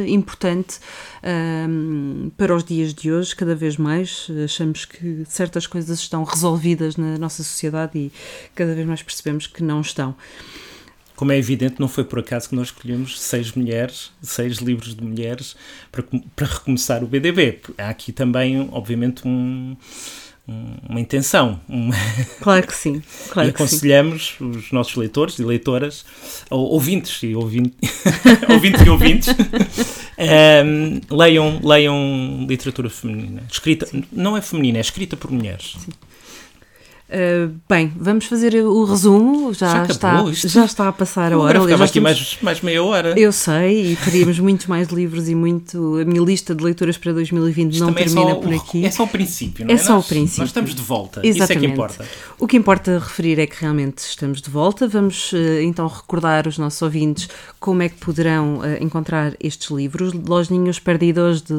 importante 0.07 0.79
um, 1.23 2.31
para 2.37 2.55
os 2.55 2.63
dias 2.63 2.93
de 2.93 3.11
hoje, 3.11 3.35
cada 3.35 3.55
vez 3.55 3.77
mais 3.77 4.27
achamos 4.43 4.85
que 4.85 5.23
certas 5.27 5.67
coisas 5.67 5.99
estão 5.99 6.23
resolvidas 6.23 6.95
na 6.97 7.17
nossa 7.17 7.43
sociedade 7.43 7.97
e 7.97 8.11
cada 8.55 8.73
vez 8.73 8.87
mais 8.87 9.01
percebemos 9.01 9.47
que 9.47 9.63
não 9.63 9.81
estão. 9.81 10.15
Como 11.19 11.33
é 11.33 11.37
evidente, 11.37 11.75
não 11.79 11.89
foi 11.89 12.05
por 12.05 12.19
acaso 12.19 12.47
que 12.47 12.55
nós 12.55 12.67
escolhemos 12.67 13.19
seis 13.19 13.51
mulheres, 13.51 14.09
seis 14.21 14.59
livros 14.59 14.95
de 14.95 15.03
mulheres 15.03 15.53
para, 15.91 16.01
para 16.33 16.47
recomeçar 16.47 17.03
o 17.03 17.07
BDB. 17.07 17.59
Há 17.77 17.89
aqui 17.89 18.13
também, 18.13 18.69
obviamente, 18.71 19.27
um, 19.27 19.75
uma 20.87 20.99
intenção. 20.99 21.59
Uma... 21.67 21.95
Claro 22.41 22.65
que 22.65 22.75
sim. 22.75 23.01
Claro 23.29 23.49
e 23.49 23.51
aconselhamos 23.51 24.35
sim. 24.37 24.49
os 24.49 24.71
nossos 24.71 24.95
leitores 24.95 25.37
e 25.39 25.43
leitoras, 25.43 26.05
ou 26.49 26.69
ouvintes 26.69 27.21
e 27.23 27.35
ouvintes, 27.35 27.73
ouvintes 28.49 28.81
e 28.85 28.89
ouvintes, 28.89 29.27
um, 29.29 31.01
leiam, 31.15 31.59
leiam 31.63 32.45
literatura 32.47 32.89
feminina. 32.89 33.43
Escrita, 33.51 33.85
sim. 33.85 34.03
não 34.11 34.35
é 34.35 34.41
feminina, 34.41 34.77
é 34.77 34.81
escrita 34.81 35.15
por 35.15 35.31
mulheres. 35.31 35.75
Sim. 35.79 35.91
Uh, 37.09 37.55
bem, 37.67 37.91
vamos 37.97 38.25
fazer 38.25 38.53
o 38.55 38.83
resumo. 38.83 39.51
Já, 39.51 39.83
já 39.83 39.85
está, 39.85 40.23
já 40.31 40.65
está 40.65 40.87
a 40.87 40.91
passar 40.91 41.33
a 41.33 41.37
hora. 41.39 41.57
Agora 41.57 41.61
ficava 41.63 41.85
aqui 41.85 41.99
mais, 41.99 42.37
mais 42.39 42.61
meia 42.61 42.83
hora. 42.83 43.19
Eu 43.19 43.31
sei, 43.31 43.93
e 43.93 43.95
teríamos 43.95 44.37
muitos 44.39 44.67
mais 44.67 44.89
livros 44.89 45.27
e 45.27 45.33
muito. 45.33 45.97
A 45.99 46.05
minha 46.05 46.21
lista 46.21 46.53
de 46.53 46.63
leituras 46.63 46.99
para 46.99 47.11
2020 47.13 47.73
Isto 47.73 47.83
não 47.83 47.89
é 47.89 47.93
termina 47.93 48.31
é 48.31 48.35
por 48.35 48.53
aqui. 48.53 48.85
É 48.85 48.91
só 48.91 49.05
o 49.05 49.07
princípio, 49.07 49.65
não 49.65 49.71
é? 49.71 49.75
É 49.75 49.77
só 49.79 49.93
nós, 49.93 50.05
o 50.05 50.07
princípio. 50.07 50.41
Nós 50.41 50.49
estamos 50.49 50.75
de 50.75 50.81
volta. 50.83 51.21
Exatamente. 51.23 51.43
Isso 51.43 51.51
é 51.51 51.55
que 51.55 51.65
importa. 51.65 52.05
O 52.37 52.47
que 52.47 52.57
importa 52.57 52.99
referir 52.99 53.39
é 53.39 53.47
que 53.47 53.59
realmente 53.59 53.97
estamos 53.97 54.39
de 54.39 54.51
volta. 54.51 54.87
Vamos 54.87 55.33
uh, 55.33 55.61
então 55.63 55.87
recordar 55.87 56.45
os 56.45 56.59
nossos 56.59 56.79
ouvintes 56.83 57.27
como 57.59 57.81
é 57.81 57.89
que 57.89 57.95
poderão 57.95 58.59
uh, 58.59 58.83
encontrar 58.83 59.33
estes 59.39 59.71
livros. 59.71 60.13
Lojinhos 60.13 60.77
Perdidos 60.77 61.41
de 61.41 61.55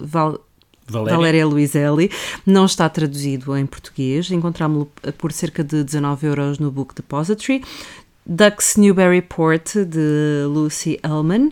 Val 0.00 0.40
Valéria. 0.86 1.16
Valéria 1.16 1.46
Luiselli. 1.46 2.10
Não 2.46 2.66
está 2.66 2.88
traduzido 2.88 3.56
em 3.56 3.66
português. 3.66 4.30
Encontramos-lo 4.30 4.90
por 5.18 5.32
cerca 5.32 5.64
de 5.64 5.82
19 5.82 6.26
euros 6.26 6.58
no 6.58 6.70
Book 6.70 6.94
Depository. 6.94 7.62
Ducks 8.26 8.76
Newberry 8.76 9.20
Port, 9.20 9.74
de 9.74 10.44
Lucy 10.46 10.98
Ellman. 11.02 11.50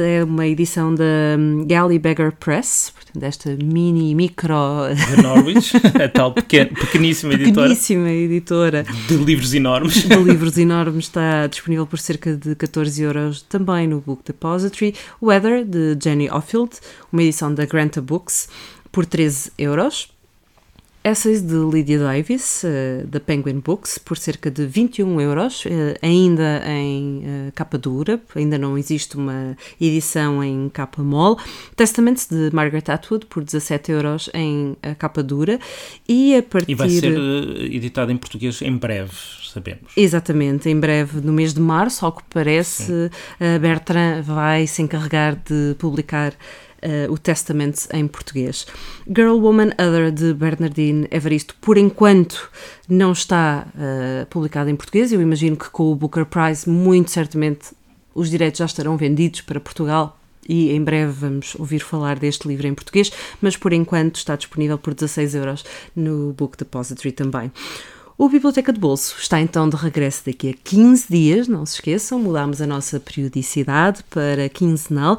É 0.00 0.24
uma 0.24 0.46
edição 0.46 0.94
da 0.94 1.04
hum, 1.38 1.64
Galley 1.68 1.98
Beggar 1.98 2.32
Press, 2.32 2.92
portanto, 2.94 3.20
desta 3.20 3.56
mini, 3.62 4.14
micro. 4.14 4.88
De 4.94 5.22
Norwich, 5.22 5.76
a 6.02 6.08
tal 6.08 6.32
pequen, 6.32 6.66
pequeníssima 6.66 7.34
editora. 7.34 7.68
Pequeníssima 7.68 8.10
editora. 8.10 8.84
De 9.08 9.16
livros 9.16 9.54
enormes. 9.54 10.02
De 10.02 10.16
livros 10.16 10.58
enormes, 10.58 11.04
está 11.04 11.46
disponível 11.46 11.86
por 11.86 11.98
cerca 11.98 12.36
de 12.36 12.54
14 12.54 13.02
euros 13.02 13.42
também 13.42 13.86
no 13.86 14.00
Book 14.00 14.22
Depository. 14.24 14.94
Weather, 15.22 15.64
de 15.64 15.96
Jenny 16.02 16.28
Offield, 16.30 16.72
uma 17.12 17.22
edição 17.22 17.54
da 17.54 17.64
Granta 17.64 18.02
Books, 18.02 18.48
por 18.90 19.06
13 19.06 19.52
euros. 19.58 20.13
Essays 21.06 21.42
de 21.42 21.54
Lydia 21.54 21.98
Davis, 21.98 22.64
uh, 22.64 23.06
da 23.06 23.20
Penguin 23.20 23.60
Books, 23.60 23.98
por 23.98 24.16
cerca 24.16 24.50
de 24.50 24.64
21 24.64 25.20
euros, 25.20 25.62
uh, 25.66 25.68
ainda 26.00 26.62
em 26.66 27.18
uh, 27.18 27.52
capa 27.54 27.76
dura, 27.76 28.18
ainda 28.34 28.56
não 28.56 28.78
existe 28.78 29.14
uma 29.14 29.54
edição 29.78 30.42
em 30.42 30.70
capa 30.70 31.02
mole. 31.02 31.36
Testaments 31.76 32.26
de 32.26 32.48
Margaret 32.54 32.84
Atwood, 32.88 33.26
por 33.26 33.44
17 33.44 33.92
euros 33.92 34.30
em 34.32 34.74
capa 34.98 35.22
dura. 35.22 35.58
E 36.08 36.36
a 36.36 36.42
partir... 36.42 36.70
E 36.72 36.74
vai 36.74 36.88
ser 36.88 37.12
editado 37.70 38.10
em 38.10 38.16
português 38.16 38.62
em 38.62 38.74
breve, 38.74 39.12
sabemos. 39.52 39.92
Exatamente, 39.94 40.70
em 40.70 40.80
breve, 40.80 41.20
no 41.20 41.34
mês 41.34 41.52
de 41.52 41.60
março, 41.60 42.06
ao 42.06 42.12
que 42.12 42.22
parece, 42.30 43.10
a 43.38 43.58
Bertrand 43.58 44.22
vai 44.22 44.66
se 44.66 44.80
encarregar 44.80 45.36
de 45.36 45.76
publicar 45.78 46.32
uh, 46.84 47.12
o 47.12 47.18
Testament 47.18 47.74
em 47.92 48.06
português. 48.06 48.66
Girl, 49.06 49.38
Woman, 49.38 49.70
Other, 49.72 50.12
de 50.12 50.34
Bernardine 50.34 51.08
Evaristo, 51.10 51.56
por 51.60 51.76
enquanto 51.76 52.50
não 52.88 53.12
está 53.12 53.66
uh, 53.74 54.26
publicado 54.26 54.70
em 54.70 54.76
português. 54.76 55.12
Eu 55.12 55.22
imagino 55.22 55.56
que 55.56 55.70
com 55.70 55.90
o 55.90 55.94
Booker 55.94 56.26
Prize, 56.26 56.68
muito 56.68 57.10
certamente, 57.10 57.72
os 58.14 58.30
direitos 58.30 58.58
já 58.58 58.66
estarão 58.66 58.96
vendidos 58.96 59.40
para 59.40 59.58
Portugal 59.58 60.18
e 60.48 60.72
em 60.72 60.82
breve 60.82 61.12
vamos 61.12 61.54
ouvir 61.58 61.80
falar 61.80 62.18
deste 62.18 62.46
livro 62.46 62.66
em 62.66 62.74
português, 62.74 63.10
mas 63.40 63.56
por 63.56 63.72
enquanto 63.72 64.16
está 64.16 64.36
disponível 64.36 64.78
por 64.78 64.94
16 64.94 65.34
euros 65.34 65.64
no 65.96 66.32
Book 66.32 66.56
Depository 66.56 67.12
também. 67.12 67.50
O 68.16 68.28
Biblioteca 68.28 68.72
de 68.72 68.78
Bolso 68.78 69.16
está 69.18 69.40
então 69.40 69.68
de 69.68 69.74
regresso 69.74 70.22
daqui 70.26 70.50
a 70.50 70.54
15 70.62 71.06
dias, 71.10 71.48
não 71.48 71.66
se 71.66 71.74
esqueçam, 71.74 72.20
mudámos 72.20 72.62
a 72.62 72.66
nossa 72.66 73.00
periodicidade 73.00 74.04
para 74.08 74.48
quinzenal 74.48 75.18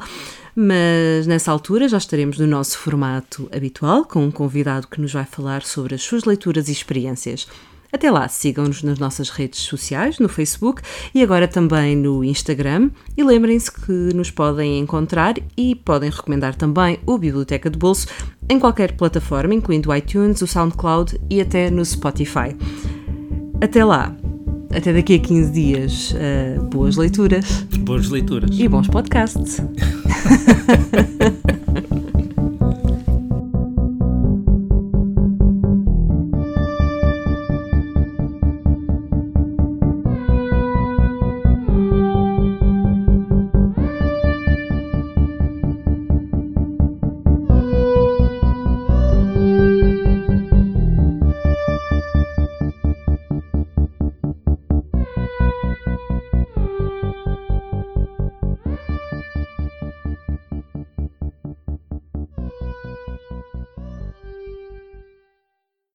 mas 0.56 1.26
nessa 1.26 1.52
altura 1.52 1.86
já 1.86 1.98
estaremos 1.98 2.38
no 2.38 2.46
nosso 2.46 2.78
formato 2.78 3.46
habitual, 3.54 4.06
com 4.06 4.24
um 4.24 4.30
convidado 4.30 4.88
que 4.88 5.00
nos 5.00 5.12
vai 5.12 5.26
falar 5.26 5.62
sobre 5.62 5.94
as 5.94 6.02
suas 6.02 6.24
leituras 6.24 6.68
e 6.68 6.72
experiências. 6.72 7.46
Até 7.92 8.10
lá, 8.10 8.26
sigam-nos 8.26 8.82
nas 8.82 8.98
nossas 8.98 9.28
redes 9.30 9.60
sociais, 9.60 10.18
no 10.18 10.28
Facebook 10.28 10.82
e 11.14 11.22
agora 11.22 11.46
também 11.46 11.94
no 11.94 12.24
Instagram. 12.24 12.90
E 13.16 13.22
lembrem-se 13.22 13.70
que 13.70 13.92
nos 14.14 14.30
podem 14.30 14.78
encontrar 14.78 15.34
e 15.56 15.74
podem 15.74 16.10
recomendar 16.10 16.54
também 16.54 16.98
o 17.06 17.16
Biblioteca 17.16 17.70
de 17.70 17.78
Bolso 17.78 18.08
em 18.48 18.58
qualquer 18.58 18.96
plataforma, 18.96 19.54
incluindo 19.54 19.90
o 19.90 19.94
iTunes, 19.94 20.42
o 20.42 20.46
SoundCloud 20.46 21.20
e 21.30 21.40
até 21.40 21.70
no 21.70 21.84
Spotify. 21.84 22.56
Até 23.62 23.84
lá, 23.84 24.14
até 24.76 24.92
daqui 24.92 25.14
a 25.14 25.18
15 25.18 25.52
dias, 25.52 26.12
uh, 26.12 26.62
boas 26.64 26.96
leituras. 26.96 27.66
Boas 27.80 28.10
leituras. 28.10 28.50
E 28.52 28.68
bons 28.68 28.88
podcasts. 28.88 29.60